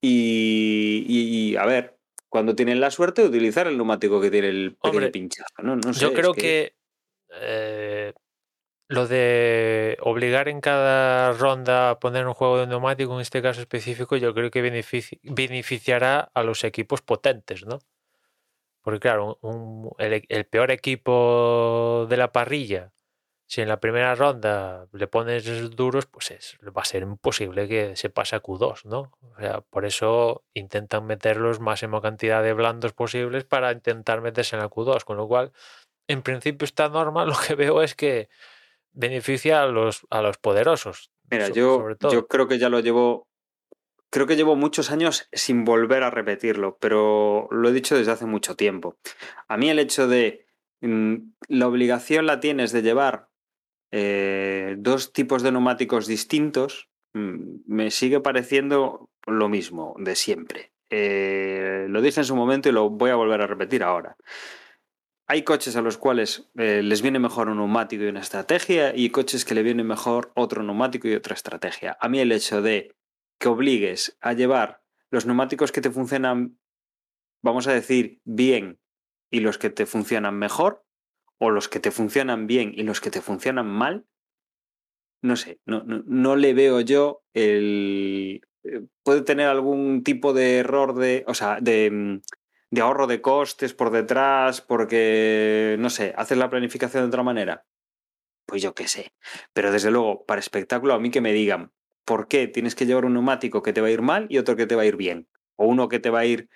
y, 0.00 1.04
y, 1.06 1.50
y 1.52 1.56
a 1.56 1.66
ver, 1.66 1.98
cuando 2.28 2.54
tienen 2.54 2.80
la 2.80 2.90
suerte 2.90 3.24
utilizar 3.24 3.66
el 3.66 3.76
neumático 3.76 4.20
que 4.20 4.30
tiene 4.30 4.48
el 4.48 4.76
pequeño 4.80 5.10
pinchazo. 5.10 5.62
No, 5.62 5.76
no 5.76 5.92
sé, 5.92 6.00
yo 6.00 6.12
creo 6.12 6.32
que... 6.32 6.40
que 6.40 6.74
eh, 7.40 8.12
lo 8.88 9.06
de 9.06 9.96
obligar 10.00 10.48
en 10.48 10.60
cada 10.60 11.32
ronda 11.32 11.90
a 11.90 12.00
poner 12.00 12.26
un 12.26 12.34
juego 12.34 12.58
de 12.58 12.66
neumático, 12.66 13.14
en 13.14 13.20
este 13.20 13.40
caso 13.40 13.60
específico, 13.60 14.16
yo 14.16 14.34
creo 14.34 14.50
que 14.50 14.62
benefici 14.62 15.20
beneficiará 15.22 16.28
a 16.34 16.42
los 16.42 16.64
equipos 16.64 17.00
potentes, 17.00 17.64
¿no? 17.64 17.78
Porque 18.82 18.98
claro, 18.98 19.38
un, 19.42 19.92
el, 19.98 20.24
el, 20.28 20.44
peor 20.46 20.72
equipo 20.72 22.06
de 22.10 22.16
la 22.16 22.32
parrilla, 22.32 22.90
si 23.50 23.62
en 23.62 23.68
la 23.68 23.80
primera 23.80 24.14
ronda 24.14 24.86
le 24.92 25.08
pones 25.08 25.74
duros, 25.74 26.06
pues 26.06 26.30
es, 26.30 26.56
va 26.64 26.82
a 26.82 26.84
ser 26.84 27.02
imposible 27.02 27.66
que 27.66 27.96
se 27.96 28.08
pase 28.08 28.36
a 28.36 28.42
Q2, 28.42 28.84
¿no? 28.84 29.10
O 29.22 29.40
sea, 29.40 29.60
por 29.60 29.84
eso 29.84 30.44
intentan 30.54 31.04
meterlos 31.04 31.58
máxima 31.58 32.00
cantidad 32.00 32.44
de 32.44 32.52
blandos 32.52 32.92
posibles 32.92 33.42
para 33.42 33.72
intentar 33.72 34.20
meterse 34.20 34.54
en 34.54 34.62
la 34.62 34.70
Q2, 34.70 35.02
con 35.02 35.16
lo 35.16 35.26
cual, 35.26 35.50
en 36.06 36.22
principio 36.22 36.64
esta 36.64 36.88
norma 36.88 37.24
lo 37.26 37.34
que 37.34 37.56
veo 37.56 37.82
es 37.82 37.96
que 37.96 38.28
beneficia 38.92 39.64
a 39.64 39.66
los, 39.66 40.06
a 40.10 40.22
los 40.22 40.38
poderosos. 40.38 41.10
Mira, 41.28 41.48
yo, 41.48 41.96
yo 42.08 42.28
creo 42.28 42.46
que 42.46 42.58
ya 42.58 42.68
lo 42.68 42.78
llevo. 42.78 43.26
Creo 44.10 44.28
que 44.28 44.36
llevo 44.36 44.54
muchos 44.54 44.92
años 44.92 45.28
sin 45.32 45.64
volver 45.64 46.04
a 46.04 46.10
repetirlo, 46.10 46.78
pero 46.80 47.48
lo 47.50 47.68
he 47.68 47.72
dicho 47.72 47.96
desde 47.96 48.12
hace 48.12 48.26
mucho 48.26 48.54
tiempo. 48.54 48.96
A 49.48 49.56
mí 49.56 49.70
el 49.70 49.80
hecho 49.80 50.06
de 50.06 50.46
mmm, 50.82 51.16
la 51.48 51.66
obligación 51.66 52.26
la 52.26 52.38
tienes 52.38 52.70
de 52.70 52.82
llevar 52.82 53.29
eh, 53.92 54.76
dos 54.78 55.12
tipos 55.12 55.42
de 55.42 55.52
neumáticos 55.52 56.06
distintos, 56.06 56.88
mmm, 57.14 57.60
me 57.66 57.90
sigue 57.90 58.20
pareciendo 58.20 59.10
lo 59.26 59.48
mismo 59.48 59.94
de 59.98 60.16
siempre. 60.16 60.72
Eh, 60.90 61.86
lo 61.88 62.02
dije 62.02 62.20
en 62.20 62.26
su 62.26 62.34
momento 62.34 62.68
y 62.68 62.72
lo 62.72 62.90
voy 62.90 63.10
a 63.10 63.14
volver 63.14 63.42
a 63.42 63.46
repetir 63.46 63.82
ahora 63.82 64.16
hay 65.30 65.44
coches 65.44 65.76
a 65.76 65.80
los 65.80 65.96
cuales 65.96 66.50
eh, 66.56 66.82
les 66.82 67.02
viene 67.02 67.20
mejor 67.20 67.48
un 67.48 67.58
neumático 67.58 68.02
y 68.02 68.08
una 68.08 68.18
estrategia 68.18 68.92
y 68.96 69.10
coches 69.10 69.44
que 69.44 69.54
le 69.54 69.62
viene 69.62 69.84
mejor 69.84 70.32
otro 70.34 70.64
neumático 70.64 71.06
y 71.06 71.14
otra 71.14 71.34
estrategia. 71.34 71.96
A 72.00 72.08
mí 72.08 72.18
el 72.18 72.32
hecho 72.32 72.62
de 72.62 72.96
que 73.38 73.46
obligues 73.46 74.18
a 74.20 74.32
llevar 74.32 74.82
los 75.08 75.26
neumáticos 75.26 75.70
que 75.70 75.80
te 75.80 75.92
funcionan, 75.92 76.58
vamos 77.44 77.68
a 77.68 77.72
decir, 77.72 78.20
bien 78.24 78.80
y 79.30 79.38
los 79.38 79.56
que 79.56 79.70
te 79.70 79.86
funcionan 79.86 80.36
mejor, 80.36 80.84
o 81.40 81.50
los 81.50 81.68
que 81.68 81.80
te 81.80 81.90
funcionan 81.90 82.46
bien 82.46 82.72
y 82.76 82.82
los 82.82 83.00
que 83.00 83.10
te 83.10 83.22
funcionan 83.22 83.66
mal, 83.66 84.04
no 85.22 85.36
sé, 85.36 85.58
no, 85.64 85.82
no, 85.82 86.02
no 86.06 86.36
le 86.36 86.54
veo 86.54 86.80
yo 86.80 87.22
el... 87.34 88.42
Eh, 88.62 88.82
puede 89.02 89.22
tener 89.22 89.48
algún 89.48 90.04
tipo 90.04 90.34
de 90.34 90.58
error 90.58 90.94
de, 90.94 91.24
o 91.26 91.34
sea, 91.34 91.58
de, 91.60 91.90
mm, 91.90 92.20
de 92.70 92.80
ahorro 92.82 93.06
de 93.06 93.22
costes 93.22 93.72
por 93.72 93.90
detrás, 93.90 94.60
porque, 94.60 95.76
no 95.78 95.88
sé, 95.88 96.12
haces 96.16 96.36
la 96.36 96.50
planificación 96.50 97.04
de 97.04 97.08
otra 97.08 97.22
manera. 97.22 97.64
Pues 98.46 98.60
yo 98.60 98.74
qué 98.74 98.86
sé. 98.86 99.14
Pero 99.54 99.72
desde 99.72 99.90
luego, 99.90 100.26
para 100.26 100.40
espectáculo, 100.40 100.92
a 100.92 101.00
mí 101.00 101.10
que 101.10 101.22
me 101.22 101.32
digan 101.32 101.72
por 102.04 102.28
qué 102.28 102.48
tienes 102.48 102.74
que 102.74 102.84
llevar 102.84 103.06
un 103.06 103.14
neumático 103.14 103.62
que 103.62 103.72
te 103.72 103.80
va 103.80 103.86
a 103.88 103.92
ir 103.92 104.02
mal 104.02 104.26
y 104.28 104.38
otro 104.38 104.56
que 104.56 104.66
te 104.66 104.76
va 104.76 104.82
a 104.82 104.86
ir 104.86 104.96
bien. 104.96 105.26
O 105.56 105.66
uno 105.66 105.88
que 105.88 106.00
te 106.00 106.10
va 106.10 106.20
a 106.20 106.26
ir 106.26 106.50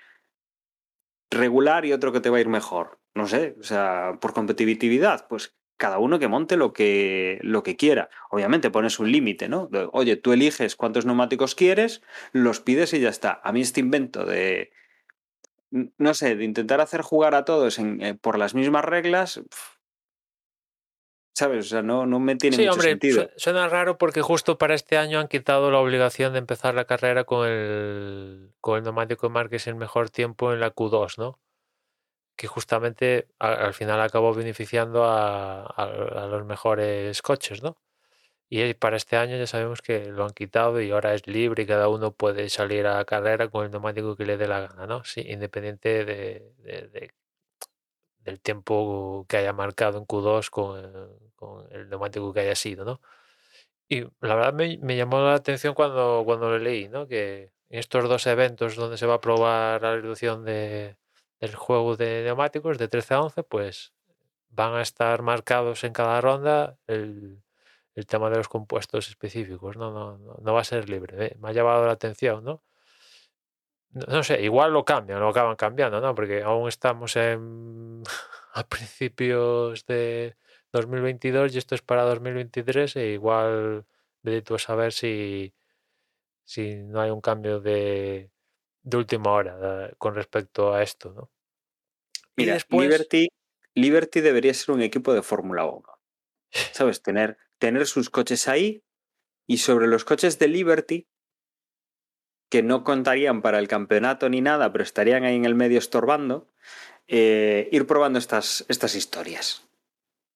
regular 1.30 1.86
y 1.86 1.92
otro 1.92 2.12
que 2.12 2.20
te 2.20 2.28
va 2.28 2.36
a 2.36 2.40
ir 2.40 2.48
mejor. 2.48 2.98
No 3.14 3.28
sé, 3.28 3.56
o 3.60 3.62
sea, 3.62 4.18
por 4.20 4.32
competitividad, 4.32 5.28
pues 5.28 5.54
cada 5.76 5.98
uno 5.98 6.18
que 6.18 6.28
monte 6.28 6.56
lo 6.56 6.72
que, 6.72 7.38
lo 7.42 7.62
que 7.62 7.76
quiera. 7.76 8.08
Obviamente 8.30 8.70
pones 8.70 8.98
un 8.98 9.10
límite, 9.10 9.48
¿no? 9.48 9.68
Oye, 9.92 10.16
tú 10.16 10.32
eliges 10.32 10.76
cuántos 10.76 11.04
neumáticos 11.04 11.54
quieres, 11.54 12.02
los 12.32 12.60
pides 12.60 12.94
y 12.94 13.00
ya 13.00 13.08
está. 13.08 13.40
A 13.42 13.52
mí 13.52 13.60
este 13.60 13.80
invento 13.80 14.24
de, 14.24 14.72
no 15.70 16.14
sé, 16.14 16.36
de 16.36 16.44
intentar 16.44 16.80
hacer 16.80 17.02
jugar 17.02 17.34
a 17.34 17.44
todos 17.44 17.78
en, 17.78 18.00
eh, 18.02 18.14
por 18.14 18.38
las 18.38 18.54
mismas 18.54 18.84
reglas, 18.84 19.42
¿sabes? 21.34 21.66
O 21.66 21.68
sea, 21.68 21.82
no, 21.82 22.06
no 22.06 22.20
me 22.20 22.36
tiene 22.36 22.56
sí, 22.56 22.62
mucho 22.62 22.74
hombre, 22.74 22.90
sentido. 22.90 23.30
Suena 23.36 23.68
raro 23.68 23.98
porque 23.98 24.22
justo 24.22 24.58
para 24.58 24.74
este 24.74 24.96
año 24.96 25.18
han 25.18 25.28
quitado 25.28 25.70
la 25.70 25.80
obligación 25.80 26.32
de 26.32 26.38
empezar 26.38 26.74
la 26.74 26.84
carrera 26.84 27.24
con 27.24 27.48
el, 27.48 28.52
con 28.60 28.78
el 28.78 28.84
neumático 28.84 29.28
Marques 29.30 29.66
en 29.66 29.78
mejor 29.78 30.10
tiempo 30.10 30.52
en 30.52 30.60
la 30.60 30.72
Q2, 30.72 31.18
¿no? 31.18 31.40
Que 32.36 32.46
justamente 32.48 33.28
al 33.38 33.74
final 33.74 34.00
acabó 34.00 34.34
beneficiando 34.34 35.04
a, 35.04 36.26
los 36.30 36.44
mejores 36.44 37.22
coches, 37.22 37.62
¿no? 37.62 37.76
Y 38.48 38.74
para 38.74 38.96
este 38.96 39.16
año 39.16 39.36
ya 39.36 39.46
sabemos 39.46 39.82
que 39.82 40.06
lo 40.06 40.24
han 40.24 40.32
quitado 40.32 40.80
y 40.80 40.90
ahora 40.90 41.14
es 41.14 41.26
libre 41.26 41.64
y 41.64 41.66
cada 41.66 41.88
uno 41.88 42.12
puede 42.12 42.48
salir 42.50 42.86
a 42.86 43.04
carrera 43.04 43.48
con 43.48 43.64
el 43.66 43.70
neumático 43.72 44.16
que 44.16 44.26
le 44.26 44.36
dé 44.36 44.48
la 44.48 44.60
gana, 44.60 44.86
¿no? 44.86 45.04
Sí, 45.04 45.22
independiente 45.28 46.04
de, 46.04 46.52
de, 46.58 46.88
de 46.88 47.10
del 48.24 48.40
tiempo 48.40 49.26
que 49.28 49.36
haya 49.38 49.52
marcado 49.52 49.98
en 49.98 50.06
Q2 50.06 50.50
con 50.50 51.68
el, 51.70 51.88
neumático 51.88 52.32
que 52.32 52.40
haya 52.40 52.54
sido, 52.56 52.84
¿no? 52.84 53.00
Y 53.88 54.02
la 54.20 54.34
verdad 54.34 54.54
me, 54.54 54.78
me, 54.78 54.96
llamó 54.96 55.20
la 55.20 55.34
atención 55.34 55.74
cuando, 55.74 56.22
cuando 56.24 56.50
lo 56.50 56.58
leí, 56.58 56.88
¿no? 56.88 57.06
Que 57.06 57.52
en 57.68 57.78
estos 57.80 58.08
dos 58.08 58.26
eventos 58.26 58.76
donde 58.76 58.96
se 58.98 59.06
va 59.06 59.14
a 59.14 59.20
probar 59.20 59.82
la 59.82 59.96
reducción 59.96 60.44
de, 60.44 60.96
del 61.44 61.54
juego 61.54 61.96
de 61.96 62.22
neumáticos 62.24 62.78
de 62.78 62.88
13 62.88 63.14
a 63.14 63.20
11, 63.22 63.42
pues 63.44 63.92
van 64.48 64.74
a 64.74 64.82
estar 64.82 65.20
marcados 65.22 65.84
en 65.84 65.92
cada 65.92 66.20
ronda 66.20 66.78
el, 66.86 67.42
el 67.94 68.06
tema 68.06 68.30
de 68.30 68.36
los 68.36 68.48
compuestos 68.48 69.08
específicos, 69.08 69.76
no, 69.76 69.92
no, 69.92 70.18
no, 70.18 70.36
no 70.40 70.54
va 70.54 70.60
a 70.62 70.64
ser 70.64 70.88
libre. 70.88 71.26
¿eh? 71.26 71.36
Me 71.38 71.50
ha 71.50 71.52
llamado 71.52 71.86
la 71.86 71.92
atención, 71.92 72.44
¿no? 72.44 72.62
No, 73.90 74.22
sé, 74.24 74.42
igual 74.42 74.72
lo 74.72 74.84
cambian, 74.84 75.20
lo 75.20 75.28
acaban 75.28 75.54
cambiando, 75.56 76.00
¿no? 76.00 76.14
Porque 76.14 76.42
aún 76.42 76.68
estamos 76.68 77.14
en, 77.16 78.02
a 78.54 78.64
principios 78.66 79.86
de 79.86 80.36
2022 80.72 81.54
y 81.54 81.58
esto 81.58 81.74
es 81.74 81.82
para 81.82 82.02
2023 82.04 82.96
e 82.96 83.06
igual 83.12 83.86
de 84.22 84.42
tú 84.42 84.58
saber 84.58 84.92
si, 84.92 85.54
si 86.44 86.76
no 86.76 87.00
hay 87.00 87.10
un 87.10 87.20
cambio 87.20 87.60
de, 87.60 88.30
de 88.82 88.96
última 88.96 89.30
hora 89.32 89.86
eh, 89.86 89.94
con 89.98 90.14
respecto 90.14 90.72
a 90.74 90.82
esto, 90.82 91.12
¿no? 91.12 91.33
Y 92.36 92.42
Mira, 92.42 92.54
después- 92.54 92.88
Liberty, 92.88 93.28
Liberty 93.74 94.20
debería 94.20 94.54
ser 94.54 94.74
un 94.74 94.82
equipo 94.82 95.12
de 95.14 95.22
Fórmula 95.22 95.64
1. 95.66 95.82
¿Sabes? 96.72 97.02
Tener, 97.02 97.38
tener 97.58 97.86
sus 97.86 98.10
coches 98.10 98.48
ahí 98.48 98.82
y 99.46 99.58
sobre 99.58 99.86
los 99.86 100.04
coches 100.04 100.38
de 100.38 100.48
Liberty, 100.48 101.08
que 102.50 102.62
no 102.62 102.84
contarían 102.84 103.42
para 103.42 103.58
el 103.58 103.68
campeonato 103.68 104.28
ni 104.28 104.40
nada, 104.40 104.70
pero 104.72 104.84
estarían 104.84 105.24
ahí 105.24 105.34
en 105.36 105.44
el 105.44 105.54
medio 105.54 105.78
estorbando, 105.78 106.48
eh, 107.08 107.68
ir 107.72 107.86
probando 107.86 108.18
estas, 108.18 108.64
estas 108.68 108.94
historias. 108.94 109.68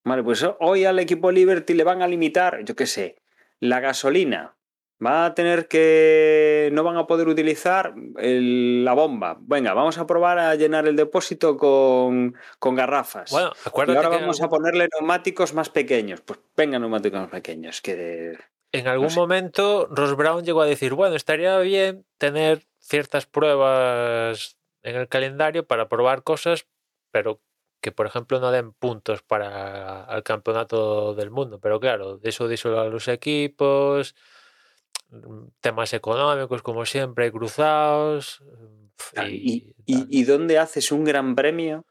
Vale, 0.05 0.23
pues 0.23 0.45
hoy 0.61 0.85
al 0.85 0.99
equipo 0.99 1.31
Liberty 1.31 1.75
le 1.75 1.85
van 1.85 2.03
a 2.03 2.09
limitar, 2.09 2.65
yo 2.65 2.75
qué 2.75 2.87
sé, 2.87 3.17
la 3.61 3.81
gasolina. 3.81 4.57
Va 5.05 5.27
a 5.27 5.35
tener 5.35 5.69
que. 5.69 6.71
No 6.73 6.83
van 6.83 6.97
a 6.97 7.07
poder 7.07 7.29
utilizar 7.29 7.95
el- 8.17 8.85
la 8.85 8.95
bomba. 8.95 9.37
Venga, 9.41 9.73
vamos 9.73 9.97
a 9.99 10.07
probar 10.07 10.39
a 10.41 10.55
llenar 10.57 10.89
el 10.89 10.97
depósito 10.97 11.57
con, 11.57 12.35
con 12.59 12.75
garrafas. 12.75 13.31
Bueno, 13.31 13.53
y 13.65 13.69
acuérdate 13.69 13.97
ahora 13.99 14.11
que 14.11 14.17
en 14.17 14.23
vamos 14.23 14.43
a 14.43 14.49
ponerle 14.49 14.89
neumáticos 14.99 15.55
más 15.55 15.69
pequeños. 15.71 16.21
Pues 16.23 16.41
venga, 16.57 16.79
neumáticos 16.81 17.21
más 17.21 17.31
pequeños. 17.31 17.81
Que 17.81 18.37
En 18.73 18.89
algún 18.89 19.11
sé. 19.11 19.21
momento 19.21 19.87
Ross 19.91 20.17
Brown 20.17 20.45
llegó 20.45 20.63
a 20.63 20.67
decir, 20.67 20.95
bueno, 20.95 21.15
estaría 21.15 21.57
bien 21.59 22.05
tener 22.19 22.63
ciertas 22.81 23.27
pruebas 23.27 24.57
en 24.83 24.97
el 24.97 25.09
calendario 25.09 25.67
para 25.67 25.89
probar 25.89 26.23
cosas, 26.23 26.67
pero 27.13 27.41
que 27.81 27.93
por 27.93 28.07
ejemplo 28.07 28.41
no 28.41 28.51
den 28.51 28.73
puntos 28.73 29.23
para 29.23 30.07
el 30.11 30.23
campeonato 30.25 31.15
del 31.15 31.31
mundo. 31.31 31.61
Pero 31.61 31.79
claro, 31.79 32.19
eso 32.25 32.49
díselo 32.49 32.81
a 32.81 32.89
los 32.89 33.07
equipos, 33.09 34.17
temas 35.61 35.93
económicos 35.95 36.63
como 36.63 36.85
siempre, 36.87 37.33
cruzados. 37.33 38.43
Y, 39.17 39.31
¿Y, 39.31 39.75
y, 39.87 39.95
tal. 39.95 40.07
y 40.11 40.25
dónde 40.25 40.59
haces 40.59 40.91
un 40.93 41.05
gran 41.05 41.35
premio 41.35 41.87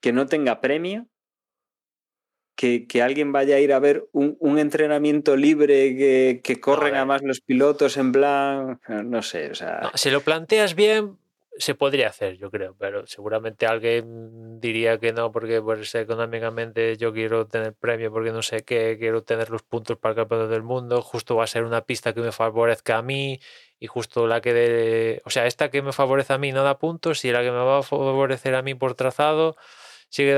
que 0.00 0.12
no 0.12 0.26
tenga 0.26 0.60
premio? 0.60 1.08
Que, 2.54 2.86
que 2.86 3.02
alguien 3.02 3.32
vaya 3.32 3.56
a 3.56 3.60
ir 3.60 3.72
a 3.72 3.80
ver 3.80 4.06
un, 4.12 4.36
un 4.38 4.58
entrenamiento 4.58 5.36
libre 5.36 5.96
que, 5.96 6.40
que 6.44 6.60
corren 6.60 6.94
además 6.94 7.22
los 7.22 7.40
pilotos 7.40 7.96
en 7.96 8.12
plan. 8.12 8.80
No 8.88 9.22
sé, 9.22 9.50
o 9.50 9.54
sea. 9.54 9.80
No, 9.82 9.90
si 9.94 10.10
lo 10.10 10.20
planteas 10.20 10.74
bien, 10.74 11.18
se 11.58 11.74
podría 11.74 12.08
hacer, 12.08 12.36
yo 12.38 12.50
creo, 12.50 12.74
pero 12.78 13.06
seguramente 13.06 13.66
alguien 13.66 14.60
diría 14.60 14.98
que 14.98 15.12
no, 15.12 15.32
porque 15.32 15.60
pues, 15.60 15.94
económicamente 15.94 16.96
yo 16.96 17.12
quiero 17.12 17.46
tener 17.46 17.74
premio 17.74 18.10
porque 18.10 18.32
no 18.32 18.42
sé 18.42 18.64
qué, 18.64 18.96
quiero 18.98 19.22
tener 19.22 19.50
los 19.50 19.62
puntos 19.62 19.98
para 19.98 20.12
el 20.12 20.16
campeonato 20.16 20.48
del 20.48 20.62
mundo, 20.62 21.02
justo 21.02 21.36
va 21.36 21.44
a 21.44 21.46
ser 21.46 21.64
una 21.64 21.82
pista 21.84 22.14
que 22.14 22.20
me 22.20 22.32
favorezca 22.32 22.98
a 22.98 23.02
mí 23.02 23.40
y 23.78 23.86
justo 23.86 24.26
la 24.26 24.40
que 24.40 24.54
de, 24.54 25.22
o 25.24 25.30
sea, 25.30 25.46
esta 25.46 25.70
que 25.70 25.82
me 25.82 25.92
favorece 25.92 26.32
a 26.32 26.38
mí 26.38 26.52
no 26.52 26.62
da 26.62 26.78
puntos 26.78 27.24
y 27.24 27.32
la 27.32 27.42
que 27.42 27.50
me 27.50 27.58
va 27.58 27.78
a 27.78 27.82
favorecer 27.82 28.54
a 28.54 28.62
mí 28.62 28.74
por 28.74 28.94
trazado 28.94 29.56
sí 30.12 30.24
que 30.24 30.34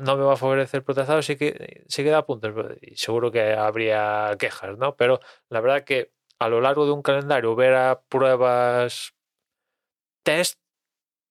no 0.00 0.16
me 0.16 0.24
va 0.24 0.32
a 0.34 0.36
favorecer 0.36 0.82
por 0.82 0.94
trazado, 0.94 1.20
sí 1.20 1.36
que, 1.36 1.84
sí 1.88 2.02
que 2.02 2.08
da 2.10 2.24
puntos. 2.24 2.54
Y 2.80 2.96
seguro 2.96 3.30
que 3.30 3.52
habría 3.52 4.34
quejas, 4.38 4.78
¿no? 4.78 4.96
Pero 4.96 5.20
la 5.50 5.60
verdad 5.60 5.84
que 5.84 6.12
a 6.38 6.48
lo 6.48 6.62
largo 6.62 6.86
de 6.86 6.92
un 6.92 7.02
calendario 7.02 7.54
ver 7.54 7.74
a 7.74 8.00
pruebas 8.08 9.12
test, 10.22 10.58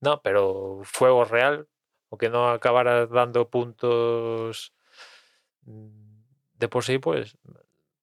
no, 0.01 0.21
pero 0.21 0.81
fuego 0.83 1.25
real, 1.25 1.67
aunque 2.11 2.29
no 2.29 2.49
acabara 2.49 3.07
dando 3.07 3.49
puntos 3.49 4.73
mm, 5.63 5.88
de 6.55 6.67
por 6.69 6.83
sí, 6.83 6.99
pues 6.99 7.38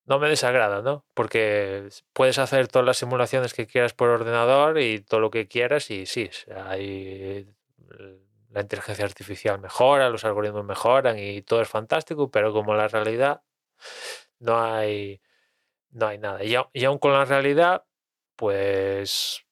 no 0.07 0.19
me 0.19 0.29
desagrada, 0.29 0.83
¿no? 0.83 1.05
Porque 1.15 1.89
puedes 2.13 2.39
hacer 2.39 2.69
todas 2.69 2.87
las 2.87 2.99
simulaciones 2.99 3.55
que 3.55 3.67
quieras 3.67 3.95
por 3.95 4.11
ordenador 4.11 4.79
y 4.79 5.01
todo 5.01 5.21
lo 5.21 5.31
que 5.31 5.49
quieras 5.49 5.91
y 5.91 6.07
sí, 6.07 6.31
o 6.49 6.63
hay 6.63 7.49
la 8.51 8.61
inteligencia 8.61 9.05
artificial 9.05 9.59
mejora, 9.61 10.11
los 10.11 10.25
algoritmos 10.25 10.65
mejoran 10.65 11.19
y 11.19 11.43
todo 11.43 11.63
es 11.63 11.69
fantástico, 11.69 12.31
pero 12.31 12.53
como 12.53 12.75
la 12.75 12.89
realidad 12.89 13.43
no 14.39 14.63
hay 14.63 15.21
no 15.91 16.09
hay 16.09 16.19
nada. 16.19 16.41
Y 16.45 16.85
aún 16.85 16.99
con 16.99 17.13
la 17.13 17.25
realidad, 17.25 17.85
pues 18.37 19.44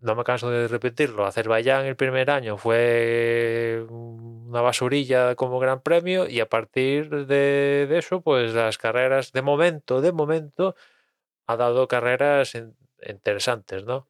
no 0.00 0.14
me 0.16 0.24
canso 0.24 0.50
de 0.50 0.68
repetirlo. 0.68 1.26
Azerbaiyán 1.26 1.86
el 1.86 1.96
primer 1.96 2.30
año 2.30 2.56
fue 2.56 3.84
una 3.88 4.60
basurilla 4.62 5.34
como 5.34 5.58
gran 5.58 5.80
premio 5.82 6.28
y 6.28 6.40
a 6.40 6.48
partir 6.48 7.10
de, 7.26 7.86
de 7.88 7.98
eso, 7.98 8.20
pues 8.22 8.54
las 8.54 8.78
carreras, 8.78 9.32
de 9.32 9.42
momento, 9.42 10.00
de 10.00 10.12
momento, 10.12 10.74
ha 11.46 11.56
dado 11.56 11.88
carreras 11.88 12.54
in- 12.54 12.76
interesantes, 13.06 13.84
¿no? 13.84 14.08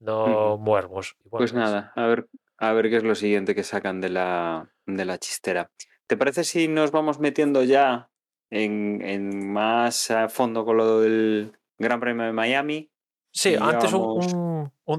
No 0.00 0.58
muermos. 0.58 1.16
Bueno, 1.24 1.38
Pues 1.38 1.52
nada, 1.54 1.92
a 1.96 2.06
ver, 2.06 2.28
a 2.58 2.72
ver 2.72 2.88
qué 2.90 2.96
es 2.96 3.02
lo 3.04 3.14
siguiente 3.14 3.54
que 3.54 3.64
sacan 3.64 4.00
de 4.00 4.10
la, 4.10 4.70
de 4.86 5.04
la 5.04 5.18
chistera. 5.18 5.70
¿Te 6.06 6.16
parece 6.16 6.44
si 6.44 6.68
nos 6.68 6.90
vamos 6.90 7.18
metiendo 7.20 7.62
ya 7.64 8.10
en, 8.50 9.02
en 9.02 9.52
más 9.52 10.10
a 10.10 10.28
fondo 10.28 10.64
con 10.64 10.76
lo 10.76 11.00
del 11.00 11.52
Gran 11.78 12.00
Premio 12.00 12.24
de 12.26 12.32
Miami? 12.32 12.90
Sí, 13.30 13.56
antes 13.60 13.92
un, 13.92 14.00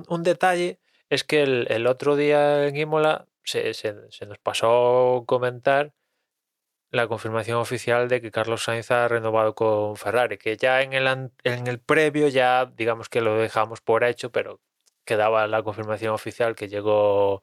un- 0.09 0.23
detalle 0.23 0.79
es 1.09 1.23
que 1.23 1.41
el, 1.43 1.87
otro 1.87 2.15
día 2.15 2.67
en 2.67 2.75
Imola 2.77 3.27
se, 3.43 3.73
se- 3.73 3.93
nos 4.27 4.37
pasó 4.39 5.23
comentar 5.27 5.93
la 6.91 7.07
confirmación 7.07 7.57
oficial 7.59 8.07
de 8.09 8.21
que 8.21 8.31
Carlos 8.31 8.63
Sainz 8.63 8.89
ha 8.91 9.07
renovado 9.07 9.53
con 9.55 9.95
Ferrari, 9.95 10.37
que 10.37 10.57
ya 10.57 10.81
en 10.81 10.93
el, 10.93 11.07
en 11.43 11.67
el 11.67 11.79
previo 11.79 12.27
ya 12.29 12.65
digamos 12.75 13.09
que 13.09 13.21
lo 13.21 13.35
dejamos 13.37 13.81
por 13.81 14.03
hecho, 14.03 14.31
pero 14.31 14.59
quedaba 15.05 15.47
la 15.47 15.63
confirmación 15.63 16.13
oficial 16.13 16.55
que 16.55 16.67
llegó 16.67 17.41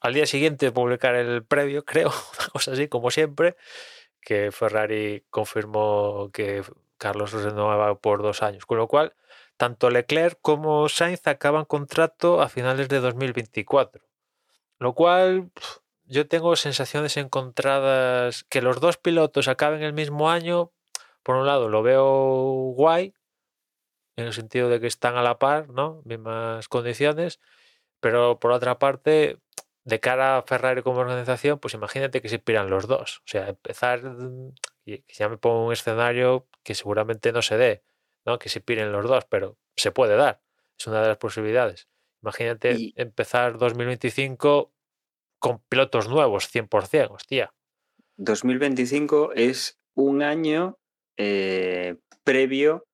al 0.00 0.14
día 0.14 0.26
siguiente 0.26 0.66
de 0.66 0.72
publicar 0.72 1.14
el 1.14 1.44
previo, 1.44 1.84
creo, 1.86 2.08
una 2.08 2.48
cosa 2.52 2.72
así 2.72 2.88
como 2.88 3.10
siempre, 3.10 3.56
que 4.20 4.52
Ferrari 4.52 5.24
confirmó 5.30 6.30
que 6.32 6.62
Carlos 6.98 7.32
renovaba 7.32 7.96
por 8.00 8.22
dos 8.22 8.42
años, 8.42 8.66
con 8.66 8.78
lo 8.78 8.88
cual 8.88 9.14
tanto 9.56 9.90
Leclerc 9.90 10.38
como 10.42 10.88
Sainz 10.88 11.26
acaban 11.26 11.64
contrato 11.64 12.40
a 12.42 12.48
finales 12.48 12.88
de 12.88 13.00
2024. 13.00 14.02
Lo 14.78 14.94
cual 14.94 15.50
yo 16.04 16.28
tengo 16.28 16.56
sensaciones 16.56 17.16
encontradas 17.16 18.44
que 18.44 18.62
los 18.62 18.80
dos 18.80 18.96
pilotos 18.98 19.48
acaben 19.48 19.82
el 19.82 19.92
mismo 19.92 20.30
año. 20.30 20.72
Por 21.22 21.36
un 21.36 21.46
lado 21.46 21.68
lo 21.68 21.82
veo 21.82 22.72
guay, 22.74 23.14
en 24.16 24.26
el 24.26 24.32
sentido 24.32 24.68
de 24.68 24.80
que 24.80 24.86
están 24.86 25.16
a 25.16 25.22
la 25.22 25.38
par, 25.38 25.70
¿no? 25.70 26.02
Mismas 26.04 26.68
condiciones. 26.68 27.40
Pero 28.00 28.38
por 28.38 28.52
otra 28.52 28.78
parte, 28.78 29.38
de 29.86 30.00
cara 30.00 30.38
a 30.38 30.42
Ferrari 30.42 30.82
como 30.82 30.98
organización, 31.00 31.60
pues 31.60 31.74
imagínate 31.74 32.20
que 32.20 32.28
se 32.28 32.40
piran 32.40 32.68
los 32.70 32.88
dos. 32.88 33.18
O 33.18 33.28
sea, 33.28 33.48
empezar, 33.48 34.02
mm, 34.02 34.52
ya 34.84 35.28
me 35.28 35.38
pongo 35.38 35.66
un 35.66 35.72
escenario 35.72 36.48
que 36.64 36.74
seguramente 36.74 37.32
no 37.32 37.40
se 37.40 37.56
dé, 37.56 37.84
¿no? 38.26 38.38
Que 38.38 38.48
se 38.48 38.60
piren 38.60 38.92
los 38.92 39.06
dos, 39.06 39.24
pero 39.26 39.56
se 39.76 39.92
puede 39.92 40.16
dar. 40.16 40.42
Es 40.78 40.86
una 40.86 41.00
de 41.02 41.08
las 41.08 41.16
posibilidades. 41.18 41.88
Imagínate 42.22 42.72
Y- 42.72 42.92
empezar 42.96 43.56
2025 43.56 44.72
con 45.38 45.60
pilotos 45.68 46.08
nuevos, 46.08 46.48
100%, 46.50 47.12
hostia. 47.12 47.54
2025 48.18 49.32
es 49.34 49.78
un 49.94 50.22
año 50.22 50.78
eh, 51.18 51.96
previo 52.24 52.86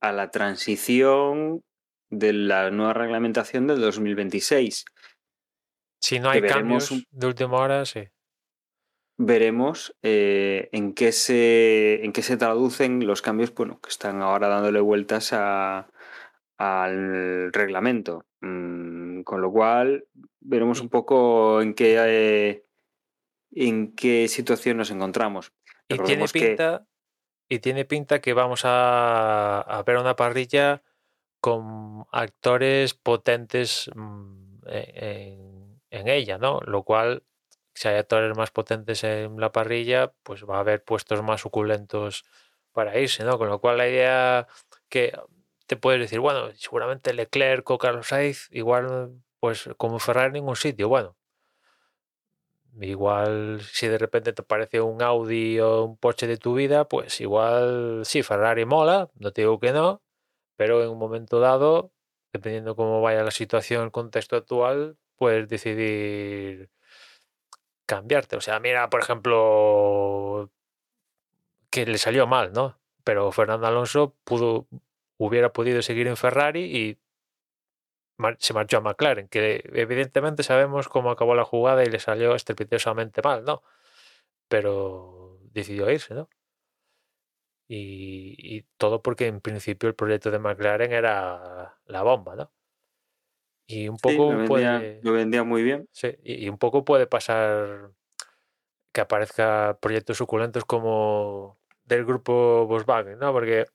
a 0.00 0.12
la 0.12 0.30
transición 0.30 1.62
de 2.10 2.32
la 2.32 2.70
nueva 2.70 2.92
reglamentación 2.92 3.66
del 3.66 3.80
2026. 3.80 4.84
Si 6.00 6.18
no 6.20 6.30
hay 6.30 6.42
cambios 6.42 6.90
un- 6.90 7.04
de 7.10 7.26
última 7.26 7.56
hora, 7.58 7.84
sí. 7.86 8.04
Veremos 9.22 9.94
eh, 10.02 10.70
en, 10.72 10.94
qué 10.94 11.12
se, 11.12 12.02
en 12.06 12.12
qué 12.14 12.22
se 12.22 12.38
traducen 12.38 13.06
los 13.06 13.20
cambios 13.20 13.54
bueno, 13.54 13.78
que 13.82 13.90
están 13.90 14.22
ahora 14.22 14.48
dándole 14.48 14.80
vueltas 14.80 15.34
a- 15.34 15.88
al 16.56 17.52
reglamento. 17.52 18.24
Mm, 18.40 19.20
con 19.22 19.42
lo 19.42 19.52
cual, 19.52 20.06
veremos 20.40 20.80
un 20.80 20.88
poco 20.88 21.60
en 21.60 21.74
qué, 21.74 21.96
eh, 21.98 22.64
en 23.52 23.94
qué 23.94 24.26
situación 24.28 24.78
nos 24.78 24.90
encontramos. 24.90 25.52
Y 25.88 25.98
tiene 25.98 26.24
Recordemos 26.24 26.32
que- 26.32 26.40
pinta, 26.46 26.86
y 27.50 27.58
tiene 27.58 27.84
pinta 27.84 28.20
que 28.22 28.32
vamos 28.32 28.62
a, 28.64 29.60
a 29.60 29.82
ver 29.82 29.98
una 29.98 30.16
parrilla 30.16 30.82
con 31.42 32.06
actores 32.10 32.94
potentes 32.94 33.90
mm, 33.94 34.60
e- 34.66 34.92
en, 35.34 35.80
en 35.90 36.08
ella, 36.08 36.38
¿no? 36.38 36.60
Lo 36.64 36.84
cual 36.84 37.22
si 37.80 37.88
hay 37.88 37.96
actores 37.96 38.36
más 38.36 38.50
potentes 38.50 39.04
en 39.04 39.40
la 39.40 39.52
parrilla, 39.52 40.12
pues 40.22 40.44
va 40.44 40.58
a 40.58 40.60
haber 40.60 40.84
puestos 40.84 41.22
más 41.22 41.40
suculentos 41.40 42.24
para 42.72 42.98
irse, 42.98 43.24
¿no? 43.24 43.38
Con 43.38 43.48
lo 43.48 43.58
cual 43.58 43.78
la 43.78 43.88
idea 43.88 44.46
que 44.90 45.18
te 45.66 45.76
puedes 45.76 45.98
decir, 45.98 46.20
bueno, 46.20 46.50
seguramente 46.56 47.14
Leclerc 47.14 47.70
o 47.70 47.78
Carlos 47.78 48.08
Sainz, 48.08 48.48
igual, 48.50 49.22
pues 49.40 49.70
como 49.78 49.98
Ferrari 49.98 50.26
en 50.26 50.32
ningún 50.34 50.56
sitio, 50.56 50.90
bueno. 50.90 51.16
Igual 52.78 53.62
si 53.62 53.88
de 53.88 53.96
repente 53.96 54.34
te 54.34 54.42
parece 54.42 54.82
un 54.82 55.00
Audi 55.02 55.58
o 55.60 55.84
un 55.84 55.96
Porsche 55.96 56.26
de 56.26 56.36
tu 56.36 56.54
vida, 56.54 56.86
pues 56.86 57.18
igual 57.22 58.02
sí, 58.04 58.22
Ferrari 58.22 58.66
mola, 58.66 59.08
no 59.14 59.32
te 59.32 59.40
digo 59.42 59.58
que 59.58 59.72
no, 59.72 60.02
pero 60.56 60.82
en 60.84 60.90
un 60.90 60.98
momento 60.98 61.40
dado, 61.40 61.92
dependiendo 62.32 62.76
cómo 62.76 63.00
vaya 63.02 63.24
la 63.24 63.30
situación, 63.30 63.84
el 63.84 63.90
contexto 63.92 64.36
actual, 64.36 64.98
puedes 65.16 65.48
decidir 65.48 66.70
cambiarte. 67.90 68.36
O 68.36 68.40
sea, 68.40 68.60
mira, 68.60 68.88
por 68.88 69.00
ejemplo, 69.00 70.50
que 71.70 71.86
le 71.86 71.98
salió 71.98 72.26
mal, 72.26 72.52
¿no? 72.52 72.78
Pero 73.04 73.32
Fernando 73.32 73.66
Alonso 73.66 74.14
pudo, 74.24 74.68
hubiera 75.18 75.52
podido 75.52 75.82
seguir 75.82 76.06
en 76.06 76.16
Ferrari 76.16 76.62
y 76.64 76.98
se 78.38 78.52
marchó 78.54 78.78
a 78.78 78.80
McLaren, 78.82 79.28
que 79.28 79.62
evidentemente 79.74 80.42
sabemos 80.42 80.88
cómo 80.88 81.10
acabó 81.10 81.34
la 81.34 81.44
jugada 81.44 81.82
y 81.84 81.86
le 81.86 81.98
salió 81.98 82.34
estrepitosamente 82.34 83.22
mal, 83.22 83.44
¿no? 83.44 83.62
Pero 84.48 85.38
decidió 85.52 85.90
irse, 85.90 86.14
¿no? 86.14 86.28
Y, 87.68 88.62
todo 88.78 89.00
porque 89.02 89.26
en 89.28 89.40
principio 89.40 89.88
el 89.88 89.94
proyecto 89.94 90.30
de 90.30 90.40
McLaren 90.40 90.92
era 90.92 91.78
la 91.86 92.02
bomba, 92.02 92.34
¿no? 92.36 92.52
Y 93.70 93.88
un 93.88 93.98
poco 93.98 94.32
lo, 94.32 94.38
vendía, 94.38 94.98
lo 95.02 95.12
vendía 95.12 95.44
muy 95.44 95.62
bien. 95.62 95.88
Sí, 95.92 96.16
y, 96.24 96.48
un 96.48 96.58
poco 96.58 96.84
puede 96.84 97.06
pasar 97.06 97.92
que 98.92 99.00
aparezca 99.00 99.78
proyectos 99.80 100.16
suculentos 100.16 100.64
como 100.64 101.56
del 101.84 102.04
grupo 102.04 102.66
Volkswagen, 102.66 103.18
¿no? 103.20 103.32
Porque 103.32 103.66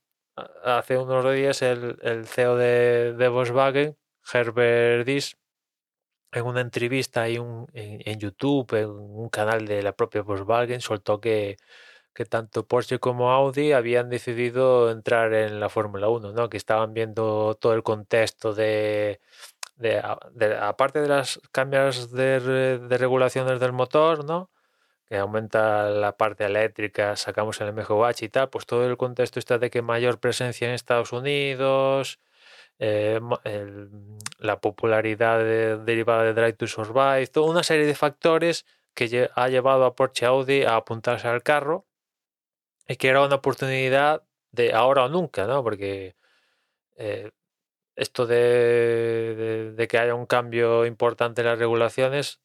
hace 0.64 0.98
unos 0.98 1.34
días 1.34 1.62
el, 1.62 1.98
el 2.02 2.28
CEO 2.28 2.58
de, 2.58 3.14
de, 3.14 3.28
Volkswagen, 3.30 3.96
Herbert 4.34 5.08
Diss, 5.08 5.38
en 6.34 6.46
una 6.46 6.60
entrevista 6.60 7.30
en, 7.30 7.68
en, 7.74 8.20
YouTube, 8.20 8.74
en 8.74 8.90
un 8.90 9.30
canal 9.30 9.66
de 9.66 9.82
la 9.82 9.94
propia 9.94 10.24
Volkswagen, 10.24 10.82
soltó 10.82 11.22
que, 11.22 11.56
que 12.14 12.26
tanto 12.26 12.68
Porsche 12.68 13.00
como 13.00 13.32
Audi 13.32 13.74
habían 13.74 14.10
decidido 14.10 14.90
entrar 14.92 15.34
en 15.34 15.60
la 15.60 15.70
Fórmula 15.70 16.10
1, 16.10 16.34
¿no? 16.34 16.50
que 16.50 16.58
estaban 16.58 16.94
viendo 16.94 17.56
todo 17.56 17.74
el 17.74 17.84
contexto 17.84 18.54
de, 18.54 19.20
de, 19.76 20.00
aparte 20.60 21.02
de 21.02 21.08
las 21.08 21.40
cambios 21.52 22.12
de, 22.12 22.80
regulaciones 22.98 23.60
del 23.60 23.74
motor, 23.74 24.24
¿no? 24.26 24.50
que 25.08 25.18
aumenta 25.18 25.90
la 25.90 26.18
parte 26.18 26.46
eléctrica, 26.46 27.16
sacamos 27.16 27.62
el 27.62 27.74
MGUH 27.74 28.24
y 28.24 28.30
tal, 28.30 28.50
pues 28.50 28.66
todo 28.66 28.86
el 28.90 28.98
contexto 28.98 29.38
está 29.40 29.60
de 29.60 29.70
que 29.70 29.84
mayor 29.84 30.20
presencia 30.20 30.68
en 30.68 30.74
Estados 30.74 31.12
Unidos, 31.12 32.20
eh, 32.80 33.22
la 34.40 34.60
popularidad 34.60 35.40
de, 35.40 35.78
derivada 35.78 36.24
de 36.24 36.34
Drive 36.34 36.54
to 36.54 36.68
Survive, 36.68 37.28
toda 37.28 37.52
una 37.52 37.64
serie 37.64 37.86
de 37.86 37.94
factores 37.94 38.66
que 38.96 39.30
ha 39.36 39.48
llevado 39.50 39.86
a 39.86 39.96
Porsche 39.96 40.26
Audi 40.26 40.64
a 40.64 40.78
apuntarse 40.78 41.28
al 41.28 41.44
carro 41.44 41.86
y 42.88 42.96
que 42.96 43.10
era 43.10 43.24
una 43.24 43.36
oportunidad 43.36 44.24
de 44.52 44.74
ahora 44.74 45.06
o 45.06 45.10
nunca, 45.10 45.46
¿no? 45.46 45.64
Porque 45.64 46.16
eh, 46.98 47.32
esto 47.96 48.26
de, 48.28 49.88
que 49.90 49.98
haya 49.98 50.16
un 50.16 50.26
cambio 50.26 50.86
importante 50.86 51.42
en 51.42 51.48
las 51.48 51.60
regulaciones 51.60 52.42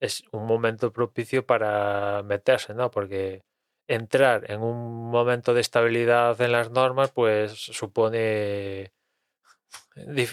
es 0.00 0.24
un 0.32 0.46
momento 0.46 0.92
propicio 0.92 1.46
para 1.46 2.22
meterse, 2.24 2.74
¿no? 2.74 2.90
Porque 2.90 3.42
entrar 3.88 4.50
en 4.50 4.62
un 4.62 5.10
momento 5.10 5.54
de 5.54 5.60
estabilidad 5.62 6.40
en 6.40 6.52
las 6.52 6.70
normas, 6.70 7.12
pues 7.12 7.52
supone 7.52 8.92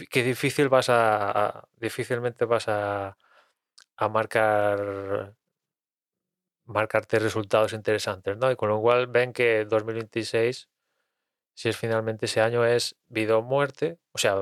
que 0.09 0.23
difícil 0.23 0.69
vas 0.69 0.87
a, 0.89 1.67
difícilmente 1.77 2.45
vas 2.45 2.67
a, 2.67 3.17
a 3.97 4.09
marcar 4.09 5.35
marcarte 6.65 7.19
resultados 7.19 7.73
interesantes, 7.73 8.37
¿no? 8.37 8.51
Y 8.51 8.55
con 8.55 8.69
lo 8.69 8.81
cual 8.81 9.07
ven 9.07 9.33
que 9.33 9.65
2026, 9.65 10.69
si 11.53 11.69
es 11.69 11.77
finalmente 11.77 12.25
ese 12.25 12.41
año, 12.41 12.65
es 12.65 12.95
vida 13.07 13.37
o 13.37 13.41
muerte, 13.41 13.99
o 14.11 14.17
sea, 14.17 14.35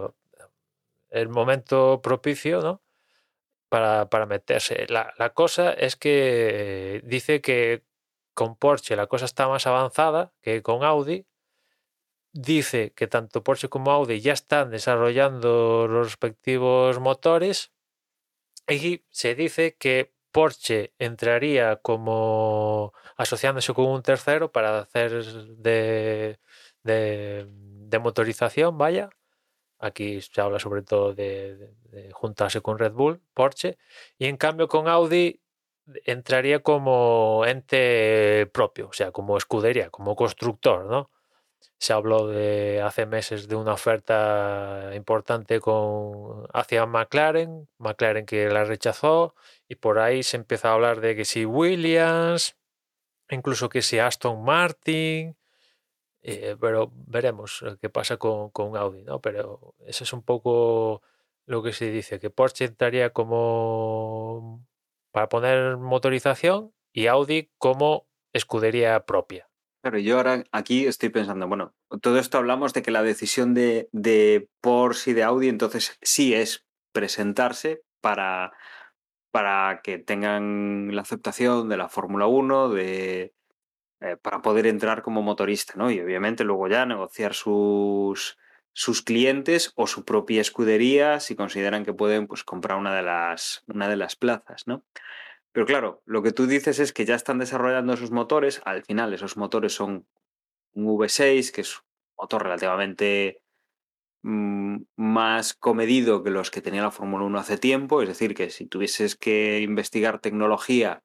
el 1.09 1.29
momento 1.29 2.01
propicio, 2.01 2.61
¿no? 2.61 2.81
para, 3.69 4.09
para 4.09 4.25
meterse. 4.25 4.85
La, 4.89 5.13
la, 5.17 5.33
cosa 5.33 5.71
es 5.73 5.95
que 5.95 7.01
dice 7.05 7.41
que 7.41 7.83
con 8.33 8.55
Porsche 8.57 8.95
la 8.95 9.07
cosa 9.07 9.25
está 9.25 9.47
más 9.47 9.67
avanzada 9.67 10.33
que 10.41 10.61
con 10.63 10.83
Audi. 10.83 11.25
Dice 12.31 12.93
que 12.93 13.07
tanto 13.07 13.43
Porsche 13.43 13.69
como 13.69 13.91
Audi 13.91 14.21
ya 14.21 14.33
están 14.33 14.69
desarrollando 14.71 15.87
los 15.87 16.07
respectivos 16.07 16.99
motores. 16.99 17.71
Y 18.67 19.03
se 19.09 19.35
dice 19.35 19.75
que 19.77 20.13
Porsche 20.31 20.93
entraría 20.99 21.77
como 21.77 22.93
asociándose 23.17 23.73
con 23.73 23.87
un 23.87 24.03
tercero 24.03 24.51
para 24.51 24.79
hacer 24.79 25.23
de, 25.23 26.39
de, 26.89 27.99
motorización, 27.99 28.77
vaya. 28.77 29.09
Aquí 29.79 30.21
se 30.21 30.41
habla 30.41 30.59
sobre 30.59 30.81
todo 30.83 31.13
de, 31.13 31.73
juntarse 32.13 32.61
con 32.61 32.77
Red 32.77 32.93
Bull, 32.93 33.21
Porsche, 33.33 33.77
y 34.17 34.25
en 34.25 34.37
cambio 34.37 34.67
con 34.67 34.87
Audi 34.87 35.41
entraría 36.05 36.59
como 36.59 37.45
ente 37.45 38.47
propio, 38.53 38.89
o 38.89 38.93
sea, 38.93 39.11
como 39.11 39.37
escudería, 39.37 39.89
como 39.89 40.15
constructor, 40.15 40.85
¿no? 40.85 41.09
Se 41.77 41.93
habló 41.93 42.27
de 42.27 42.81
hace 42.81 43.05
meses 43.05 43.47
de 43.47 43.55
una 43.55 43.73
oferta 43.73 44.91
importante 44.95 45.59
con 45.59 46.45
hacia 46.53 46.85
McLaren, 46.85 47.69
McLaren 47.77 48.25
que 48.25 48.49
la 48.49 48.65
rechazó, 48.65 49.35
y 49.67 49.75
por 49.75 49.99
ahí 49.99 50.23
se 50.23 50.37
empieza 50.37 50.69
a 50.69 50.73
hablar 50.73 50.99
de 51.01 51.15
que 51.15 51.25
si 51.25 51.45
Williams, 51.45 52.57
incluso 53.29 53.69
que 53.69 53.81
si 53.81 53.99
Aston 53.99 54.43
Martin, 54.43 55.38
eh, 56.21 56.55
pero 56.59 56.91
veremos 57.07 57.63
eh, 57.65 57.77
qué 57.81 57.89
pasa 57.89 58.17
con, 58.17 58.49
con, 58.49 58.75
Audi, 58.75 59.03
¿no? 59.03 59.21
Pero 59.21 59.75
eso 59.85 60.03
es 60.03 60.13
un 60.13 60.23
poco 60.23 61.01
lo 61.45 61.63
que 61.63 61.73
se 61.73 61.91
dice, 61.91 62.19
que 62.19 62.29
Porsche 62.29 62.65
entraría 62.65 63.11
como 63.11 64.65
para 65.11 65.29
poner 65.29 65.77
motorización 65.77 66.73
y 66.93 67.07
Audi 67.07 67.51
como 67.57 68.07
escudería 68.33 69.05
propia. 69.05 69.49
Claro, 69.81 69.97
yo 69.97 70.17
ahora 70.17 70.43
aquí 70.51 70.85
estoy 70.85 71.09
pensando, 71.09 71.47
bueno, 71.47 71.73
todo 72.01 72.19
esto 72.19 72.37
hablamos 72.37 72.73
de 72.73 72.81
que 72.81 72.91
la 72.91 73.01
decisión 73.01 73.53
de, 73.53 73.87
de 73.93 74.49
Porsche 74.61 75.11
y 75.11 75.13
de 75.13 75.23
Audi 75.23 75.47
entonces 75.47 75.97
sí 76.01 76.33
es 76.33 76.65
presentarse 76.91 77.81
para, 78.01 78.51
para 79.31 79.81
que 79.81 79.97
tengan 79.97 80.93
la 80.93 81.01
aceptación 81.01 81.69
de 81.69 81.77
la 81.77 81.87
Fórmula 81.87 82.27
1, 82.27 82.69
de, 82.69 83.33
eh, 84.01 84.15
para 84.21 84.41
poder 84.41 84.65
entrar 84.65 85.01
como 85.01 85.21
motorista, 85.21 85.73
¿no? 85.75 85.91
Y 85.91 85.99
obviamente 85.99 86.45
luego 86.45 86.67
ya 86.69 86.85
negociar 86.85 87.33
sus, 87.33 88.37
sus 88.71 89.01
clientes 89.01 89.73
o 89.75 89.87
su 89.87 90.05
propia 90.05 90.39
escudería 90.39 91.19
si 91.19 91.35
consideran 91.35 91.83
que 91.83 91.93
pueden 91.93 92.27
pues, 92.27 92.45
comprar 92.45 92.77
una 92.77 92.95
de, 92.95 93.03
las, 93.03 93.63
una 93.67 93.89
de 93.89 93.97
las 93.97 94.15
plazas, 94.15 94.67
¿no? 94.67 94.85
Pero 95.51 95.65
claro, 95.65 96.01
lo 96.05 96.21
que 96.21 96.31
tú 96.31 96.47
dices 96.47 96.79
es 96.79 96.93
que 96.93 97.03
ya 97.03 97.15
están 97.15 97.39
desarrollando 97.39 97.91
esos 97.91 98.11
motores, 98.11 98.61
al 98.63 98.83
final 98.83 99.13
esos 99.13 99.35
motores 99.35 99.73
son 99.73 100.07
un 100.73 100.85
V6, 100.85 101.51
que 101.51 101.61
es 101.61 101.75
un 101.75 101.83
motor 102.17 102.43
relativamente 102.43 103.41
mmm, 104.21 104.77
más 104.95 105.53
comedido 105.53 106.23
que 106.23 106.29
los 106.29 106.51
que 106.51 106.61
tenía 106.61 106.83
la 106.83 106.91
Fórmula 106.91 107.25
1 107.25 107.39
hace 107.39 107.57
tiempo, 107.57 108.01
es 108.01 108.07
decir, 108.07 108.33
que 108.33 108.49
si 108.49 108.65
tuvieses 108.65 109.17
que 109.17 109.59
investigar 109.59 110.19
tecnología 110.19 111.03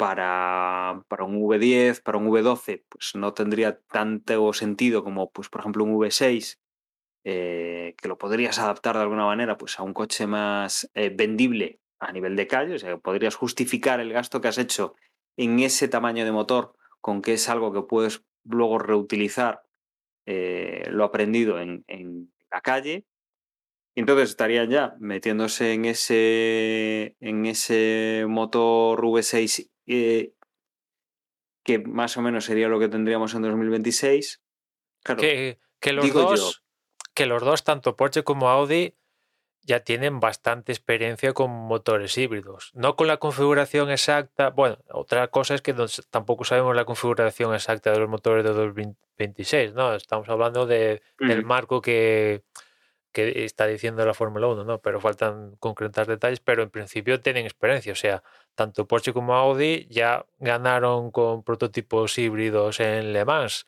para, 0.00 1.04
para, 1.08 1.24
un 1.24 1.42
V10, 1.42 2.02
para 2.02 2.16
un 2.16 2.28
V12, 2.28 2.84
pues 2.88 3.14
no 3.16 3.34
tendría 3.34 3.82
tanto 3.82 4.50
sentido 4.54 5.04
como, 5.04 5.30
pues, 5.30 5.50
por 5.50 5.60
ejemplo, 5.60 5.84
un 5.84 5.94
V6, 5.94 6.58
eh, 7.24 7.94
que 8.00 8.08
lo 8.08 8.16
podrías 8.16 8.58
adaptar 8.58 8.96
de 8.96 9.02
alguna 9.02 9.26
manera 9.26 9.58
pues, 9.58 9.78
a 9.78 9.82
un 9.82 9.92
coche 9.92 10.26
más 10.26 10.90
eh, 10.94 11.12
vendible 11.14 11.82
a 11.98 12.12
nivel 12.12 12.34
de 12.34 12.46
calle, 12.46 12.76
o 12.76 12.78
sea, 12.78 12.96
podrías 12.96 13.34
justificar 13.34 14.00
el 14.00 14.10
gasto 14.10 14.40
que 14.40 14.48
has 14.48 14.56
hecho 14.56 14.94
en 15.36 15.60
ese 15.60 15.86
tamaño 15.86 16.24
de 16.24 16.32
motor 16.32 16.72
con 17.02 17.20
que 17.20 17.34
es 17.34 17.50
algo 17.50 17.70
que 17.70 17.82
puedes 17.82 18.24
luego 18.44 18.78
reutilizar 18.78 19.64
eh, 20.24 20.88
lo 20.90 21.04
aprendido 21.04 21.60
en, 21.60 21.84
en, 21.88 22.32
la 22.50 22.62
calle. 22.62 23.04
Entonces 23.94 24.30
estarían 24.30 24.70
ya 24.70 24.94
metiéndose 24.98 25.74
en 25.74 25.84
ese, 25.84 27.16
en 27.20 27.44
ese 27.44 28.24
motor 28.26 28.98
V6 29.02 29.69
eh, 29.90 30.34
que 31.64 31.80
más 31.80 32.16
o 32.16 32.22
menos 32.22 32.44
sería 32.44 32.68
lo 32.68 32.78
que 32.78 32.88
tendríamos 32.88 33.34
en 33.34 33.42
2026. 33.42 34.40
Claro, 35.02 35.20
que, 35.20 35.58
que, 35.80 35.92
los 35.92 36.12
dos, 36.12 36.40
yo, 36.40 37.04
que 37.14 37.26
los 37.26 37.42
dos, 37.42 37.64
tanto 37.64 37.96
Porsche 37.96 38.22
como 38.22 38.50
Audi, 38.50 38.94
ya 39.62 39.80
tienen 39.80 40.20
bastante 40.20 40.72
experiencia 40.72 41.32
con 41.32 41.50
motores 41.50 42.16
híbridos. 42.16 42.70
No 42.74 42.94
con 42.94 43.08
la 43.08 43.16
configuración 43.16 43.90
exacta. 43.90 44.50
Bueno, 44.50 44.78
otra 44.90 45.28
cosa 45.28 45.54
es 45.54 45.62
que 45.62 45.74
tampoco 46.10 46.44
sabemos 46.44 46.76
la 46.76 46.84
configuración 46.84 47.52
exacta 47.54 47.90
de 47.90 47.98
los 47.98 48.08
motores 48.08 48.44
de 48.44 48.52
2026, 48.52 49.74
¿no? 49.74 49.94
Estamos 49.94 50.28
hablando 50.28 50.66
de, 50.66 51.02
del 51.18 51.44
marco 51.44 51.82
que, 51.82 52.42
que 53.12 53.44
está 53.44 53.66
diciendo 53.66 54.04
la 54.06 54.14
Fórmula 54.14 54.46
1, 54.46 54.64
¿no? 54.64 54.80
Pero 54.80 55.00
faltan 55.00 55.56
concretar 55.56 56.06
detalles, 56.06 56.40
pero 56.40 56.62
en 56.62 56.70
principio 56.70 57.20
tienen 57.20 57.44
experiencia. 57.44 57.92
O 57.92 57.96
sea, 57.96 58.22
tanto 58.54 58.86
Porsche 58.86 59.12
como 59.12 59.34
Audi 59.34 59.86
ya 59.90 60.26
ganaron 60.38 61.10
con 61.10 61.42
prototipos 61.42 62.18
híbridos 62.18 62.80
en 62.80 63.12
Le 63.12 63.24
Mans. 63.24 63.66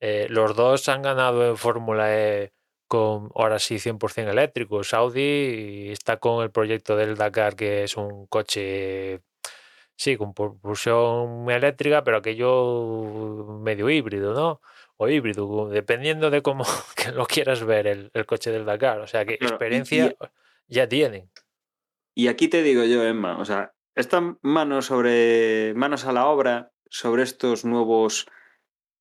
Eh, 0.00 0.26
los 0.28 0.54
dos 0.54 0.88
han 0.88 1.02
ganado 1.02 1.46
en 1.46 1.56
Fórmula 1.56 2.14
E 2.14 2.52
con 2.88 3.30
ahora 3.34 3.58
sí 3.58 3.76
100% 3.76 4.30
eléctricos. 4.30 4.94
Audi 4.94 5.90
está 5.90 6.18
con 6.18 6.42
el 6.42 6.50
proyecto 6.50 6.96
del 6.96 7.16
Dakar, 7.16 7.56
que 7.56 7.84
es 7.84 7.96
un 7.96 8.26
coche, 8.26 9.22
sí, 9.96 10.16
con 10.16 10.34
propulsión 10.34 11.50
eléctrica, 11.50 12.04
pero 12.04 12.18
aquello 12.18 13.58
medio 13.62 13.90
híbrido, 13.90 14.34
¿no? 14.34 14.60
O 14.98 15.08
híbrido, 15.08 15.68
dependiendo 15.68 16.30
de 16.30 16.42
cómo 16.42 16.64
lo 17.14 17.26
quieras 17.26 17.64
ver 17.64 17.86
el, 17.86 18.26
coche 18.26 18.50
del 18.50 18.64
Dakar. 18.64 19.00
O 19.00 19.06
sea 19.06 19.24
que 19.24 19.34
experiencia 19.34 20.14
ya 20.68 20.88
tienen. 20.88 21.30
Y 22.14 22.28
aquí 22.28 22.48
te 22.48 22.62
digo 22.62 22.84
yo, 22.84 23.04
Emma, 23.04 23.38
o 23.38 23.44
sea, 23.44 23.74
están 23.96 24.38
manos 24.42 24.86
sobre 24.86 25.74
manos 25.74 26.04
a 26.04 26.12
la 26.12 26.26
obra 26.26 26.72
sobre 26.88 27.22
estos 27.22 27.64
nuevos 27.64 28.26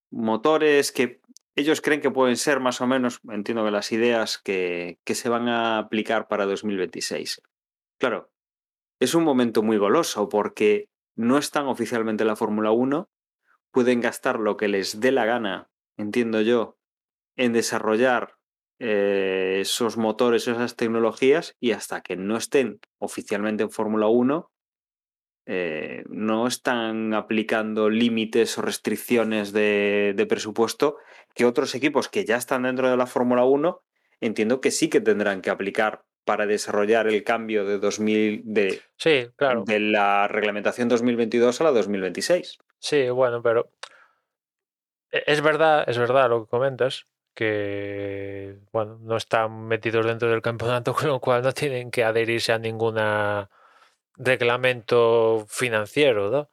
motores 0.10 0.92
que 0.92 1.22
ellos 1.56 1.82
creen 1.82 2.02
que 2.02 2.12
pueden 2.12 2.36
ser 2.36 2.60
más 2.60 2.82
o 2.82 2.88
menos, 2.88 3.22
entiendo 3.30 3.64
que 3.64 3.72
las 3.72 3.92
ideas 3.92 4.38
que, 4.38 5.00
que 5.06 5.16
se 5.16 5.30
van 5.30 5.48
a 5.48 5.78
aplicar 5.78 6.28
para 6.28 6.46
2026. 6.46 7.42
Claro, 7.98 8.30
es 9.00 9.16
un 9.16 9.24
momento 9.24 9.64
muy 9.64 9.78
goloso 9.78 10.28
porque 10.28 10.90
no 11.16 11.38
están 11.38 11.68
oficialmente 11.68 12.24
en 12.24 12.28
la 12.28 12.36
Fórmula 12.36 12.72
1, 12.72 13.10
pueden 13.72 14.02
gastar 14.02 14.40
lo 14.40 14.58
que 14.58 14.68
les 14.68 15.00
dé 15.00 15.12
la 15.12 15.26
gana, 15.26 15.70
entiendo 15.98 16.42
yo, 16.42 16.78
en 17.38 17.54
desarrollar 17.54 18.36
eh, 18.80 19.60
esos 19.62 19.96
motores, 19.96 20.48
esas 20.48 20.76
tecnologías, 20.76 21.56
y 21.60 21.72
hasta 21.72 22.02
que 22.02 22.18
no 22.18 22.36
estén 22.36 22.80
oficialmente 23.00 23.64
en 23.64 23.72
Fórmula 23.72 24.08
1, 24.08 24.52
eh, 25.48 26.04
no 26.10 26.48
están 26.48 27.14
aplicando 27.14 27.90
límites 27.90 28.58
o 28.58 28.64
restricciones 28.64 29.54
de, 29.54 30.26
presupuesto 30.28 30.98
que 31.36 31.46
otros 31.46 31.76
equipos 31.76 32.10
que 32.10 32.26
ya 32.26 32.38
están 32.38 32.64
dentro 32.64 32.90
de 32.90 32.98
la 32.98 33.06
Fórmula 33.06 33.44
1 33.46 33.82
entiendo 34.22 34.60
que 34.60 34.72
sí 34.72 34.90
que 34.90 35.02
tendrán 35.02 35.42
que 35.42 35.52
aplicar 35.52 36.04
para 36.24 36.48
desarrollar 36.48 37.08
el 37.08 37.24
cambio 37.24 37.64
de 37.64 37.78
2000 37.78 38.42
de, 38.44 38.82
sí, 38.98 39.28
claro. 39.36 39.64
de 39.66 39.80
la 39.80 40.28
reglamentación 40.28 40.90
2022 40.90 41.62
a 41.62 41.64
la 41.66 41.72
2026. 41.72 42.58
Sí, 42.80 43.10
bueno, 43.10 43.44
pero 43.44 43.70
e, 45.12 45.24
es 45.28 45.42
verdad, 45.42 45.88
es 45.88 46.00
verdad 46.00 46.30
lo 46.30 46.46
que 46.46 46.50
comentas 46.50 47.06
que 47.36 48.58
bueno, 48.72 48.98
no 49.02 49.18
están 49.18 49.68
metidos 49.68 50.08
dentro 50.08 50.30
del 50.30 50.42
campeonato, 50.42 50.94
con 50.96 51.10
lo 51.10 51.20
cual 51.20 51.44
no 51.44 51.52
tienen 51.52 51.92
que 51.92 52.04
adherirse 52.04 52.52
a 52.52 52.58
ninguna 52.58 53.52
reglamento 54.18 55.46
financiero, 55.48 56.30
¿no? 56.30 56.50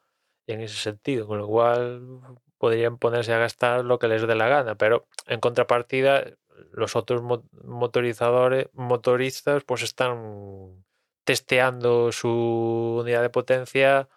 En 0.46 0.60
ese 0.60 0.76
sentido, 0.76 1.26
con 1.26 1.38
lo 1.38 1.46
cual 1.46 2.20
podrían 2.58 2.98
ponerse 2.98 3.32
a 3.32 3.38
gastar 3.38 3.84
lo 3.84 3.98
que 3.98 4.08
les 4.08 4.26
dé 4.26 4.34
la 4.34 4.48
gana, 4.48 4.76
pero 4.76 5.06
en 5.26 5.40
contrapartida 5.40 6.24
los 6.72 6.96
otros 6.96 7.22
motorizadores, 7.64 8.68
motoristas, 8.72 9.64
pues 9.64 9.82
están 9.82 10.84
testeando 11.24 12.12
su 12.12 12.98
unidad 13.00 13.22
de 13.22 13.30
potencia 13.30 14.08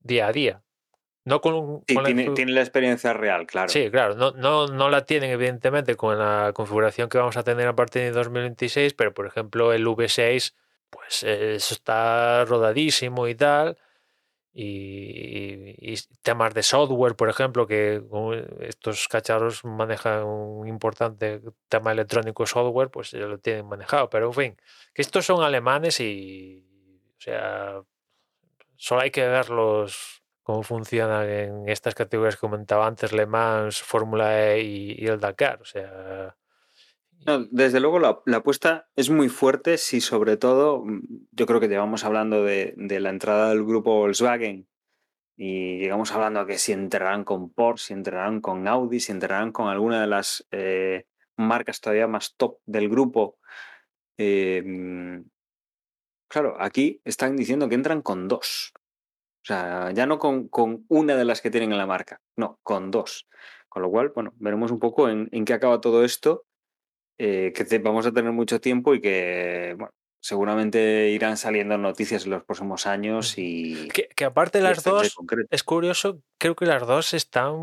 día 0.00 0.28
a 0.28 0.32
día. 0.32 0.62
No 1.24 1.42
con, 1.42 1.82
tiene, 1.84 2.30
la... 2.46 2.60
experiencia 2.60 3.12
real, 3.12 3.46
claro. 3.46 3.68
Sí, 3.68 3.90
claro. 3.90 4.14
No, 4.14 4.30
no, 4.30 4.66
no 4.68 4.88
la 4.88 5.04
tienen, 5.04 5.30
evidentemente, 5.30 5.94
con 5.94 6.18
la 6.18 6.52
configuración 6.54 7.10
que 7.10 7.18
vamos 7.18 7.36
a 7.36 7.42
tener 7.42 7.68
a 7.68 7.76
partir 7.76 8.00
de 8.00 8.12
2026, 8.12 8.94
pero 8.94 9.12
por 9.12 9.26
ejemplo, 9.26 9.74
el 9.74 9.86
V6 9.86 10.54
pues 10.90 11.22
eso 11.22 11.74
está 11.74 12.44
rodadísimo 12.44 13.28
y 13.28 13.34
tal. 13.34 13.78
Y, 14.52 15.94
temas 16.22 16.52
de 16.54 16.62
software, 16.62 17.14
por 17.14 17.28
ejemplo, 17.28 17.66
que 17.66 18.02
estos 18.60 19.06
cacharros 19.08 19.64
manejan 19.64 20.24
un 20.24 20.66
importante 20.66 21.40
tema 21.68 21.92
electrónico 21.92 22.44
software, 22.46 22.90
pues 22.90 23.12
ya 23.12 23.20
lo 23.20 23.38
tienen 23.38 23.66
manejado. 23.66 24.10
Pero 24.10 24.26
en 24.28 24.34
fin, 24.34 24.56
que 24.94 25.02
estos 25.02 25.26
son 25.26 25.44
alemanes 25.44 26.00
y, 26.00 26.66
o 27.18 27.20
sea, 27.20 27.82
solo 28.76 29.02
hay 29.02 29.10
que 29.10 29.28
verlos 29.28 30.22
cómo 30.42 30.62
funcionan 30.62 31.28
en 31.28 31.68
estas 31.68 31.94
categorías 31.94 32.36
que 32.36 32.40
comentaba 32.40 32.86
antes, 32.86 33.12
Le 33.12 33.26
Mans, 33.26 33.82
Fórmula 33.82 34.46
E 34.54 34.62
y 34.62 35.06
el 35.06 35.20
Dakar. 35.20 35.60
O 35.62 35.66
sea, 35.66 36.36
desde 37.50 37.80
luego 37.80 37.98
la, 37.98 38.36
apuesta 38.36 38.88
es 38.96 39.10
muy 39.10 39.28
fuerte 39.28 39.78
si 39.78 40.00
sobre 40.00 40.36
todo, 40.36 40.84
mm, 40.84 41.00
yo 41.32 41.46
creo 41.46 41.60
que 41.60 41.68
llevamos 41.68 42.04
hablando 42.04 42.44
de, 42.44 42.74
la 42.76 43.10
entrada 43.10 43.50
del 43.50 43.64
grupo 43.64 43.96
Volkswagen 43.96 44.68
y 45.36 45.78
llegamos 45.78 46.12
hablando 46.12 46.40
a 46.40 46.46
que 46.46 46.58
si 46.58 46.72
entrarán 46.72 47.24
con 47.24 47.50
Porsche, 47.50 47.86
si 47.88 47.92
entrarán 47.92 48.40
con 48.40 48.66
Audi, 48.66 49.00
si 49.00 49.12
entrarán 49.12 49.52
con 49.52 49.68
alguna 49.68 50.00
de 50.00 50.06
las 50.06 50.46
eh, 50.50 51.06
marcas 51.36 51.80
todavía 51.80 52.08
más 52.08 52.34
top 52.36 52.58
del 52.66 52.88
grupo. 52.88 53.38
Eh, 54.16 54.62
mm, 54.64 55.22
claro, 56.28 56.56
aquí 56.58 57.00
están 57.04 57.36
diciendo 57.36 57.68
que 57.68 57.76
entran 57.76 58.02
con 58.02 58.26
dos. 58.26 58.72
O 59.42 59.46
sea, 59.48 59.92
ya 59.92 60.06
no 60.06 60.18
con, 60.18 60.50
una 60.88 61.16
de 61.16 61.24
las 61.24 61.40
que 61.40 61.50
tienen 61.50 61.72
en 61.72 61.78
la 61.78 61.86
marca, 61.86 62.20
no, 62.36 62.58
con 62.62 62.90
dos. 62.90 63.28
Con 63.68 63.82
lo 63.82 63.90
cual, 63.90 64.10
bueno, 64.14 64.32
veremos 64.36 64.70
un 64.72 64.78
poco 64.80 65.08
en 65.08 65.44
qué 65.44 65.52
acaba 65.52 65.80
todo 65.80 66.04
esto 66.04 66.47
eh, 67.18 67.52
que 67.52 67.78
vamos 67.78 68.06
a 68.06 68.12
tener 68.12 68.32
mucho 68.32 68.60
tiempo 68.60 68.94
y 68.94 69.00
que 69.00 69.74
bueno, 69.76 69.92
seguramente 70.20 71.10
irán 71.10 71.36
saliendo 71.36 71.76
noticias 71.78 72.24
en 72.24 72.30
los 72.30 72.44
próximos 72.44 72.86
años 72.86 73.34
y... 73.38 73.88
Que, 73.88 74.24
aparte 74.24 74.60
las 74.60 74.82
dos, 74.84 75.16
es 75.50 75.62
curioso, 75.64 76.22
creo 76.38 76.54
que 76.54 76.66
las 76.66 76.86
dos 76.86 77.14
están... 77.14 77.60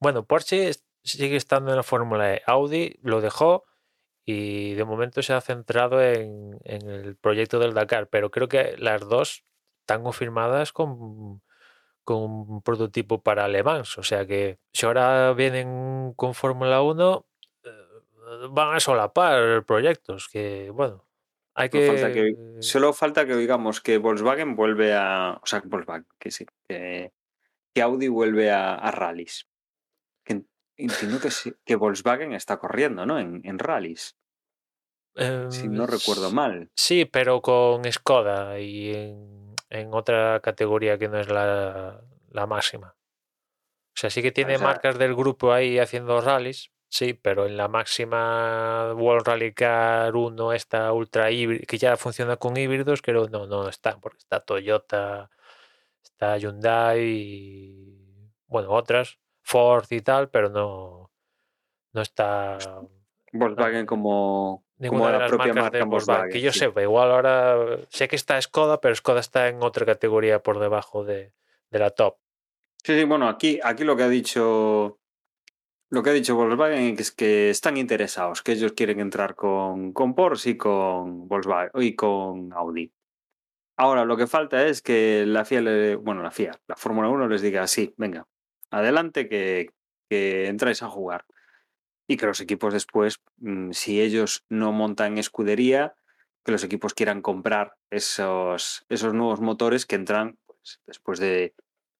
Bueno, 0.00 0.26
Porsche 0.26 0.72
sigue 1.04 1.36
estando 1.36 1.70
en 1.70 1.76
la 1.76 1.82
Fórmula 1.82 2.34
E, 2.34 2.42
Audi 2.46 2.98
lo 3.02 3.20
dejó 3.20 3.64
y 4.24 4.74
de 4.74 4.84
momento 4.84 5.22
se 5.22 5.32
ha 5.32 5.40
centrado 5.40 6.02
en, 6.02 6.58
en, 6.64 6.88
el 6.88 7.16
proyecto 7.16 7.58
del 7.58 7.74
Dakar, 7.74 8.08
pero 8.08 8.30
creo 8.30 8.48
que 8.48 8.76
las 8.78 9.00
dos 9.08 9.44
están 9.80 10.04
confirmadas 10.04 10.72
con, 10.72 11.42
con 12.04 12.22
un 12.22 12.62
prototipo 12.62 13.22
para 13.22 13.48
Le 13.48 13.62
Mans, 13.62 13.98
o 13.98 14.02
sea 14.02 14.26
que 14.26 14.58
si 14.72 14.86
ahora 14.86 15.32
vienen 15.32 16.12
con 16.14 16.34
Fórmula 16.34 16.82
1 16.82 17.26
van 18.50 18.74
a 18.74 18.80
solapar 18.80 19.64
proyectos 19.64 20.28
que, 20.28 20.70
bueno, 20.70 21.06
hay 21.54 21.68
que... 21.68 22.34
Solo 22.60 22.92
falta 22.92 23.26
que 23.26 23.36
digamos 23.36 23.80
que 23.80 23.98
Volkswagen 23.98 24.56
vuelve 24.56 24.94
a... 24.94 25.38
O 25.42 25.46
sea, 25.46 25.60
que 25.60 25.68
Volkswagen, 25.68 26.06
que 26.18 26.30
sí, 26.30 26.46
que, 26.66 27.12
Audi 27.80 28.08
vuelve 28.08 28.50
a, 28.50 28.74
a 28.74 28.90
rallies. 28.90 29.48
Que, 30.24 30.42
entiendo 30.76 31.20
que, 31.20 31.30
que 31.64 31.76
Volkswagen 31.76 32.32
está 32.32 32.58
corriendo, 32.58 33.06
¿no? 33.06 33.18
En, 33.18 33.42
en 33.44 33.58
rallies. 33.58 34.16
si 35.50 35.68
no 35.68 35.86
recuerdo 35.86 36.28
em, 36.28 36.34
mal. 36.34 36.70
Sí, 36.74 37.04
pero 37.04 37.42
con 37.42 37.90
Skoda 37.90 38.58
y 38.58 38.92
en, 39.68 39.94
otra 39.94 40.40
categoría 40.40 40.98
que 40.98 41.08
no 41.08 41.18
es 41.18 41.28
la, 41.28 42.02
la 42.30 42.46
máxima. 42.46 42.96
O 43.94 43.98
sea, 44.00 44.08
sí 44.08 44.22
que 44.22 44.32
tiene 44.32 44.56
marcas 44.56 44.98
del 44.98 45.14
grupo 45.14 45.52
ahí 45.52 45.78
haciendo 45.78 46.18
rallies, 46.22 46.71
Sí, 46.92 47.14
pero 47.14 47.46
en 47.46 47.56
la 47.56 47.68
máxima 47.68 48.92
World 48.92 49.26
Rally 49.26 49.54
Car 49.54 50.14
1, 50.14 50.52
esta 50.52 50.92
ultra 50.92 51.30
híbrida, 51.30 51.64
que 51.66 51.78
ya 51.78 51.96
funciona 51.96 52.36
con 52.36 52.54
híbridos, 52.54 53.00
creo 53.00 53.30
no, 53.30 53.46
no 53.46 53.66
está, 53.66 53.98
porque 53.98 54.18
está 54.18 54.40
Toyota, 54.40 55.30
está 56.02 56.36
Hyundai 56.36 57.00
y 57.00 58.30
bueno, 58.46 58.72
otras, 58.72 59.18
Ford 59.40 59.86
y 59.88 60.02
tal, 60.02 60.28
pero 60.28 60.50
no, 60.50 61.10
no 61.94 62.02
está 62.02 62.58
Volkswagen 63.32 63.86
como, 63.86 64.66
como 64.86 65.08
la 65.08 65.28
propia 65.28 65.54
marca 65.54 65.84
Volkswagen. 65.86 66.30
Que 66.30 66.42
yo 66.42 66.52
sepa, 66.52 66.82
igual 66.82 67.10
ahora 67.10 67.78
sé 67.88 68.06
que 68.06 68.16
está 68.16 68.38
Skoda, 68.42 68.82
pero 68.82 68.94
Skoda 68.94 69.20
está 69.20 69.48
en 69.48 69.62
otra 69.62 69.86
categoría 69.86 70.42
por 70.42 70.58
debajo 70.58 71.04
de, 71.04 71.32
de 71.70 71.78
la 71.78 71.88
top. 71.88 72.18
Sí, 72.84 72.98
sí, 72.98 73.04
bueno, 73.04 73.30
aquí, 73.30 73.60
aquí 73.64 73.82
lo 73.82 73.96
que 73.96 74.02
ha 74.02 74.10
dicho 74.10 74.98
lo 75.92 76.02
que 76.02 76.08
ha 76.08 76.14
dicho 76.14 76.36
Volkswagen 76.36 76.96
es 76.98 77.12
que 77.12 77.50
están 77.50 77.76
interesados, 77.76 78.40
que 78.40 78.52
ellos 78.52 78.72
quieren 78.72 78.98
entrar 78.98 79.34
con, 79.34 79.92
con 79.92 80.14
Porsche 80.14 80.50
y 80.50 80.56
con 80.56 81.28
Volkswagen 81.28 81.70
y 81.82 81.94
con 81.94 82.50
Audi. 82.54 82.90
Ahora, 83.76 84.06
lo 84.06 84.16
que 84.16 84.26
falta 84.26 84.66
es 84.66 84.80
que 84.80 85.26
la 85.26 85.44
FIA, 85.44 85.98
bueno, 85.98 86.22
la 86.22 86.30
FIA, 86.30 86.58
la 86.66 86.76
Fórmula 86.76 87.10
1 87.10 87.28
les 87.28 87.42
diga, 87.42 87.66
sí, 87.66 87.92
venga, 87.98 88.26
adelante 88.70 89.28
que, 89.28 89.68
que 90.08 90.46
entráis 90.46 90.82
a 90.82 90.88
jugar. 90.88 91.26
Y 92.08 92.16
que 92.16 92.24
los 92.24 92.40
equipos 92.40 92.72
después, 92.72 93.20
mm, 93.36 93.72
si 93.72 94.00
ellos 94.00 94.46
no 94.48 94.72
montan 94.72 95.18
escudería, 95.18 95.94
que 96.42 96.52
los 96.52 96.64
equipos 96.64 96.94
quieran 96.94 97.20
comprar 97.20 97.74
esos, 97.90 98.86
esos 98.88 99.12
nuevos 99.12 99.42
motores 99.42 99.84
que 99.84 99.96
entran 99.96 100.38
pues, 100.46 100.80
después 100.86 101.18
de 101.18 101.54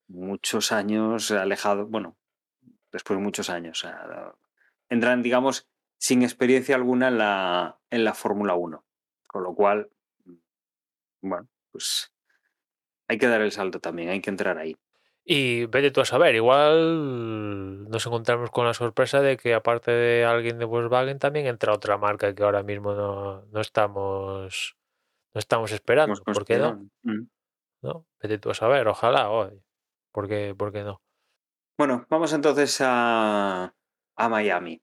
muchos 0.08 0.72
años 0.72 1.30
alejados, 1.30 1.90
bueno, 1.90 2.16
después 2.92 3.18
de 3.18 3.24
muchos 3.24 3.50
años. 3.50 3.86
entran, 4.88 5.22
digamos, 5.22 5.68
sin 5.98 6.22
experiencia 6.22 6.76
alguna 6.76 7.08
en 7.08 7.18
la, 7.18 7.78
en 7.90 8.04
la 8.04 8.14
Fórmula 8.14 8.54
1. 8.54 8.84
Con 9.26 9.42
lo 9.42 9.54
cual, 9.54 9.90
bueno, 11.22 11.48
pues 11.70 12.12
hay 13.08 13.18
que 13.18 13.28
dar 13.28 13.40
el 13.40 13.52
salto 13.52 13.80
también, 13.80 14.10
hay 14.10 14.20
que 14.20 14.30
entrar 14.30 14.58
ahí. 14.58 14.76
Y 15.24 15.66
vete 15.66 15.92
tú 15.92 16.00
a 16.00 16.04
saber, 16.04 16.34
igual 16.34 17.88
nos 17.88 18.04
encontramos 18.06 18.50
con 18.50 18.66
la 18.66 18.74
sorpresa 18.74 19.20
de 19.20 19.36
que 19.36 19.54
aparte 19.54 19.92
de 19.92 20.24
alguien 20.24 20.58
de 20.58 20.64
Volkswagen 20.64 21.20
también 21.20 21.46
entra 21.46 21.72
otra 21.72 21.96
marca 21.96 22.34
que 22.34 22.42
ahora 22.42 22.64
mismo 22.64 22.92
no, 22.92 23.44
no 23.46 23.60
estamos 23.60 24.76
no 25.32 25.38
estamos 25.38 25.72
esperando. 25.72 26.20
¿Por 26.24 26.44
qué 26.44 26.58
no? 26.58 26.88
Mm. 27.02 27.28
no? 27.82 28.06
Vete 28.20 28.38
tú 28.38 28.50
a 28.50 28.54
saber, 28.54 28.88
ojalá 28.88 29.30
hoy. 29.30 29.62
¿Por 30.10 30.28
qué, 30.28 30.54
¿Por 30.56 30.72
qué 30.72 30.82
no? 30.82 31.00
Bueno, 31.78 32.06
vamos 32.10 32.32
entonces 32.32 32.78
a, 32.80 33.74
a 34.16 34.28
Miami. 34.28 34.82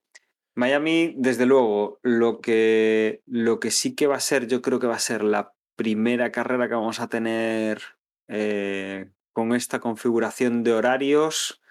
Miami, 0.56 1.14
desde 1.18 1.46
luego, 1.46 2.00
lo 2.04 2.42
que, 2.42 3.22
lo 3.26 3.60
que 3.60 3.72
sí 3.72 3.96
que 3.96 4.08
va 4.08 4.16
a 4.16 4.20
ser, 4.20 4.48
yo 4.48 4.62
creo 4.62 4.80
que 4.80 4.88
va 4.88 4.96
a 4.96 5.00
ser 5.00 5.24
la 5.24 5.54
primera 5.78 6.32
carrera 6.32 6.68
que 6.68 6.76
vamos 6.76 7.00
a 7.00 7.08
tener 7.08 7.82
eh, 8.28 9.10
con 9.32 9.54
esta 9.54 9.80
configuración 9.80 10.64
de 10.64 10.74
horarios, 10.74 11.62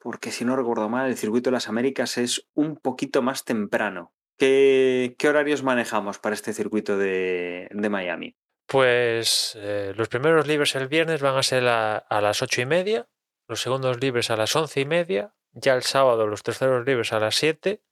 porque 0.00 0.32
si 0.32 0.44
no 0.44 0.56
recuerdo 0.56 0.88
mal, 0.88 1.08
el 1.08 1.16
circuito 1.16 1.50
de 1.50 1.54
las 1.54 1.68
Américas 1.68 2.18
es 2.18 2.48
un 2.54 2.76
poquito 2.76 3.22
más 3.22 3.44
temprano. 3.44 4.12
¿Qué, 4.36 5.14
horarios 5.24 5.62
manejamos 5.62 6.18
para 6.18 6.34
este 6.34 6.52
circuito 6.52 6.98
de, 6.98 7.68
Miami? 7.72 8.36
Pues 8.66 9.56
eh, 9.56 9.94
los 9.96 10.08
primeros 10.08 10.48
libres 10.48 10.74
el 10.74 10.88
viernes 10.88 11.22
van 11.22 11.36
a 11.36 11.44
ser 11.44 11.68
a, 11.68 11.98
a 11.98 12.20
las 12.20 12.42
ocho 12.42 12.60
y 12.60 12.66
media, 12.66 13.06
los 13.48 13.60
segundos 13.60 14.00
libres 14.00 14.30
a 14.30 14.36
las 14.36 14.54
once 14.56 14.80
y 14.80 14.84
media, 14.84 15.34
ya 15.52 15.74
el 15.74 15.82
sábado 15.82 16.26
los 16.26 16.42
terceros 16.42 16.84
libres 16.86 17.12
a 17.12 17.20
las 17.20 17.36
7, 17.36 17.82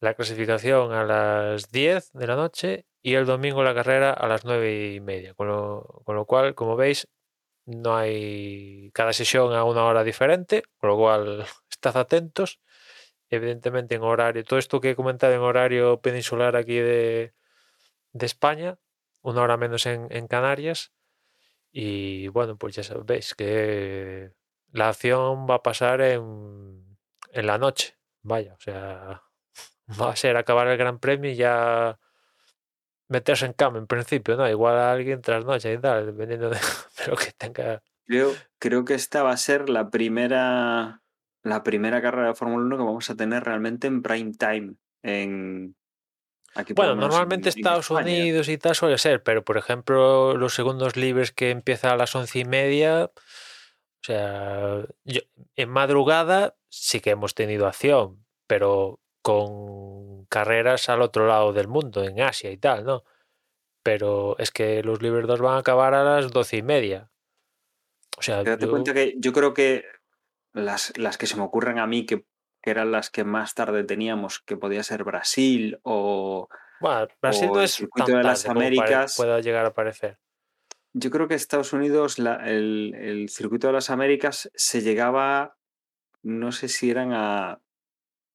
la 0.00 0.14
clasificación 0.14 0.92
a 0.92 1.04
las 1.04 1.70
10 1.70 2.12
de 2.12 2.26
la 2.26 2.36
noche 2.36 2.86
y 3.02 3.14
el 3.14 3.26
domingo 3.26 3.62
la 3.62 3.74
carrera 3.74 4.12
a 4.12 4.28
las 4.28 4.44
nueve 4.44 4.94
y 4.94 5.00
media. 5.00 5.34
Con 5.34 5.48
lo, 5.48 6.02
con 6.04 6.16
lo 6.16 6.26
cual, 6.26 6.54
como 6.54 6.76
veis, 6.76 7.08
no 7.66 7.96
hay 7.96 8.90
cada 8.92 9.12
sesión 9.12 9.54
a 9.54 9.64
una 9.64 9.84
hora 9.84 10.04
diferente, 10.04 10.62
con 10.78 10.90
lo 10.90 10.96
cual 10.96 11.46
estad 11.70 11.96
atentos. 11.96 12.60
Evidentemente 13.30 13.94
en 13.96 14.02
horario, 14.02 14.44
todo 14.44 14.58
esto 14.58 14.80
que 14.80 14.90
he 14.90 14.96
comentado 14.96 15.34
en 15.34 15.40
horario 15.40 16.00
peninsular 16.00 16.56
aquí 16.56 16.76
de, 16.78 17.34
de 18.12 18.26
España, 18.26 18.78
una 19.22 19.42
hora 19.42 19.56
menos 19.58 19.86
en, 19.86 20.08
en, 20.10 20.28
Canarias. 20.28 20.92
Y 21.72 22.28
bueno, 22.28 22.56
pues 22.58 22.76
ya 22.76 22.82
sabéis 22.82 23.34
que 23.34 24.32
la 24.72 24.88
acción 24.88 25.46
va 25.48 25.56
a 25.56 25.62
pasar 25.62 26.00
en, 26.00 26.96
en 27.32 27.46
la 27.46 27.58
noche. 27.58 27.96
Vaya, 28.22 28.54
o 28.54 28.60
sea, 28.60 29.22
va 30.00 30.10
a 30.10 30.16
ser 30.16 30.36
acabar 30.36 30.68
el 30.68 30.78
Gran 30.78 30.98
Premio 30.98 31.30
y 31.30 31.36
ya 31.36 31.98
meterse 33.08 33.46
en 33.46 33.54
cama 33.54 33.78
en 33.78 33.86
principio, 33.86 34.36
¿no? 34.36 34.48
Igual 34.48 34.76
a 34.76 34.92
alguien 34.92 35.22
trasnocha 35.22 35.72
y 35.72 35.78
tal, 35.78 36.06
dependiendo 36.06 36.50
de, 36.50 36.58
lo 37.08 37.16
que 37.16 37.32
tenga. 37.36 37.82
Creo, 38.06 38.32
creo 38.58 38.84
que 38.84 38.94
esta 38.94 39.22
va 39.22 39.32
a 39.32 39.36
ser 39.36 39.68
la 39.68 39.90
primera 39.90 41.02
la 41.42 41.62
primera 41.62 42.02
carrera 42.02 42.28
de 42.28 42.34
Fórmula 42.34 42.64
1 42.64 42.76
que 42.76 42.82
vamos 42.82 43.10
a 43.10 43.16
tener 43.16 43.44
realmente 43.44 43.86
en 43.86 44.02
prime 44.02 44.32
time 44.32 44.74
en 45.02 45.76
Aquí 46.54 46.72
bueno, 46.72 46.94
normalmente 46.96 47.50
Estados 47.50 47.90
Unidos 47.90 48.48
y 48.48 48.58
tal 48.58 48.74
suele 48.74 48.98
ser, 48.98 49.22
pero 49.22 49.44
por 49.44 49.58
ejemplo 49.58 50.36
los 50.36 50.54
segundos 50.54 50.96
libres 50.96 51.30
que 51.30 51.50
empieza 51.50 51.92
a 51.92 51.96
las 51.96 52.14
once 52.16 52.40
y 52.40 52.44
media, 52.44 53.10
o 54.00 54.04
sea, 54.04 54.82
en 55.56 55.68
madrugada 55.68 56.56
sí 56.68 57.00
que 57.00 57.10
hemos 57.10 57.34
tenido 57.34 57.66
acción, 57.66 58.24
pero 58.46 59.00
con 59.22 60.24
carreras 60.26 60.88
al 60.88 61.02
otro 61.02 61.26
lado 61.26 61.52
del 61.52 61.68
mundo, 61.68 62.04
en 62.04 62.20
Asia 62.20 62.50
y 62.50 62.56
tal, 62.56 62.84
¿no? 62.84 63.04
Pero 63.82 64.36
es 64.38 64.50
que 64.50 64.82
los 64.82 65.02
Libres 65.02 65.26
2 65.26 65.40
van 65.40 65.56
a 65.56 65.58
acabar 65.58 65.94
a 65.94 66.04
las 66.04 66.30
doce 66.30 66.58
y 66.58 66.62
media. 66.62 67.10
O 68.18 68.22
sea, 68.22 68.44
Te 68.44 68.56
yo... 68.58 68.70
cuenta 68.70 68.94
que 68.94 69.14
yo 69.18 69.32
creo 69.32 69.54
que 69.54 69.84
las, 70.52 70.96
las 70.96 71.18
que 71.18 71.26
se 71.26 71.36
me 71.36 71.42
ocurren 71.42 71.78
a 71.78 71.86
mí, 71.86 72.06
que, 72.06 72.24
eran 72.62 72.92
las 72.92 73.08
que 73.08 73.24
más 73.24 73.54
tarde 73.54 73.82
teníamos, 73.82 74.40
que 74.40 74.56
podía 74.58 74.82
ser 74.82 75.02
Brasil 75.02 75.80
o. 75.84 76.48
Bueno, 76.80 77.08
Brasil 77.22 77.48
no 77.50 77.62
es 77.62 77.72
circuito 77.72 78.14
de 78.14 78.22
las 78.22 78.46
Américas. 78.46 79.16
Pueda 79.16 79.40
llegar 79.40 79.64
a 79.64 79.68
aparecer. 79.68 80.18
Yo 80.94 81.10
creo 81.10 81.28
que 81.28 81.34
Estados 81.34 81.72
Unidos, 81.72 82.18
el, 82.18 82.94
el 82.94 83.28
circuito 83.28 83.66
de 83.66 83.74
las 83.74 83.90
Américas 83.90 84.50
se 84.54 84.80
llegaba, 84.80 85.56
no 86.22 86.52
sé 86.52 86.68
si 86.68 86.90
eran 86.90 87.12
a 87.12 87.60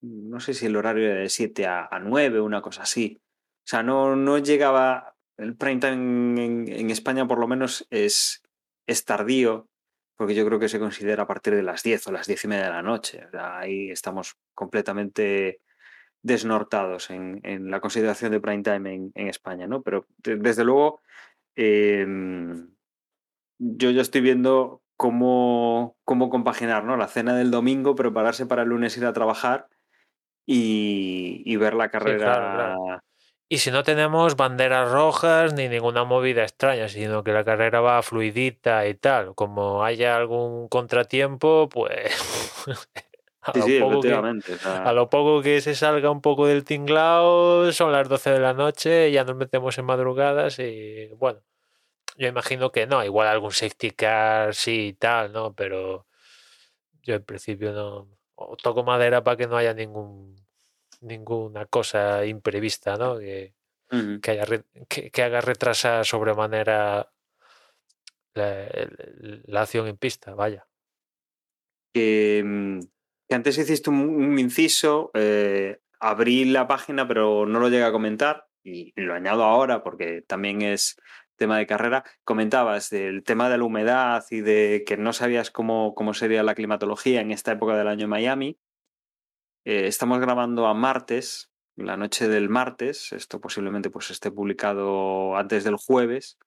no 0.03 0.39
sé 0.41 0.53
si 0.53 0.65
el 0.65 0.75
horario 0.75 1.09
era 1.09 1.21
de 1.21 1.29
7 1.29 1.65
a, 1.65 1.89
9, 2.01 2.41
una 2.41 2.61
cosa 2.61 2.83
así. 2.83 3.21
O 3.59 3.67
sea, 3.67 3.83
no, 3.83 4.15
no 4.15 4.37
llegaba, 4.37 5.15
el 5.37 5.55
prime 5.55 5.79
time 5.79 6.45
en, 6.79 6.89
España 6.89 7.25
por 7.25 7.39
lo 7.39 7.47
menos 7.47 7.87
es, 7.89 8.43
es 8.85 9.05
tardío, 9.05 9.69
porque 10.17 10.35
yo 10.35 10.45
creo 10.45 10.59
que 10.59 10.67
se 10.67 10.79
considera 10.79 11.23
a 11.23 11.27
partir 11.27 11.55
de 11.55 11.63
las 11.63 11.83
10 11.83 12.07
o 12.07 12.11
las 12.11 12.27
10 12.27 12.43
y 12.43 12.47
media 12.49 12.65
de 12.65 12.69
la 12.71 12.81
noche. 12.81 13.27
ahí 13.33 13.89
estamos 13.89 14.35
completamente 14.53 15.61
desnortados 16.21 17.09
en, 17.09 17.41
la 17.71 17.79
consideración 17.79 18.31
de 18.31 18.41
prime 18.41 18.63
time 18.63 19.11
en, 19.15 19.27
España, 19.27 19.67
¿no? 19.67 19.81
Pero 19.83 20.05
desde 20.17 20.65
luego, 20.65 21.01
em, 21.55 22.69
yo 23.59 23.91
ya 23.91 24.01
estoy 24.01 24.21
viendo 24.21 24.81
cómo, 24.97 25.97
cómo 26.03 26.29
compaginar, 26.29 26.83
¿no? 26.83 26.97
La 26.97 27.07
cena 27.07 27.35
del 27.35 27.51
domingo, 27.51 27.95
prepararse 27.95 28.45
para 28.45 28.63
el 28.63 28.69
lunes 28.69 28.97
ir 28.97 29.05
a 29.05 29.13
trabajar 29.13 29.67
y, 30.45 31.55
ver 31.57 31.73
la 31.73 31.89
carrera. 31.89 32.75
Y 33.49 33.59
si 33.59 33.69
no 33.69 33.83
tenemos 33.83 34.35
banderas 34.35 34.91
rojas 34.91 35.53
ni 35.53 35.69
ninguna 35.69 36.05
movida 36.05 36.43
extraña, 36.43 36.87
sino 36.87 37.23
que 37.23 37.33
la 37.33 37.43
carrera 37.43 37.81
va 37.81 38.01
fluidita 38.01 38.87
y 38.87 38.95
tal, 38.95 39.35
como 39.35 39.83
haya 39.83 40.15
algún 40.15 40.67
contratiempo, 40.69 41.69
pues 41.69 42.11
a, 43.43 43.57
lo 43.57 44.01
que, 44.01 44.13
a, 44.63 44.93
lo 44.93 45.09
poco 45.09 45.41
que, 45.41 45.61
se 45.61 45.75
salga 45.75 46.09
un 46.09 46.21
poco 46.21 46.47
del 46.47 46.63
tinglao, 46.63 47.71
son 47.71 47.91
las 47.91 48.07
12 48.07 48.31
de 48.31 48.39
la 48.39 48.53
noche, 48.53 49.11
ya 49.11 49.23
nos 49.23 49.35
metemos 49.35 49.77
en 49.77 49.85
madrugadas 49.85 50.59
y 50.59 51.09
bueno, 51.17 51.41
yo 52.17 52.27
imagino 52.27 52.71
que 52.71 52.87
no, 52.87 53.03
igual 53.03 53.27
algún 53.27 53.51
safety 53.51 53.91
car 53.91 54.53
sí 54.55 54.87
y 54.87 54.93
tal, 54.93 55.33
¿no? 55.33 55.53
Pero 55.53 56.05
yo 57.01 57.15
en 57.15 57.23
principio 57.23 57.73
no, 57.73 58.07
toco 58.61 58.83
madera 58.83 59.23
para 59.23 59.37
que 59.37 59.47
no 59.47 59.57
haya 59.57 59.73
ningún 59.73 60.35
ninguna 61.01 61.65
cosa 61.65 62.25
imprevista, 62.25 62.95
¿no? 62.97 63.19
Que, 63.19 63.53
que, 64.21 64.31
haya, 64.31 64.45
que, 64.87 65.23
haga 65.23 65.41
retrasar 65.41 66.05
sobremanera 66.05 67.11
la, 68.33 68.67
la, 69.45 69.61
acción 69.61 69.87
en 69.87 69.97
pista, 69.97 70.33
vaya. 70.33 70.65
Que, 71.93 72.79
mm, 73.29 73.33
antes 73.33 73.57
hiciste 73.57 73.89
un, 73.89 74.37
inciso, 74.39 75.11
eh, 75.13 75.79
abrí 75.99 76.45
la 76.45 76.67
página 76.67 77.07
pero 77.07 77.45
no 77.45 77.59
lo 77.59 77.69
llegué 77.69 77.83
a 77.83 77.91
comentar 77.91 78.47
y 78.63 78.93
lo 78.95 79.13
añado 79.13 79.43
ahora 79.43 79.83
porque 79.83 80.21
también 80.21 80.61
es 80.61 80.97
tema 81.35 81.57
de 81.57 81.67
carrera, 81.67 82.03
comentabas 82.23 82.89
del 82.89 83.23
tema 83.23 83.49
de 83.49 83.57
la 83.57 83.63
humedad 83.63 84.23
y 84.29 84.41
de 84.41 84.83
que 84.85 84.97
no 84.97 85.13
sabías 85.13 85.51
cómo, 85.51 85.93
cómo 85.95 86.13
sería 86.13 86.43
la 86.43 86.55
climatología 86.55 87.21
en 87.21 87.31
esta 87.31 87.51
época 87.51 87.75
del 87.75 87.87
año 87.87 88.05
en 88.05 88.09
Miami. 88.09 88.57
Eh, 89.65 89.87
estamos 89.87 90.19
grabando 90.19 90.67
a 90.67 90.73
martes, 90.73 91.51
la 91.75 91.97
noche 91.97 92.27
del 92.27 92.49
martes, 92.49 93.11
esto 93.13 93.41
posiblemente 93.41 93.89
pues 93.89 94.11
esté 94.11 94.31
publicado 94.31 95.35
antes 95.35 95.63
del 95.63 95.75
jueves. 95.75 96.37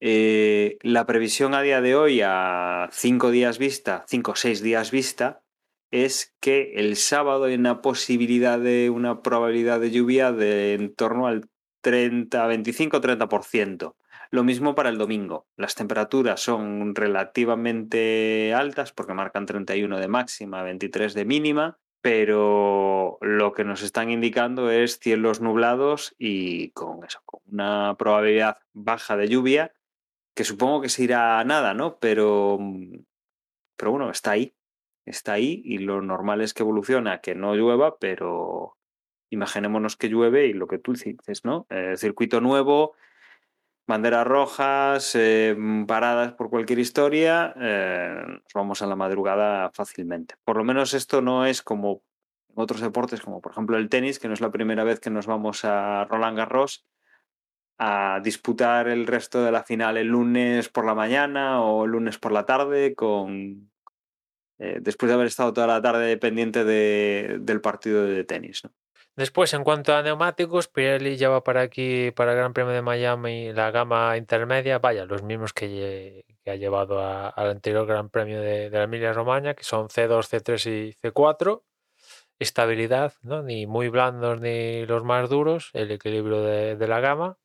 Eh, 0.00 0.78
la 0.82 1.06
previsión 1.06 1.54
a 1.54 1.62
día 1.62 1.80
de 1.80 1.96
hoy, 1.96 2.20
a 2.24 2.88
cinco 2.92 3.30
días 3.30 3.58
vista, 3.58 4.04
cinco 4.06 4.32
o 4.32 4.36
seis 4.36 4.62
días 4.62 4.90
vista, 4.90 5.42
es 5.90 6.34
que 6.40 6.74
el 6.76 6.96
sábado 6.96 7.44
hay 7.44 7.54
una 7.54 7.80
posibilidad 7.80 8.58
de 8.58 8.90
una 8.90 9.22
probabilidad 9.22 9.80
de 9.80 9.90
lluvia 9.90 10.32
de 10.32 10.74
en 10.74 10.94
torno 10.94 11.26
al 11.26 11.48
30, 11.82 12.46
25 12.46 13.00
30%. 13.00 13.94
Lo 14.30 14.44
mismo 14.44 14.74
para 14.74 14.90
el 14.90 14.98
domingo. 14.98 15.46
Las 15.56 15.74
temperaturas 15.74 16.40
son 16.40 16.94
relativamente 16.94 18.52
altas 18.54 18.92
porque 18.92 19.14
marcan 19.14 19.46
31 19.46 19.98
de 19.98 20.08
máxima, 20.08 20.62
23 20.62 21.14
de 21.14 21.24
mínima, 21.24 21.78
pero 22.02 23.18
lo 23.22 23.52
que 23.52 23.64
nos 23.64 23.82
están 23.82 24.10
indicando 24.10 24.70
es 24.70 24.98
cielos 24.98 25.40
nublados 25.40 26.14
y 26.18 26.70
con 26.72 27.04
eso, 27.04 27.20
con 27.24 27.40
una 27.50 27.96
probabilidad 27.98 28.58
baja 28.74 29.16
de 29.16 29.28
lluvia, 29.28 29.72
que 30.34 30.44
supongo 30.44 30.82
que 30.82 30.90
se 30.90 31.04
irá 31.04 31.40
a 31.40 31.44
nada, 31.44 31.72
¿no? 31.72 31.98
Pero, 31.98 32.58
pero 33.76 33.90
bueno, 33.92 34.10
está 34.10 34.32
ahí, 34.32 34.54
está 35.08 35.34
ahí 35.34 35.62
y 35.64 35.78
lo 35.78 36.02
normal 36.02 36.40
es 36.40 36.54
que 36.54 36.62
evoluciona, 36.62 37.20
que 37.20 37.34
no 37.34 37.54
llueva, 37.54 37.98
pero 37.98 38.76
imaginémonos 39.30 39.96
que 39.96 40.08
llueve 40.08 40.46
y 40.46 40.52
lo 40.52 40.66
que 40.66 40.78
tú 40.78 40.92
dices, 40.92 41.44
¿no? 41.44 41.66
Eh, 41.70 41.94
circuito 41.96 42.40
nuevo, 42.40 42.94
banderas 43.86 44.26
rojas, 44.26 45.14
eh, 45.14 45.56
paradas 45.86 46.32
por 46.32 46.50
cualquier 46.50 46.78
historia, 46.78 47.54
eh, 47.58 48.22
nos 48.26 48.52
vamos 48.54 48.82
a 48.82 48.86
la 48.86 48.96
madrugada 48.96 49.70
fácilmente. 49.72 50.34
Por 50.44 50.56
lo 50.56 50.64
menos 50.64 50.94
esto 50.94 51.22
no 51.22 51.46
es 51.46 51.62
como 51.62 52.02
otros 52.54 52.80
deportes, 52.80 53.20
como 53.20 53.40
por 53.40 53.52
ejemplo 53.52 53.76
el 53.76 53.88
tenis, 53.88 54.18
que 54.18 54.28
no 54.28 54.34
es 54.34 54.40
la 54.40 54.50
primera 54.50 54.84
vez 54.84 55.00
que 55.00 55.10
nos 55.10 55.26
vamos 55.26 55.64
a 55.64 56.04
Roland 56.04 56.36
Garros 56.36 56.86
a 57.78 58.20
disputar 58.22 58.88
el 58.88 59.06
resto 59.06 59.42
de 59.44 59.52
la 59.52 59.62
final 59.62 59.96
el 59.96 60.08
lunes 60.08 60.68
por 60.68 60.84
la 60.84 60.94
mañana 60.94 61.62
o 61.62 61.84
el 61.84 61.92
lunes 61.92 62.18
por 62.18 62.32
la 62.32 62.44
tarde 62.44 62.94
con 62.96 63.70
eh, 64.58 64.78
después 64.80 65.08
de 65.08 65.14
haber 65.14 65.26
estado 65.28 65.52
toda 65.52 65.66
la 65.66 65.80
tarde 65.82 66.16
pendiente 66.16 66.64
de, 66.64 67.38
del 67.40 67.60
partido 67.60 68.04
de 68.04 68.24
tenis. 68.24 68.64
¿no? 68.64 68.70
Después, 69.16 69.52
en 69.54 69.64
cuanto 69.64 69.94
a 69.94 70.02
neumáticos, 70.02 70.68
Pirelli 70.68 71.16
lleva 71.16 71.42
para 71.42 71.62
aquí, 71.62 72.12
para 72.12 72.32
el 72.32 72.38
Gran 72.38 72.52
Premio 72.52 72.72
de 72.72 72.82
Miami, 72.82 73.52
la 73.52 73.72
gama 73.72 74.16
intermedia, 74.16 74.78
vaya, 74.78 75.06
los 75.06 75.24
mismos 75.24 75.52
que, 75.52 76.24
ha 76.46 76.54
llevado 76.54 77.00
a- 77.00 77.28
al 77.28 77.50
anterior 77.50 77.84
Gran 77.86 78.10
Premio 78.10 78.40
de, 78.40 78.70
de 78.70 78.78
la 78.78 78.84
Emilia 78.84 79.12
Romagna, 79.12 79.54
que 79.54 79.64
son 79.64 79.88
C2, 79.88 80.28
C3 80.28 80.66
y 80.66 80.92
C4. 81.02 81.64
Estabilidad, 82.38 83.14
¿no? 83.22 83.42
Ni 83.42 83.66
muy 83.66 83.88
blandos 83.88 84.40
ni 84.40 84.86
los 84.86 85.02
más 85.02 85.28
duros, 85.28 85.70
el 85.72 85.90
equilibrio 85.90 86.40
de, 86.42 86.76
de 86.76 86.86
la 86.86 87.00
gama. 87.00 87.36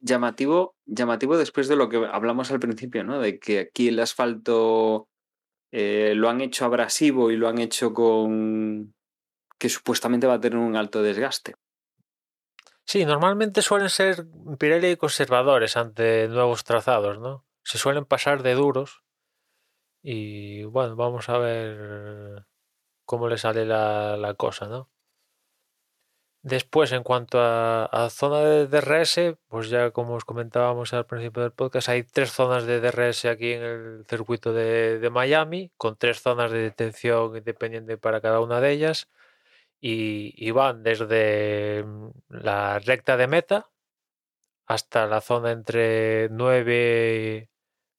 Llamativo, 0.00 0.76
llamativo 0.86 1.36
después 1.36 1.68
de 1.68 1.76
lo 1.76 1.88
que 1.88 2.04
hablamos 2.10 2.50
al 2.50 2.60
principio, 2.60 3.04
¿no? 3.04 3.20
De 3.20 3.38
que 3.38 3.60
aquí 3.60 3.88
el 3.88 4.00
asfalto 4.00 5.08
eh, 5.70 6.12
lo 6.14 6.28
han 6.28 6.40
hecho 6.40 6.64
abrasivo 6.64 7.30
y 7.30 7.36
lo 7.36 7.48
han 7.48 7.58
hecho 7.58 7.92
con 7.92 8.94
que 9.58 9.68
supuestamente 9.68 10.26
va 10.26 10.34
a 10.34 10.40
tener 10.40 10.58
un 10.58 10.76
alto 10.76 11.02
desgaste. 11.02 11.56
Sí, 12.84 13.04
normalmente 13.04 13.60
suelen 13.60 13.90
ser 13.90 14.26
Pirelli 14.58 14.96
conservadores 14.96 15.76
ante 15.76 16.26
nuevos 16.28 16.64
trazados, 16.64 17.18
¿no? 17.18 17.44
Se 17.62 17.76
suelen 17.76 18.06
pasar 18.06 18.42
de 18.42 18.54
duros. 18.54 19.02
Y 20.00 20.64
bueno, 20.64 20.96
vamos 20.96 21.28
a 21.28 21.38
ver 21.38 22.46
cómo 23.04 23.28
le 23.28 23.36
sale 23.36 23.66
la, 23.66 24.16
la 24.16 24.34
cosa, 24.34 24.68
¿no? 24.68 24.90
Después, 26.48 26.92
en 26.92 27.02
cuanto 27.02 27.40
a, 27.40 27.84
a 27.84 28.08
zona 28.08 28.40
de 28.40 28.66
DRS, 28.68 29.36
pues 29.48 29.68
ya 29.68 29.90
como 29.90 30.14
os 30.14 30.24
comentábamos 30.24 30.94
al 30.94 31.04
principio 31.04 31.42
del 31.42 31.52
podcast, 31.52 31.90
hay 31.90 32.04
tres 32.04 32.32
zonas 32.32 32.64
de 32.64 32.80
DRS 32.80 33.26
aquí 33.26 33.52
en 33.52 33.62
el 33.62 34.06
circuito 34.08 34.54
de, 34.54 35.10
Miami, 35.12 35.70
con 35.76 35.96
tres 35.98 36.22
zonas 36.22 36.50
de 36.50 36.60
detención 36.60 37.36
independiente 37.36 37.98
para 37.98 38.22
cada 38.22 38.40
una 38.40 38.62
de 38.62 38.70
ellas. 38.72 39.10
Y, 39.80 40.50
van 40.52 40.82
desde 40.82 41.84
mm, 41.84 42.10
la 42.30 42.78
recta 42.80 43.16
de 43.18 43.26
meta 43.28 43.70
hasta 44.66 45.06
la 45.06 45.20
zona 45.20 45.52
entre 45.52 46.28
9, 46.30 47.50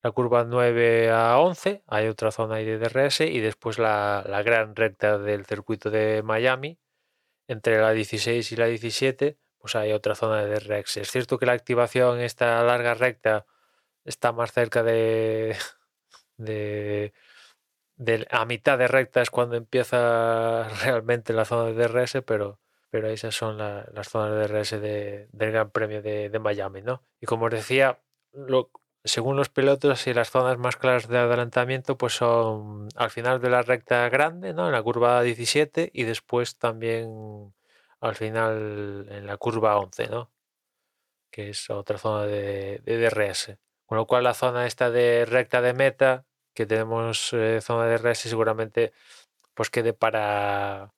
la 0.04 0.12
curva 0.12 0.43
9 0.45 1.12
a 1.12 1.39
11, 1.39 1.84
hay 1.88 2.08
otra 2.08 2.32
zona 2.32 2.58
de 2.58 2.80
DRS, 2.80 3.22
y 3.22 3.39
después 3.41 3.80
la 3.80 4.41
gran 4.45 4.76
recta 4.76 5.18
del 5.20 5.45
circuito 5.45 5.91
de 5.91 6.24
Miami, 6.24 6.80
entre 7.50 7.80
la 7.82 7.91
16 7.91 8.52
y 8.54 8.56
la 8.56 8.68
17, 8.68 9.38
pues 9.58 9.76
hay 9.76 9.91
otra 9.91 10.16
zona 10.16 10.45
de 10.45 10.52
DRS. 10.60 10.97
Es 11.02 11.12
cierto 11.12 11.38
que 11.38 11.45
la 11.47 11.52
activación 11.54 12.22
esta 12.22 12.64
larga 12.64 12.93
recta 12.93 13.45
está 14.06 14.32
más 14.32 14.54
cerca 14.54 14.84
de, 14.84 15.58
de, 16.38 17.14
a 18.30 18.45
mitad 18.45 18.78
de 18.78 18.88
recta 18.88 19.22
es 19.22 19.30
cuando 19.30 19.56
empieza 19.58 20.70
realmente 20.84 21.34
la 21.34 21.45
zona 21.45 21.66
de 21.72 21.74
DRS, 21.88 22.22
pero, 22.26 22.60
pero 22.89 23.10
esas 23.10 23.36
son 23.36 23.58
la- 23.58 23.86
las 23.93 24.10
zonas 24.10 24.32
de 24.32 24.47
DRS 24.47 24.80
de- 24.80 25.28
del 25.32 25.52
Gran 25.52 25.72
Premio 25.72 26.02
de, 26.02 26.30
de 26.30 26.39
Miami, 26.39 26.82
¿no? 26.82 27.04
Y 27.20 27.26
como 27.26 27.45
os 27.47 27.52
decía, 27.52 28.00
lo- 28.32 28.72
según 29.04 29.38
los 29.38 29.50
pilotos 29.50 30.08
y 30.08 30.14
las 30.14 30.30
zonas 30.32 30.58
más 30.58 30.76
claras 30.78 31.08
de 31.08 31.18
adelantamiento, 31.18 31.97
pues 31.97 32.14
son 32.14 32.89
al 32.95 33.10
final 33.12 33.41
de 33.41 33.50
la 33.50 33.62
recta 33.62 34.10
grande, 34.10 34.54
¿no? 34.54 34.68
En 34.68 34.74
la 34.74 34.84
curva 34.84 35.22
17 35.24 35.89
y 35.93 36.04
después 36.04 36.58
también 36.58 37.54
al 38.02 38.16
final 38.16 39.08
en 39.10 39.26
la 39.28 39.38
curva 39.38 39.78
11, 39.78 40.08
¿no? 40.08 40.32
Que 41.32 41.50
es 41.52 41.70
otra 41.70 41.97
zona 41.97 42.26
de, 42.26 42.82
DRS. 42.86 43.58
Con 43.86 43.97
lo 43.97 44.06
cual 44.08 44.24
la 44.24 44.34
zona 44.34 44.68
esta 44.68 44.91
de 44.91 45.26
recta 45.26 45.62
de 45.62 45.74
meta, 45.74 46.26
que 46.54 46.66
tenemos 46.66 47.34
eh, 47.34 47.62
zona 47.62 47.86
de 47.88 47.97
DRS, 47.97 48.20
seguramente 48.20 48.93
pues 49.54 49.70
quede 49.70 49.93
para 49.93 50.93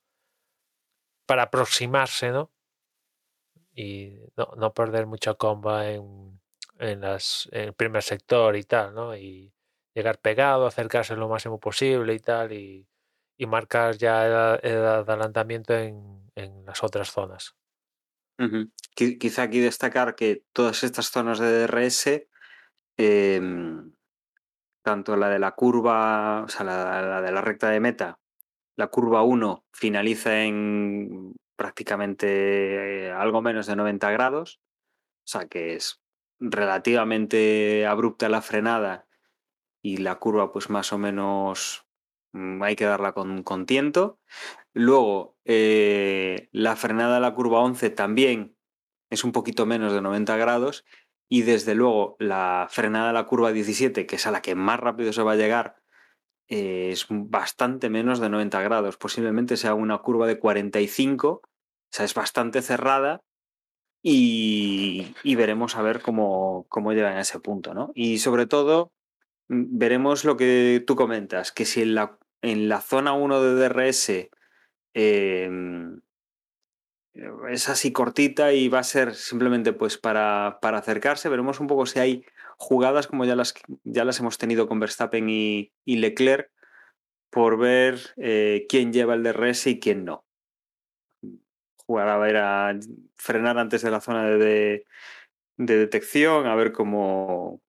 para 1.25 1.43
aproximarse, 1.43 2.31
¿no? 2.31 2.51
Y 3.73 4.19
no, 4.35 4.53
no 4.57 4.73
perder 4.73 5.07
mucha 5.07 5.33
comba 5.35 5.89
en, 5.89 6.40
en, 6.81 7.01
las, 7.01 7.47
en 7.51 7.69
el 7.69 7.73
primer 7.73 8.03
sector 8.03 8.55
y 8.55 8.63
tal, 8.63 8.93
¿no? 8.93 9.15
Y 9.15 9.53
llegar 9.93 10.19
pegado, 10.19 10.65
acercarse 10.65 11.15
lo 11.15 11.29
máximo 11.29 11.59
posible 11.59 12.13
y 12.13 12.19
tal, 12.19 12.51
y, 12.51 12.87
y 13.37 13.45
marcar 13.45 13.97
ya 13.97 14.57
el, 14.61 14.71
el 14.71 14.85
adelantamiento 14.85 15.73
en, 15.75 16.29
en 16.35 16.65
las 16.65 16.83
otras 16.83 17.11
zonas. 17.11 17.55
Quizá 18.95 19.43
aquí 19.43 19.59
destacar 19.59 20.15
que 20.15 20.43
todas 20.51 20.83
estas 20.83 21.11
zonas 21.11 21.37
de 21.37 21.67
DRS, 21.67 22.27
em, 22.97 23.93
tanto 24.83 25.15
la 25.15 25.29
de 25.29 25.37
la 25.37 25.51
curva, 25.51 26.43
o 26.43 26.47
sea, 26.49 26.65
la, 26.65 27.01
la 27.03 27.21
de 27.21 27.31
la 27.31 27.41
recta 27.41 27.69
de 27.69 27.79
meta, 27.79 28.19
la 28.75 28.87
curva 28.87 29.21
1 29.21 29.65
finaliza 29.71 30.43
en 30.43 31.35
prácticamente 31.55 33.05
eh, 33.05 33.11
algo 33.11 33.43
menos 33.43 33.67
de 33.67 33.75
90 33.75 34.09
grados, 34.09 34.59
o 35.19 35.27
sea 35.27 35.45
que 35.47 35.75
es 35.75 36.01
relativamente 36.41 37.85
abrupta 37.85 38.27
la 38.27 38.41
frenada 38.41 39.07
y 39.81 39.97
la 39.97 40.15
curva 40.15 40.51
pues 40.51 40.69
más 40.69 40.91
o 40.91 40.97
menos 40.97 41.85
mm, 42.33 42.61
hay 42.63 42.75
que 42.75 42.85
darla 42.85 43.13
con, 43.13 43.43
con 43.43 43.65
tiento. 43.65 44.19
Luego, 44.73 45.37
eh, 45.45 46.49
la 46.51 46.75
frenada 46.75 47.15
de 47.15 47.21
la 47.21 47.33
curva 47.33 47.59
11 47.59 47.91
también 47.91 48.57
es 49.09 49.23
un 49.23 49.31
poquito 49.31 49.65
menos 49.65 49.93
de 49.93 50.01
90 50.01 50.35
grados 50.37 50.85
y 51.29 51.43
desde 51.43 51.75
luego 51.75 52.15
la 52.19 52.67
frenada 52.69 53.07
de 53.07 53.13
la 53.13 53.25
curva 53.25 53.51
17, 53.51 54.05
que 54.05 54.15
es 54.15 54.27
a 54.27 54.31
la 54.31 54.41
que 54.41 54.55
más 54.55 54.79
rápido 54.79 55.13
se 55.13 55.23
va 55.23 55.33
a 55.33 55.37
llegar, 55.37 55.77
eh, 56.49 56.89
es 56.91 57.05
bastante 57.09 57.89
menos 57.89 58.19
de 58.19 58.29
90 58.29 58.61
grados. 58.61 58.97
Posiblemente 58.97 59.57
sea 59.57 59.73
una 59.73 59.99
curva 59.99 60.27
de 60.27 60.39
45, 60.39 61.29
o 61.29 61.41
sea, 61.89 62.05
es 62.05 62.13
bastante 62.13 62.61
cerrada 62.61 63.21
y, 64.03 65.35
veremos 65.35 65.75
a 65.75 65.81
ver 65.81 66.01
cómo, 66.01 66.65
cómo 66.69 66.93
llegan 66.93 67.17
a 67.17 67.21
ese 67.21 67.39
punto, 67.39 67.73
¿no? 67.73 67.91
Y 67.95 68.19
sobre 68.19 68.47
todo, 68.47 68.91
mm, 69.49 69.77
veremos 69.77 70.25
lo 70.25 70.37
que 70.37 70.83
tú 70.85 70.95
comentas, 70.95 71.51
que 71.51 71.65
si 71.65 71.81
en 71.81 71.95
la, 71.95 72.17
en 72.41 72.69
la 72.69 72.81
zona 72.81 73.13
1 73.13 73.41
de 73.41 73.55
DRS 73.55 74.29
eh, 74.93 75.49
es 77.49 77.69
así 77.69 77.91
cortita 77.91 78.53
y 78.53 78.69
va 78.69 78.79
a 78.79 78.83
ser 78.83 79.15
simplemente 79.15 79.73
pues 79.73 79.97
para, 79.97 80.59
para 80.61 80.79
acercarse, 80.79 81.29
veremos 81.29 81.59
un 81.59 81.67
poco 81.67 81.85
si 81.85 81.99
hay 81.99 82.25
jugadas 82.57 83.07
como 83.07 83.25
ya 83.25 83.35
las, 83.35 83.53
ya 83.83 84.05
las 84.05 84.19
hemos 84.19 84.37
tenido 84.37 84.67
con 84.67 84.79
Verstappen 84.79 85.29
y, 85.29 85.73
y 85.85 85.97
Leclerc 85.97 86.51
por 87.29 87.57
ver 87.57 87.99
eh, 88.17 88.65
quién 88.69 88.93
lleva 88.93 89.15
el 89.15 89.23
DRS 89.23 89.67
y 89.67 89.79
quién 89.79 90.05
no. 90.05 90.25
Jugar 91.91 92.07
a 92.07 92.17
ver 92.17 92.37
a 92.37 92.73
frenar 93.15 93.57
antes 93.57 93.81
de 93.81 93.91
la 93.91 93.99
zona 93.99 94.23
de, 94.29 94.37
de, 94.37 94.85
de 95.57 95.77
detección, 95.77 96.47
a 96.47 96.55
ver 96.55 96.71
cómo 96.71 97.61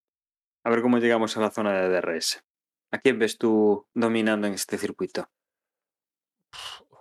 a 0.64 0.70
ver 0.70 0.80
cómo 0.80 0.98
llegamos 0.98 1.36
a 1.36 1.40
la 1.40 1.50
zona 1.50 1.72
de 1.72 1.88
DRS. 1.88 2.44
¿A 2.92 2.98
quién 2.98 3.18
ves 3.18 3.36
tú 3.36 3.88
dominando 3.94 4.46
en 4.46 4.54
este 4.54 4.78
circuito? 4.78 5.28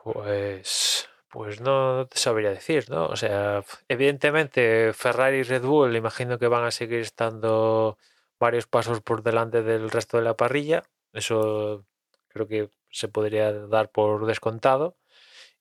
Pues, 0.03 1.07
pues 1.29 1.61
no, 1.61 1.97
no 1.97 2.07
te 2.07 2.17
sabría 2.17 2.49
decir, 2.49 2.89
¿no? 2.89 3.05
O 3.05 3.15
sea, 3.15 3.63
evidentemente 3.87 4.93
Ferrari 4.93 5.37
y 5.37 5.43
Red 5.43 5.61
Bull 5.61 5.95
imagino 5.95 6.39
que 6.39 6.47
van 6.47 6.63
a 6.63 6.71
seguir 6.71 7.01
estando 7.01 7.99
varios 8.39 8.65
pasos 8.65 9.01
por 9.01 9.21
delante 9.21 9.61
del 9.61 9.91
resto 9.91 10.17
de 10.17 10.23
la 10.23 10.35
parrilla. 10.35 10.81
Eso 11.13 11.85
creo 12.29 12.47
que 12.47 12.71
se 12.89 13.09
podría 13.09 13.53
dar 13.53 13.91
por 13.91 14.25
descontado. 14.25 14.97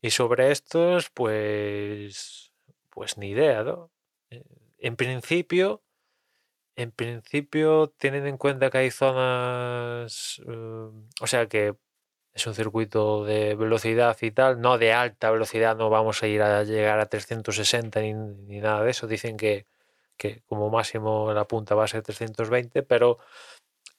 Y 0.03 0.11
sobre 0.11 0.51
estos, 0.51 1.11
pues, 1.11 2.53
pues 2.91 3.19
ni 3.19 3.31
idea, 3.31 3.63
¿no? 3.65 3.91
Eh, 4.31 4.45
En 4.79 4.97
principio, 4.97 5.83
en 6.77 6.93
principio, 6.93 7.93
teniendo 7.99 8.29
en 8.29 8.39
cuenta 8.39 8.71
que 8.71 8.79
hay 8.79 8.91
zonas, 8.91 10.41
eh, 10.49 10.53
o 11.21 11.27
sea 11.27 11.47
que 11.49 11.75
es 12.35 12.47
un 12.47 12.55
circuito 12.55 13.25
de 13.25 13.55
velocidad 13.57 14.17
y 14.23 14.31
tal, 14.33 14.61
no 14.61 14.79
de 14.79 14.93
alta 14.95 15.31
velocidad, 15.31 15.77
no 15.77 15.91
vamos 15.91 16.23
a 16.23 16.29
ir 16.29 16.43
a 16.43 16.65
llegar 16.65 17.01
a 17.01 17.07
360 17.09 18.01
ni, 18.03 18.15
ni 18.15 18.61
nada 18.61 18.83
de 18.85 18.91
eso. 18.93 19.07
Dicen 19.09 19.37
que, 19.37 19.67
que 20.17 20.43
como 20.47 20.71
máximo 20.71 21.33
la 21.35 21.47
punta 21.47 21.75
va 21.75 21.85
a 21.85 21.89
ser 21.89 22.03
320, 22.03 22.83
pero 22.85 23.19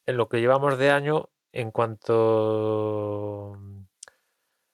en 0.05 0.17
lo 0.17 0.29
que 0.29 0.39
llevamos 0.39 0.77
de 0.77 0.91
año, 0.91 1.29
en 1.53 1.71
cuanto 1.71 3.57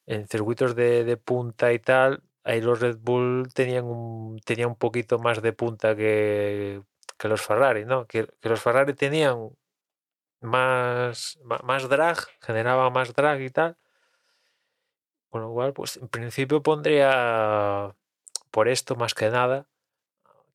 en 0.08 0.28
circuitos 0.28 0.76
de, 0.76 1.04
de 1.04 1.18
punta 1.18 1.74
y 1.74 1.80
tal, 1.80 2.24
ahí 2.44 2.62
los 2.62 2.80
Red 2.80 2.98
Bull 3.00 3.50
tenían 3.54 3.86
un, 3.86 4.40
un 4.66 4.76
poquito 4.76 5.20
más 5.20 5.42
de 5.42 5.54
punta 5.54 5.96
que, 5.96 6.82
que 7.18 7.28
los 7.28 7.42
Ferrari, 7.42 7.86
¿no? 7.86 8.08
Que, 8.08 8.28
los 8.42 8.62
Ferrari 8.62 8.94
tenían 8.94 9.50
más, 10.42 11.40
más 11.44 11.90
drag, 11.90 12.18
generaba 12.42 12.90
más 12.90 13.14
drag 13.14 13.42
y 13.42 13.50
tal. 13.52 13.78
Con 15.30 15.42
lo 15.42 15.52
cual, 15.52 15.74
pues 15.74 15.98
en 15.98 16.08
principio 16.08 16.64
pondría 16.64 17.96
por 18.52 18.68
esto 18.70 18.96
más 18.96 19.14
que 19.14 19.30
nada, 19.30 19.68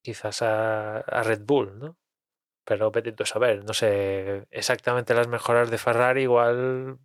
quizás 0.02 0.42
a, 0.42 0.98
a 0.98 1.22
Red 1.22 1.42
Bull, 1.44 1.78
¿no? 1.78 1.96
Pero 2.64 2.92
saber, 3.26 3.64
no 3.64 3.74
sé 3.74 4.46
exactamente 4.50 5.14
las 5.14 5.28
mejoras 5.28 5.70
de 5.70 5.78
Ferrari, 5.78 6.22
igual 6.22 6.98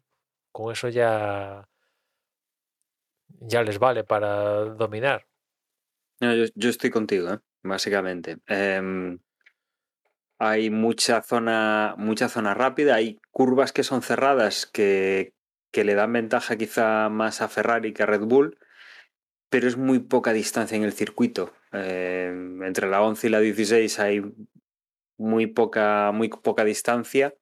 con 0.51 0.71
eso 0.71 0.89
ya, 0.89 1.67
ya 3.39 3.63
les 3.63 3.79
vale 3.79 4.03
para 4.03 4.65
dominar. 4.65 5.27
No, 6.19 6.33
yo, 6.33 6.45
yo 6.55 6.69
estoy 6.69 6.89
contigo, 6.89 7.33
¿eh? 7.33 7.39
básicamente. 7.63 8.37
Em, 8.47 9.19
hay 10.39 10.69
mucha 10.69 11.21
zona, 11.21 11.95
mucha 11.97 12.29
zona 12.29 12.53
rápida, 12.53 12.95
hay 12.95 13.19
curvas 13.31 13.71
que 13.73 13.83
son 13.83 14.01
cerradas 14.01 14.65
que, 14.65 15.33
que 15.71 15.83
le 15.83 15.95
dan 15.95 16.13
ventaja 16.13 16.57
quizá 16.57 17.09
más 17.09 17.41
a 17.41 17.47
Ferrari 17.47 17.93
que 17.93 18.03
a 18.03 18.05
Red 18.05 18.21
Bull, 18.21 18.57
pero 19.49 19.67
es 19.67 19.77
muy 19.77 19.99
poca 19.99 20.33
distancia 20.33 20.75
en 20.75 20.83
el 20.83 20.93
circuito. 20.93 21.53
Em, 21.71 22.63
entre 22.63 22.87
la 22.87 23.01
11 23.01 23.27
y 23.27 23.29
la 23.29 23.39
16 23.39 23.99
hay 23.99 24.23
muy 25.17 25.47
poca, 25.47 26.11
muy 26.13 26.29
poca 26.29 26.63
distancia. 26.63 27.35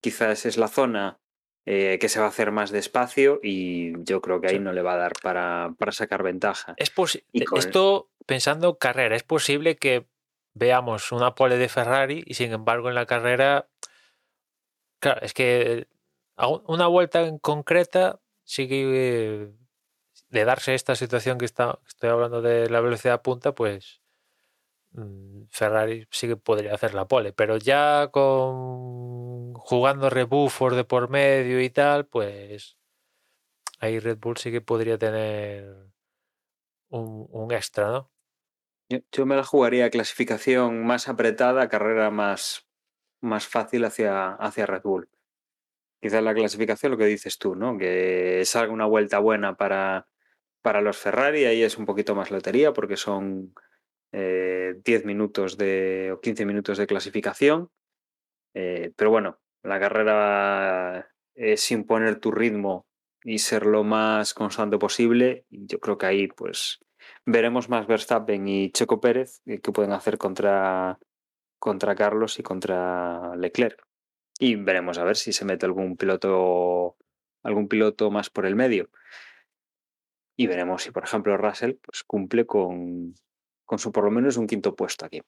Quizás 0.00 0.46
es 0.46 0.56
la 0.56 0.68
zona 0.68 1.21
eh, 1.64 1.98
que 2.00 2.08
se 2.08 2.18
va 2.18 2.26
a 2.26 2.28
hacer 2.28 2.50
más 2.50 2.70
despacio 2.70 3.38
y 3.42 3.92
yo 4.04 4.20
creo 4.20 4.40
que 4.40 4.48
ahí 4.48 4.54
Sí. 4.56 4.60
no 4.60 4.72
le 4.72 4.82
va 4.82 4.94
a 4.94 4.96
dar 4.96 5.12
para, 5.22 5.74
para 5.78 5.92
sacar 5.92 6.22
ventaja. 6.22 6.74
Es 6.76 6.92
Y 7.32 7.44
con- 7.44 7.58
Esto 7.58 8.10
pensando 8.26 8.78
carrera, 8.78 9.14
es 9.16 9.22
posible 9.22 9.76
que 9.76 10.06
veamos 10.54 11.12
una 11.12 11.34
pole 11.34 11.56
de 11.56 11.68
Ferrari 11.68 12.22
y 12.26 12.34
sin 12.34 12.52
embargo 12.52 12.88
en 12.88 12.94
la 12.94 13.06
carrera, 13.06 13.68
claro, 15.00 15.20
es 15.22 15.32
que 15.34 15.86
una 16.66 16.86
vuelta 16.88 17.22
en 17.22 17.38
concreta 17.38 18.20
sigue 18.44 19.52
de 20.28 20.44
darse 20.44 20.74
esta 20.74 20.94
situación 20.96 21.38
que 21.38 21.44
está, 21.44 21.78
estoy 21.86 22.10
hablando 22.10 22.42
de 22.42 22.68
la 22.68 22.80
velocidad 22.80 23.22
punta, 23.22 23.54
pues 23.54 24.01
Ferrari 25.50 26.06
sí 26.10 26.28
que 26.28 26.36
podría 26.36 26.74
hacer 26.74 26.94
la 26.94 27.08
pole, 27.08 27.32
pero 27.32 27.56
ya 27.56 28.08
con 28.12 29.54
jugando 29.54 30.10
rebuffos 30.10 30.76
de 30.76 30.84
por 30.84 31.08
medio 31.08 31.60
y 31.62 31.70
tal, 31.70 32.06
pues 32.06 32.76
ahí 33.78 33.98
Red 33.98 34.18
Bull 34.18 34.36
sí 34.36 34.50
que 34.50 34.60
podría 34.60 34.98
tener 34.98 35.74
un, 36.90 37.52
extra, 37.52 37.88
¿no? 37.88 38.10
Yo, 38.90 38.98
yo 39.10 39.24
me 39.24 39.36
la 39.36 39.44
jugaría 39.44 39.88
clasificación 39.88 40.84
más 40.84 41.08
apretada, 41.08 41.68
carrera 41.68 42.10
más, 42.10 42.68
más 43.22 43.46
fácil 43.46 43.84
hacia, 43.86 44.34
hacia 44.34 44.66
Red 44.66 44.82
Bull. 44.82 45.08
Quizás 46.02 46.22
la 46.22 46.34
clasificación, 46.34 46.92
lo 46.92 46.98
que 46.98 47.06
dices 47.06 47.38
tú, 47.38 47.54
¿no? 47.54 47.78
Que 47.78 48.42
salga 48.44 48.72
una 48.72 48.86
vuelta 48.86 49.20
buena 49.20 49.56
para, 49.56 50.08
para 50.60 50.80
los 50.80 50.98
Ferrari, 50.98 51.44
ahí 51.44 51.62
es 51.62 51.78
un 51.78 51.86
poquito 51.86 52.14
más 52.14 52.30
lotería 52.30 52.72
porque 52.72 52.96
son 52.96 53.54
eh, 54.12 54.74
10 54.84 55.04
minutos 55.06 55.56
de, 55.56 56.12
o 56.12 56.20
15 56.20 56.44
minutos 56.44 56.78
de 56.78 56.86
clasificación. 56.86 57.70
Eh, 58.54 58.92
pero 58.96 59.10
bueno, 59.10 59.40
la 59.62 59.80
carrera 59.80 61.08
es 61.34 61.70
imponer 61.70 62.20
tu 62.20 62.30
ritmo 62.30 62.86
y 63.24 63.38
ser 63.38 63.66
lo 63.66 63.84
más 63.84 64.34
constante 64.34 64.78
posible. 64.78 65.46
Yo 65.50 65.80
creo 65.80 65.98
que 65.98 66.06
ahí, 66.06 66.28
pues, 66.28 66.80
veremos 67.24 67.68
más 67.68 67.86
Verstappen 67.86 68.46
y 68.48 68.70
Checo 68.70 69.00
Pérez 69.00 69.40
eh, 69.46 69.60
que 69.60 69.72
pueden 69.72 69.92
hacer 69.92 70.18
contra, 70.18 70.98
contra 71.58 71.94
Carlos 71.94 72.38
y 72.38 72.42
contra 72.42 73.34
Leclerc. 73.36 73.82
Y 74.38 74.56
veremos 74.56 74.98
a 74.98 75.04
ver 75.04 75.16
si 75.16 75.32
se 75.32 75.44
mete 75.44 75.66
algún 75.66 75.96
piloto, 75.96 76.96
algún 77.42 77.68
piloto 77.68 78.10
más 78.10 78.28
por 78.28 78.44
el 78.46 78.56
medio. 78.56 78.90
Y 80.36 80.46
veremos 80.46 80.82
si, 80.82 80.90
por 80.90 81.04
ejemplo, 81.04 81.36
Russell 81.36 81.74
pues, 81.82 82.02
cumple 82.04 82.46
con, 82.46 83.14
con 83.72 83.78
su 83.78 83.90
por 83.90 84.04
lo 84.04 84.10
menos 84.10 84.36
un 84.36 84.46
quinto 84.46 84.76
puesto 84.76 85.06
aquí. 85.06 85.22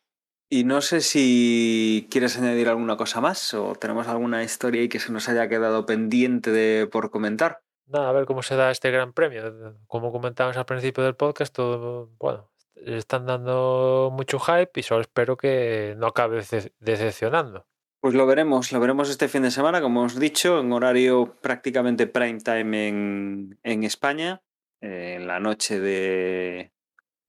Y 0.51 0.65
no 0.65 0.83
sé 0.83 1.01
si 1.01 2.07
quieres 2.11 2.37
añadir 2.39 2.69
alguna 2.69 2.99
cosa 2.99 3.23
más 3.23 3.55
o 3.55 3.75
tenemos 3.75 4.07
alguna 4.07 4.43
historia 4.45 4.83
ahí 4.83 4.91
que 4.91 5.01
se 5.01 5.13
nos 5.13 5.31
haya 5.31 5.49
quedado 5.49 5.87
pendiente 5.87 6.51
de 6.51 6.87
por 6.87 7.11
comentar. 7.11 7.63
Nada, 7.87 8.11
a 8.11 8.13
ver 8.13 8.27
cómo 8.27 8.43
se 8.43 8.55
da 8.55 8.71
este 8.71 8.91
gran 8.91 9.15
premio. 9.15 9.43
Como 9.87 10.13
comentábamos 10.13 10.59
al 10.59 10.67
principio 10.67 11.03
del 11.03 11.15
podcast, 11.17 11.55
todo, 11.55 12.11
bueno, 12.19 12.51
le 12.75 12.99
están 12.99 13.25
dando 13.25 14.11
mucho 14.13 14.39
hype 14.39 14.79
y 14.79 14.83
solo 14.83 15.01
espero 15.01 15.39
que 15.39 15.95
no 15.97 16.09
acabe 16.09 16.41
dece- 16.41 16.75
decepcionando. 16.79 17.65
Pues 18.03 18.13
lo 18.13 18.27
veremos, 18.27 18.71
lo 18.71 18.81
veremos 18.81 19.09
este 19.09 19.29
fin 19.29 19.45
de 19.45 19.51
semana, 19.51 19.81
como 19.81 20.03
os 20.03 20.19
he 20.19 20.21
dicho, 20.21 20.61
en 20.61 20.71
horario 20.73 21.39
prácticamente 21.41 22.07
prime 22.07 22.41
time 22.41 22.89
en, 22.89 23.59
en 23.63 23.83
España, 23.85 24.43
en 24.83 25.27
la 25.27 25.41
noche 25.41 25.81
de 25.81 26.74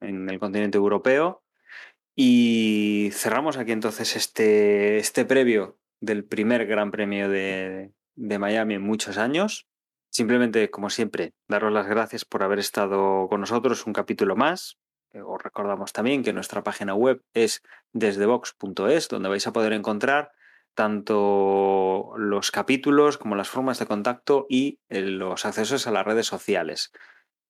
en 0.08 0.30
el 0.30 0.40
continente 0.40 0.78
europeo. 0.78 1.44
Y 2.16 3.10
cerramos 3.12 3.58
aquí 3.58 3.72
entonces 3.72 4.16
este, 4.16 4.98
este 4.98 5.26
previo 5.26 5.78
del 6.00 6.24
primer 6.24 6.66
Gran 6.66 6.92
Premio 6.92 7.30
de, 7.30 7.92
de 8.16 8.40
Miami 8.40 8.76
en 8.76 8.82
muchos 8.82 9.18
años. 9.18 9.68
Simplemente, 10.10 10.70
como 10.70 10.90
siempre, 10.90 11.34
daros 11.50 11.74
las 11.74 11.88
gracias 11.88 12.24
por 12.24 12.42
haber 12.42 12.60
estado 12.60 13.28
con 13.28 13.42
nosotros 13.42 13.86
un 13.86 13.92
capítulo 13.92 14.38
más. 14.38 14.78
Eh, 15.12 15.22
Os 15.22 15.42
recordamos 15.42 15.92
también 15.92 16.24
que 16.24 16.32
nuestra 16.32 16.64
página 16.64 16.96
web 16.96 17.22
es 17.34 17.64
desdevox.es, 17.92 19.10
donde 19.10 19.30
vais 19.30 19.46
a 19.46 19.54
poder 19.54 19.74
encontrar 19.74 20.32
tanto 20.74 22.14
los 22.18 22.52
capítulos 22.52 23.18
como 23.18 23.36
las 23.36 23.50
formas 23.50 23.80
de 23.80 23.88
contacto 23.88 24.46
y 24.50 24.80
eh, 24.90 25.02
los 25.02 25.46
accesos 25.46 25.88
a 25.88 25.92
las 25.92 26.06
redes 26.06 26.28
sociales. 26.28 26.92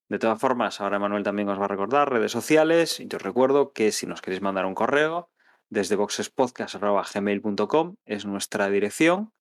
De 0.07 0.19
todas 0.19 0.39
formas, 0.39 0.81
ahora 0.81 0.99
Manuel 0.99 1.23
también 1.23 1.49
os 1.49 1.59
va 1.59 1.65
a 1.65 1.69
recordar 1.69 2.11
redes 2.11 2.31
sociales. 2.31 2.99
Y 2.99 3.07
os 3.13 3.21
recuerdo 3.21 3.73
que 3.73 3.91
si 3.91 4.05
nos 4.05 4.21
queréis 4.21 4.41
mandar 4.41 4.65
un 4.65 4.75
correo, 4.75 5.31
desde 5.69 5.95
boxespodcast.gmail.com 5.95 7.95
es 8.05 8.25
nuestra 8.25 8.69
dirección. 8.69 9.33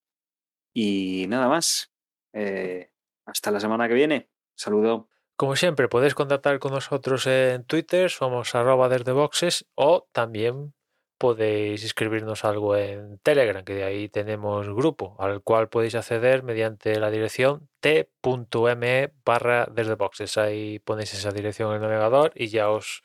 Y 0.72 1.26
nada 1.28 1.48
más. 1.48 1.92
Eh, 2.32 2.90
hasta 3.26 3.50
la 3.50 3.60
semana 3.60 3.88
que 3.88 3.94
viene. 3.94 4.30
Saludo. 4.56 5.08
Como 5.36 5.56
siempre, 5.56 5.88
podéis 5.88 6.14
contactar 6.14 6.60
con 6.60 6.72
nosotros 6.72 7.26
en 7.26 7.64
Twitter, 7.64 8.08
somos 8.08 8.54
arroba 8.54 8.88
desde 8.88 9.12
boxes, 9.12 9.66
o 9.74 10.06
también 10.12 10.74
podéis 11.18 11.84
escribirnos 11.84 12.44
algo 12.44 12.76
en 12.76 13.18
Telegram, 13.18 13.64
que 13.64 13.74
de 13.74 13.84
ahí 13.84 14.08
tenemos 14.08 14.68
grupo, 14.68 15.16
al 15.18 15.42
cual 15.42 15.68
podéis 15.68 15.94
acceder 15.94 16.42
mediante 16.42 16.98
la 16.98 17.10
dirección 17.10 17.68
t.me 17.80 19.12
barra 19.24 19.66
desde 19.70 19.94
boxes. 19.94 20.38
Ahí 20.38 20.78
ponéis 20.80 21.14
esa 21.14 21.30
dirección 21.30 21.70
en 21.70 21.76
el 21.76 21.82
navegador 21.82 22.32
y 22.34 22.48
ya 22.48 22.70
os 22.70 23.02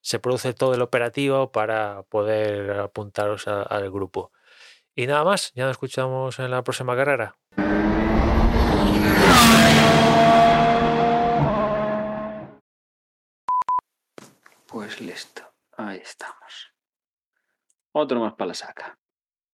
se 0.00 0.20
produce 0.20 0.54
todo 0.54 0.74
el 0.74 0.82
operativo 0.82 1.50
para 1.50 2.04
poder 2.04 2.70
apuntaros 2.78 3.48
al 3.48 3.90
grupo. 3.90 4.32
Y 4.94 5.06
nada 5.06 5.24
más, 5.24 5.52
ya 5.54 5.64
nos 5.64 5.72
escuchamos 5.72 6.38
en 6.38 6.50
la 6.50 6.62
próxima 6.62 6.96
carrera. 6.96 7.36
Pues 14.66 15.00
listo. 15.00 15.42
Ahí 15.76 15.98
estamos. 15.98 16.75
Otro 17.98 18.20
más 18.20 18.34
para 18.34 18.48
la 18.48 18.54
saca. 18.54 18.98